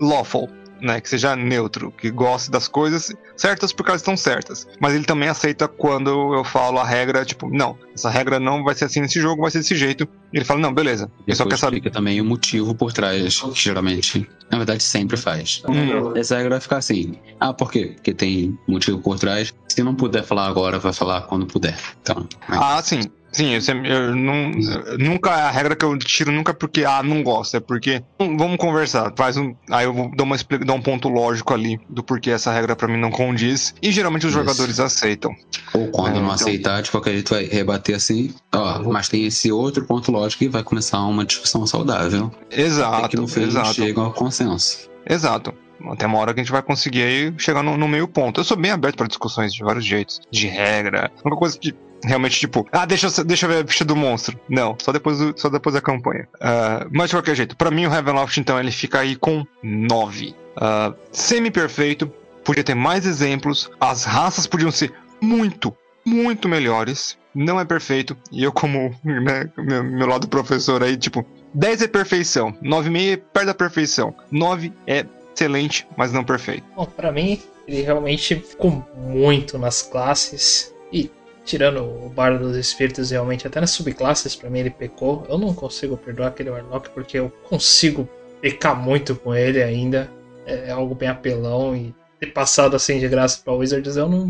Lawful 0.00 0.48
né, 0.82 1.00
que 1.00 1.08
seja 1.08 1.36
neutro, 1.36 1.92
que 1.92 2.10
goste 2.10 2.50
das 2.50 2.66
coisas 2.66 3.14
certas 3.36 3.72
porque 3.72 3.90
elas 3.90 4.00
estão 4.00 4.16
certas. 4.16 4.66
Mas 4.80 4.94
ele 4.94 5.04
também 5.04 5.28
aceita 5.28 5.68
quando 5.68 6.34
eu 6.34 6.44
falo 6.44 6.78
a 6.78 6.84
regra, 6.84 7.24
tipo, 7.24 7.48
não, 7.48 7.78
essa 7.94 8.10
regra 8.10 8.40
não 8.40 8.64
vai 8.64 8.74
ser 8.74 8.86
assim 8.86 9.00
nesse 9.00 9.20
jogo, 9.20 9.42
vai 9.42 9.50
ser 9.50 9.58
desse 9.58 9.76
jeito. 9.76 10.08
E 10.32 10.38
ele 10.38 10.44
fala, 10.44 10.60
não, 10.60 10.74
beleza. 10.74 11.10
Ele 11.26 11.36
só 11.36 11.46
quer 11.46 11.56
saber. 11.56 11.80
também 11.90 12.20
o 12.20 12.24
motivo 12.24 12.74
por 12.74 12.92
trás, 12.92 13.40
que 13.40 13.62
geralmente, 13.62 14.28
na 14.50 14.58
verdade, 14.58 14.82
sempre 14.82 15.16
faz. 15.16 15.62
Hum. 15.68 16.16
Essa 16.16 16.36
regra 16.36 16.50
vai 16.50 16.60
ficar 16.60 16.78
assim. 16.78 17.14
Ah, 17.38 17.52
por 17.52 17.70
quê? 17.70 17.92
Porque 17.94 18.12
tem 18.12 18.58
motivo 18.66 18.98
por 18.98 19.18
trás. 19.18 19.54
Se 19.68 19.82
não 19.82 19.94
puder 19.94 20.24
falar 20.24 20.46
agora, 20.46 20.78
vai 20.78 20.92
falar 20.92 21.22
quando 21.22 21.46
puder. 21.46 21.78
Então. 22.02 22.26
Né? 22.48 22.58
Ah, 22.60 22.82
sim. 22.82 23.02
Sim, 23.32 23.54
eu, 23.54 23.62
sempre, 23.62 23.90
eu 23.90 24.14
não, 24.14 24.50
nunca 24.98 25.30
a 25.30 25.50
regra 25.50 25.74
que 25.74 25.84
eu 25.84 25.98
tiro 25.98 26.30
nunca 26.30 26.52
é 26.52 26.54
porque 26.54 26.84
ah, 26.84 27.02
não 27.02 27.22
gosto, 27.22 27.56
é 27.56 27.60
porque 27.60 28.02
vamos 28.18 28.58
conversar, 28.58 29.12
faz 29.16 29.38
um, 29.38 29.54
aí 29.70 29.86
eu 29.86 30.10
dar 30.14 30.24
uma 30.24 30.36
dar 30.64 30.74
um 30.74 30.82
ponto 30.82 31.08
lógico 31.08 31.54
ali 31.54 31.80
do 31.88 32.02
porquê 32.02 32.30
essa 32.30 32.52
regra 32.52 32.76
para 32.76 32.86
mim 32.86 32.98
não 32.98 33.10
condiz 33.10 33.74
e 33.80 33.90
geralmente 33.90 34.26
os 34.26 34.32
Isso. 34.32 34.38
jogadores 34.38 34.78
aceitam. 34.78 35.34
Ou 35.72 35.88
quando 35.88 36.16
é, 36.16 36.20
não 36.20 36.24
então... 36.24 36.34
aceitar, 36.34 36.82
de 36.82 36.90
qualquer 36.90 37.12
jeito 37.12 37.30
vai 37.32 37.44
rebater 37.44 37.96
assim, 37.96 38.34
ó, 38.54 38.80
mas 38.82 39.08
tem 39.08 39.24
esse 39.24 39.50
outro 39.50 39.84
ponto 39.86 40.12
lógico 40.12 40.44
e 40.44 40.48
vai 40.48 40.62
começar 40.62 41.00
uma 41.00 41.24
discussão 41.24 41.66
saudável. 41.66 42.30
Exato. 42.50 43.08
que 43.08 43.16
no 43.16 43.26
fim 43.26 43.44
exato. 43.44 43.72
chegam 43.74 44.04
ao 44.04 44.12
consenso. 44.12 44.90
Exato 45.08 45.61
até 45.90 46.06
uma 46.06 46.18
hora 46.18 46.32
que 46.34 46.40
a 46.40 46.42
gente 46.42 46.52
vai 46.52 46.62
conseguir 46.62 47.02
aí 47.02 47.34
chegar 47.38 47.62
no, 47.62 47.76
no 47.76 47.88
meio 47.88 48.06
ponto. 48.06 48.40
Eu 48.40 48.44
sou 48.44 48.56
bem 48.56 48.70
aberto 48.70 48.96
para 48.96 49.06
discussões 49.06 49.52
de 49.52 49.62
vários 49.62 49.84
jeitos, 49.84 50.20
de 50.30 50.46
regra, 50.46 51.10
uma 51.24 51.36
coisa 51.36 51.58
que 51.58 51.74
realmente, 52.04 52.38
tipo, 52.38 52.66
ah, 52.72 52.84
deixa, 52.84 53.24
deixa 53.24 53.46
eu 53.46 53.50
ver 53.50 53.64
a 53.64 53.66
ficha 53.66 53.84
do 53.84 53.96
monstro. 53.96 54.38
Não, 54.48 54.76
só 54.80 54.92
depois, 54.92 55.18
só 55.36 55.48
depois 55.48 55.74
da 55.74 55.80
campanha. 55.80 56.28
Uh, 56.36 56.88
mas 56.90 57.10
de 57.10 57.16
qualquer 57.16 57.36
jeito, 57.36 57.56
para 57.56 57.70
mim 57.70 57.86
o 57.86 57.90
Ravenloft, 57.90 58.38
então, 58.38 58.58
ele 58.58 58.70
fica 58.70 59.00
aí 59.00 59.16
com 59.16 59.44
9. 59.62 60.28
Uh, 60.28 60.34
ah, 60.56 60.94
Semi-perfeito, 61.10 62.12
podia 62.44 62.64
ter 62.64 62.74
mais 62.74 63.06
exemplos, 63.06 63.70
as 63.80 64.04
raças 64.04 64.46
podiam 64.46 64.70
ser 64.70 64.92
muito, 65.20 65.74
muito 66.04 66.48
melhores. 66.48 67.16
Não 67.34 67.58
é 67.58 67.64
perfeito, 67.64 68.14
e 68.30 68.42
eu, 68.44 68.52
como 68.52 68.94
né, 69.02 69.48
meu, 69.56 69.82
meu 69.82 70.06
lado 70.06 70.28
professor 70.28 70.82
aí, 70.82 70.98
tipo, 70.98 71.24
10 71.54 71.82
é 71.82 71.88
perfeição, 71.88 72.52
9,5 72.62 73.12
é 73.12 73.16
perto 73.16 73.46
da 73.46 73.54
perfeição, 73.54 74.14
9 74.30 74.70
é 74.86 75.06
excelente, 75.34 75.86
mas 75.96 76.12
não 76.12 76.24
perfeito. 76.24 76.64
Bom, 76.74 76.86
pra 76.86 77.12
mim, 77.12 77.40
ele 77.66 77.82
realmente 77.82 78.36
ficou 78.36 78.86
muito 78.96 79.58
nas 79.58 79.82
classes. 79.82 80.74
E 80.92 81.10
tirando 81.44 81.82
o 81.82 82.08
Bardo 82.08 82.48
dos 82.48 82.56
Espíritos, 82.56 83.10
realmente, 83.10 83.46
até 83.46 83.60
nas 83.60 83.70
subclasses, 83.70 84.36
para 84.36 84.50
mim 84.50 84.60
ele 84.60 84.70
pecou. 84.70 85.24
Eu 85.28 85.38
não 85.38 85.54
consigo 85.54 85.96
perdoar 85.96 86.28
aquele 86.28 86.50
Warlock 86.50 86.90
porque 86.90 87.18
eu 87.18 87.30
consigo 87.48 88.08
pecar 88.40 88.76
muito 88.76 89.14
com 89.14 89.34
ele 89.34 89.62
ainda. 89.62 90.10
É, 90.46 90.68
é 90.68 90.70
algo 90.72 90.94
bem 90.94 91.08
apelão 91.08 91.76
e 91.76 91.94
ter 92.22 92.32
passado 92.32 92.76
assim 92.76 93.00
de 93.00 93.08
graça 93.08 93.40
pra 93.44 93.52
Wizards, 93.52 93.96
eu 93.96 94.08
não. 94.08 94.26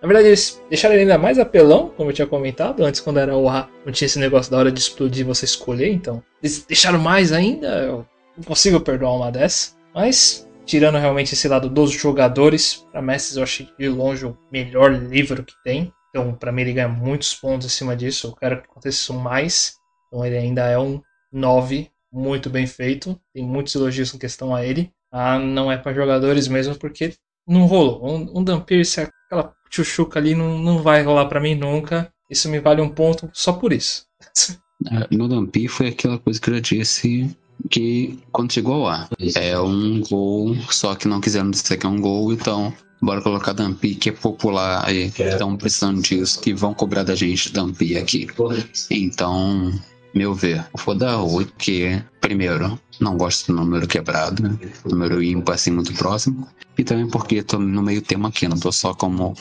Na 0.00 0.06
verdade, 0.06 0.28
eles 0.28 0.62
deixaram 0.68 0.94
ele 0.94 1.02
ainda 1.02 1.18
mais 1.18 1.38
apelão, 1.40 1.92
como 1.96 2.10
eu 2.10 2.14
tinha 2.14 2.26
comentado. 2.26 2.84
Antes, 2.84 3.00
quando 3.00 3.18
era 3.18 3.36
o 3.36 3.48
A, 3.48 3.68
não 3.84 3.92
tinha 3.92 4.06
esse 4.06 4.18
negócio 4.18 4.50
da 4.50 4.58
hora 4.58 4.70
de 4.70 4.78
explodir 4.78 5.26
você 5.26 5.44
escolher, 5.44 5.90
então. 5.92 6.22
Eles 6.40 6.64
deixaram 6.64 7.00
mais 7.00 7.32
ainda. 7.32 7.66
Eu 7.78 8.06
não 8.36 8.44
consigo 8.44 8.80
perdoar 8.80 9.16
uma 9.16 9.30
dessa. 9.32 9.72
Mas, 9.94 10.48
tirando 10.64 10.98
realmente 10.98 11.34
esse 11.34 11.48
lado 11.48 11.68
dos 11.68 11.90
jogadores, 11.90 12.86
para 12.90 13.02
Mestres 13.02 13.36
eu 13.36 13.42
achei 13.42 13.68
de 13.78 13.88
longe 13.88 14.24
o 14.26 14.36
melhor 14.50 14.92
livro 14.92 15.44
que 15.44 15.54
tem. 15.62 15.92
Então, 16.10 16.34
para 16.34 16.52
mim, 16.52 16.62
ele 16.62 16.74
ganha 16.74 16.88
muitos 16.88 17.34
pontos 17.34 17.66
em 17.66 17.70
cima 17.70 17.96
disso. 17.96 18.28
Eu 18.28 18.36
quero 18.36 18.60
que 18.60 18.68
aconteça 18.68 19.12
mais. 19.12 19.76
Então, 20.06 20.24
ele 20.24 20.36
ainda 20.36 20.66
é 20.66 20.78
um 20.78 21.00
9, 21.32 21.90
muito 22.12 22.50
bem 22.50 22.66
feito. 22.66 23.18
Tem 23.34 23.44
muitos 23.44 23.74
elogios 23.74 24.14
em 24.14 24.18
questão 24.18 24.54
a 24.54 24.64
ele. 24.64 24.92
Ah, 25.10 25.38
não 25.38 25.70
é 25.70 25.76
para 25.76 25.94
jogadores 25.94 26.48
mesmo, 26.48 26.74
porque 26.76 27.14
não 27.46 27.66
rolou. 27.66 28.04
Um, 28.04 28.38
um 28.38 28.44
Dampir, 28.44 28.84
se 28.84 29.00
aquela 29.00 29.54
chuchuca 29.70 30.18
ali 30.18 30.34
não, 30.34 30.58
não 30.58 30.82
vai 30.82 31.02
rolar 31.02 31.26
para 31.26 31.40
mim 31.40 31.54
nunca. 31.54 32.12
Isso 32.30 32.48
me 32.48 32.60
vale 32.60 32.80
um 32.80 32.88
ponto 32.88 33.30
só 33.32 33.52
por 33.52 33.72
isso. 33.72 34.06
É, 34.90 35.16
no 35.16 35.28
Dampir 35.28 35.68
foi 35.68 35.86
aquela 35.86 36.18
coisa 36.18 36.40
que 36.40 36.50
eu 36.50 36.54
já 36.54 36.60
disse 36.60 37.30
que 37.72 38.18
quando 38.30 38.52
chegou 38.52 38.82
lá 38.82 39.08
é 39.34 39.58
um 39.58 40.00
gol, 40.02 40.54
só 40.70 40.94
que 40.94 41.08
não 41.08 41.20
quiseram 41.20 41.50
dizer 41.50 41.78
que 41.78 41.86
é 41.86 41.88
um 41.88 42.00
gol, 42.00 42.32
então 42.32 42.72
bora 43.00 43.22
colocar 43.22 43.54
Dampi, 43.54 43.94
que 43.94 44.10
é 44.10 44.12
popular 44.12 44.94
e 44.94 45.06
estão 45.06 45.56
precisando 45.56 46.02
disso, 46.02 46.38
que 46.40 46.52
vão 46.52 46.74
cobrar 46.74 47.02
da 47.02 47.14
gente 47.14 47.50
Dampi 47.50 47.96
aqui. 47.96 48.28
Então, 48.90 49.72
meu 50.14 50.34
ver, 50.34 50.58
eu 50.58 50.84
vou 50.84 50.94
dar 50.94 51.22
8, 51.22 51.54
que 51.56 52.00
primeiro, 52.20 52.78
não 53.00 53.16
gosto 53.16 53.50
do 53.50 53.58
número 53.58 53.88
quebrado, 53.88 54.42
né? 54.42 54.58
número 54.84 55.22
ímpar 55.22 55.54
assim 55.54 55.70
muito 55.70 55.94
próximo, 55.94 56.46
e 56.76 56.84
também 56.84 57.08
porque 57.08 57.42
tô 57.42 57.58
no 57.58 57.82
meio 57.82 58.02
tema 58.02 58.28
aqui, 58.28 58.46
não 58.46 58.58
tô 58.58 58.70
só 58.70 58.92
como 58.92 59.34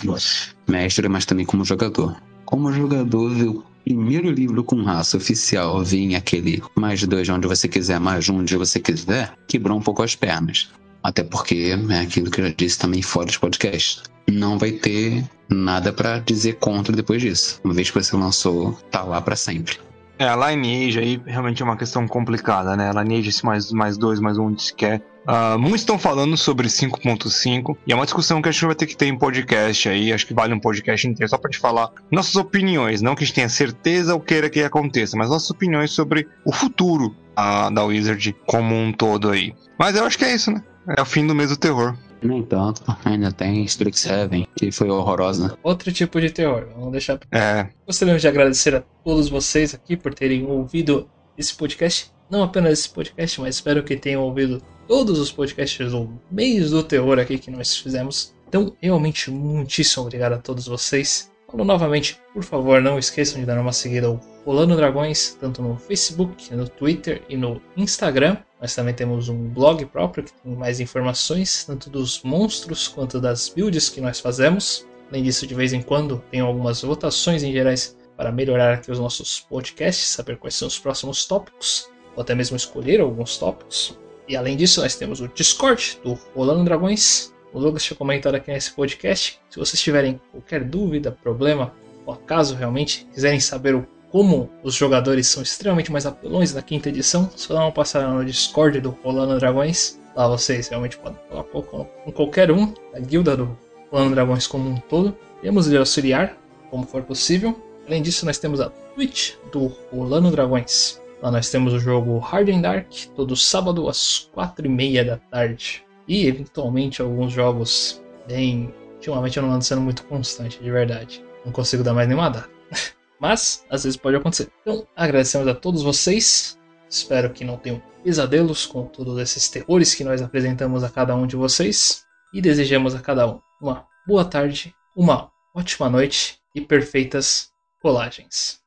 mestre, 0.68 1.10
mas 1.10 1.26
também 1.26 1.46
como 1.46 1.66
jogador. 1.66 2.16
Como 2.46 2.72
jogador, 2.72 3.32
o 3.32 3.71
primeiro 3.84 4.32
livro 4.32 4.64
com 4.64 4.84
raça 4.84 5.18
oficial 5.18 5.84
vinha 5.84 6.18
aquele 6.18 6.62
mais 6.76 7.04
dois 7.04 7.28
onde 7.30 7.48
você 7.48 7.68
quiser, 7.68 8.00
mais 8.00 8.30
um 8.30 8.40
onde 8.40 8.56
você 8.56 8.80
quiser, 8.80 9.34
quebrou 9.48 9.78
um 9.78 9.82
pouco 9.82 10.04
as 10.04 10.16
pernas. 10.16 10.70
Até 11.04 11.24
porque 11.24 11.76
é 11.90 12.00
aquilo 12.00 12.30
que 12.30 12.42
eu 12.42 12.48
já 12.48 12.54
disse 12.56 12.78
também 12.78 13.02
fora 13.02 13.28
de 13.28 13.40
podcast. 13.40 14.04
Não 14.30 14.58
vai 14.58 14.72
ter 14.72 15.24
nada 15.50 15.92
para 15.92 16.20
dizer 16.20 16.58
contra 16.58 16.96
depois 16.96 17.22
disso. 17.22 17.60
Uma 17.64 17.74
vez 17.74 17.90
que 17.90 18.02
você 18.02 18.16
lançou, 18.16 18.74
tá 18.92 19.04
lá 19.04 19.20
para 19.22 19.36
sempre. 19.36 19.78
É, 20.20 20.28
a 20.28 20.36
Lineage 20.36 21.00
aí 21.00 21.22
realmente 21.26 21.64
é 21.64 21.66
uma 21.66 21.76
questão 21.76 22.08
complicada, 22.08 22.78
né? 22.78 22.92
A 22.92 23.02
Lineage 23.02 23.30
esse 23.30 23.44
mais, 23.44 23.72
mais 23.72 23.98
dois, 23.98 24.20
mais 24.20 24.38
um 24.38 24.56
se 24.56 24.74
quer. 24.74 25.02
Uh, 25.28 25.58
muitos 25.60 25.82
estão 25.82 26.00
falando 26.00 26.36
sobre 26.36 26.68
5.5 26.68 27.78
e 27.86 27.92
é 27.92 27.96
uma 27.96 28.06
discussão 28.06 28.42
que 28.42 28.50
a 28.50 28.52
gente 28.52 28.66
vai 28.66 28.76
ter 28.76 28.88
que 28.88 28.98
ter 28.98 29.06
em 29.06 29.18
podcast 29.18 29.90
aí. 29.90 30.12
Acho 30.12 30.26
que 30.26 30.34
vale 30.34 30.54
um 30.54 30.60
podcast 30.60 31.08
inteiro 31.08 31.30
só 31.30 31.38
pra 31.38 31.50
te 31.50 31.60
falar 31.60 31.92
nossas 32.10 32.36
opiniões. 32.36 33.02
Não 33.02 33.16
que 33.16 33.24
a 33.24 33.26
gente 33.26 33.36
tenha 33.36 33.50
certeza 33.50 34.14
ou 34.14 34.20
queira 34.20 34.50
que 34.50 34.64
aconteça, 34.64 35.16
mas 35.16 35.30
nossas 35.30 35.50
opiniões 35.52 35.92
sobre 35.92 36.28
o 36.44 36.52
futuro 36.52 37.16
uh, 37.38 37.74
da 37.74 37.84
Wizard 37.84 38.36
como 38.46 38.76
um 38.76 38.92
todo 38.92 39.30
aí. 39.30 39.54
Mas 39.78 39.96
eu 39.96 40.06
acho 40.06 40.18
que 40.18 40.26
é 40.26 40.34
isso, 40.34 40.52
né? 40.52 40.64
É 40.98 41.02
o 41.02 41.06
fim 41.06 41.26
do 41.26 41.36
mês 41.36 41.50
do 41.50 41.58
terror. 41.58 41.96
No 42.22 42.38
entanto, 42.38 42.84
ainda 43.04 43.32
tem 43.32 43.64
Strixhaven, 43.64 44.48
que 44.56 44.72
foi 44.72 44.90
horrorosa. 44.90 45.58
Outro 45.64 45.92
tipo 45.92 46.20
de 46.22 46.30
terror, 46.30 46.68
vamos 46.76 46.92
deixar. 46.92 47.20
É. 47.32 47.68
Gostaríamos 47.86 48.22
de 48.22 48.28
agradecer 48.28 48.76
a 48.76 48.84
todos 49.04 49.30
vocês 49.30 49.74
aqui 49.74 49.96
por 49.98 50.14
terem 50.14 50.46
ouvido 50.46 51.10
esse 51.38 51.54
podcast. 51.54 52.12
Não 52.30 52.44
apenas 52.44 52.74
esse 52.74 52.90
podcast, 52.90 53.42
mas 53.42 53.56
espero 53.56 53.84
que 53.84 53.98
tenham 53.98 54.22
ouvido 54.22 54.62
todos 54.92 55.20
os 55.20 55.32
podcasts 55.32 55.94
do 55.94 56.20
mês 56.30 56.72
do 56.72 56.84
terror 56.84 57.18
aqui 57.18 57.40
que 57.40 57.50
nós 57.50 57.78
fizemos. 57.78 58.34
Então, 58.50 58.76
realmente, 58.82 59.32
muitíssimo 59.32 60.04
obrigado 60.04 60.34
a 60.34 60.38
todos 60.38 60.68
vocês. 60.68 61.32
Falo 61.50 61.64
novamente, 61.64 62.20
por 62.34 62.44
favor, 62.44 62.82
não 62.82 63.00
esqueçam 63.00 63.40
de 63.40 63.46
dar 63.46 63.58
uma 63.58 63.72
seguida 63.72 64.08
ao 64.08 64.20
Rolando 64.46 64.76
Dragões, 64.76 65.38
tanto 65.40 65.62
no 65.62 65.78
Facebook, 65.78 66.54
no 66.54 66.68
Twitter 66.68 67.24
e 67.30 67.38
no 67.38 67.62
Instagram. 67.78 68.36
Nós 68.60 68.76
também 68.76 68.94
temos 68.94 69.30
um 69.30 69.48
blog 69.48 69.86
próprio 69.86 70.26
que 70.26 70.34
tem 70.34 70.54
mais 70.58 70.82
informações, 70.82 71.64
tanto 71.64 71.90
dos 71.90 72.22
monstros 72.22 72.90
quanto 72.90 73.22
das 73.22 73.48
builds 73.48 73.88
que 73.88 74.02
nós 74.02 74.20
fazemos. 74.20 74.86
Além 75.10 75.24
disso, 75.24 75.48
de 75.48 75.56
vez 75.56 75.72
em 75.72 75.82
quando 75.82 76.22
tem 76.30 76.42
algumas 76.42 76.82
votações 76.82 77.44
em 77.44 77.54
gerais 77.54 77.98
para 78.18 78.30
melhorar 78.30 78.74
aqui 78.74 78.92
os 78.92 79.00
nossos 79.00 79.40
podcasts, 79.40 80.10
saber 80.10 80.36
quais 80.36 80.56
são 80.56 80.68
os 80.68 80.78
próximos 80.78 81.24
tópicos, 81.24 81.90
ou 82.14 82.24
até 82.24 82.36
mesmo 82.36 82.58
escolher 82.58 83.00
alguns 83.00 83.38
tópicos. 83.38 83.98
E 84.32 84.38
além 84.38 84.56
disso, 84.56 84.80
nós 84.80 84.96
temos 84.96 85.20
o 85.20 85.28
Discord 85.28 86.00
do 86.06 86.18
Rolando 86.34 86.64
Dragões. 86.64 87.34
O 87.52 87.60
Lucas 87.60 87.84
tinha 87.84 87.98
comentado 87.98 88.34
aqui 88.34 88.50
nesse 88.50 88.72
podcast. 88.72 89.38
Se 89.50 89.60
vocês 89.60 89.82
tiverem 89.82 90.22
qualquer 90.32 90.64
dúvida, 90.64 91.12
problema, 91.12 91.74
ou 92.06 92.14
acaso 92.14 92.56
realmente 92.56 93.06
quiserem 93.14 93.42
saber 93.42 93.76
o 93.76 93.86
como 94.10 94.50
os 94.64 94.74
jogadores 94.74 95.28
são 95.28 95.44
extremamente 95.44 95.92
mais 95.92 96.06
apelões 96.06 96.54
da 96.54 96.62
quinta 96.62 96.88
edição, 96.88 97.30
só 97.36 97.54
dá 97.54 97.60
uma 97.60 97.74
passada 97.74 98.08
no 98.08 98.24
Discord 98.24 98.80
do 98.80 98.92
Rolando 99.04 99.38
Dragões. 99.38 100.00
Lá 100.16 100.30
vocês 100.30 100.70
realmente 100.70 100.98
podem 100.98 101.20
falar 101.28 101.44
com 101.44 102.12
qualquer 102.14 102.52
um 102.52 102.74
da 102.94 103.02
guilda 103.02 103.36
do 103.36 103.58
Rolando 103.92 104.16
Dragões 104.16 104.48
como 104.48 104.70
um 104.70 104.78
todo. 104.78 105.14
Temos 105.42 105.70
de 105.70 105.76
auxiliar, 105.76 106.38
como 106.70 106.88
for 106.88 107.04
possível. 107.04 107.62
Além 107.86 108.02
disso, 108.02 108.26
nós 108.26 108.38
temos 108.38 108.62
a 108.62 108.70
Twitch 108.96 109.34
do 109.52 109.68
Rolando 109.92 110.32
Dragões. 110.32 111.02
Lá 111.22 111.30
nós 111.30 111.52
temos 111.52 111.74
o 111.74 111.80
jogo 111.80 112.18
Hard 112.18 112.50
and 112.50 112.62
Dark, 112.62 112.92
todo 113.16 113.36
sábado 113.36 113.88
às 113.88 114.30
4h30 114.36 115.06
da 115.06 115.18
tarde. 115.18 115.86
E 116.08 116.26
eventualmente 116.26 117.02
alguns 117.02 117.32
jogos 117.32 118.02
bem. 118.28 118.74
Ultimamente 118.96 119.38
eu 119.38 119.44
não 119.44 119.52
ando 119.52 119.64
sendo 119.64 119.82
muito 119.82 120.04
constante, 120.06 120.62
de 120.62 120.72
verdade. 120.72 121.24
Não 121.46 121.52
consigo 121.52 121.84
dar 121.84 121.94
mais 121.94 122.08
nenhuma 122.08 122.30
data. 122.30 122.50
Mas 123.20 123.64
às 123.70 123.84
vezes 123.84 123.98
pode 123.98 124.16
acontecer. 124.16 124.52
Então 124.62 124.88
agradecemos 124.96 125.48
a 125.48 125.54
todos 125.54 125.84
vocês. 125.84 126.58
Espero 126.90 127.30
que 127.30 127.46
não 127.46 127.56
tenham 127.56 127.82
pesadelos 128.04 128.66
com 128.66 128.86
todos 128.88 129.20
esses 129.20 129.48
terrores 129.48 129.94
que 129.94 130.04
nós 130.04 130.22
apresentamos 130.22 130.84
a 130.84 130.90
cada 130.90 131.16
um 131.16 131.28
de 131.28 131.36
vocês. 131.36 132.04
E 132.34 132.42
desejamos 132.42 132.96
a 132.96 133.00
cada 133.00 133.28
um 133.28 133.40
uma 133.62 133.86
boa 134.08 134.26
tarde, 134.26 134.74
uma 134.96 135.30
ótima 135.54 135.88
noite 135.88 136.40
e 136.56 136.62
perfeitas 136.62 137.52
colagens. 137.80 138.61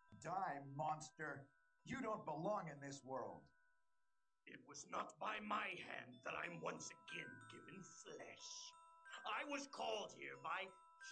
I 9.26 9.50
was 9.50 9.68
called 9.72 10.12
here 10.18 10.36
by 10.42 10.64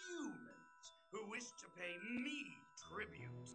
humans 0.09 0.85
who 1.13 1.29
wish 1.31 1.53
to 1.61 1.67
pay 1.77 1.99
me 2.01 2.65
tribute. 2.89 3.43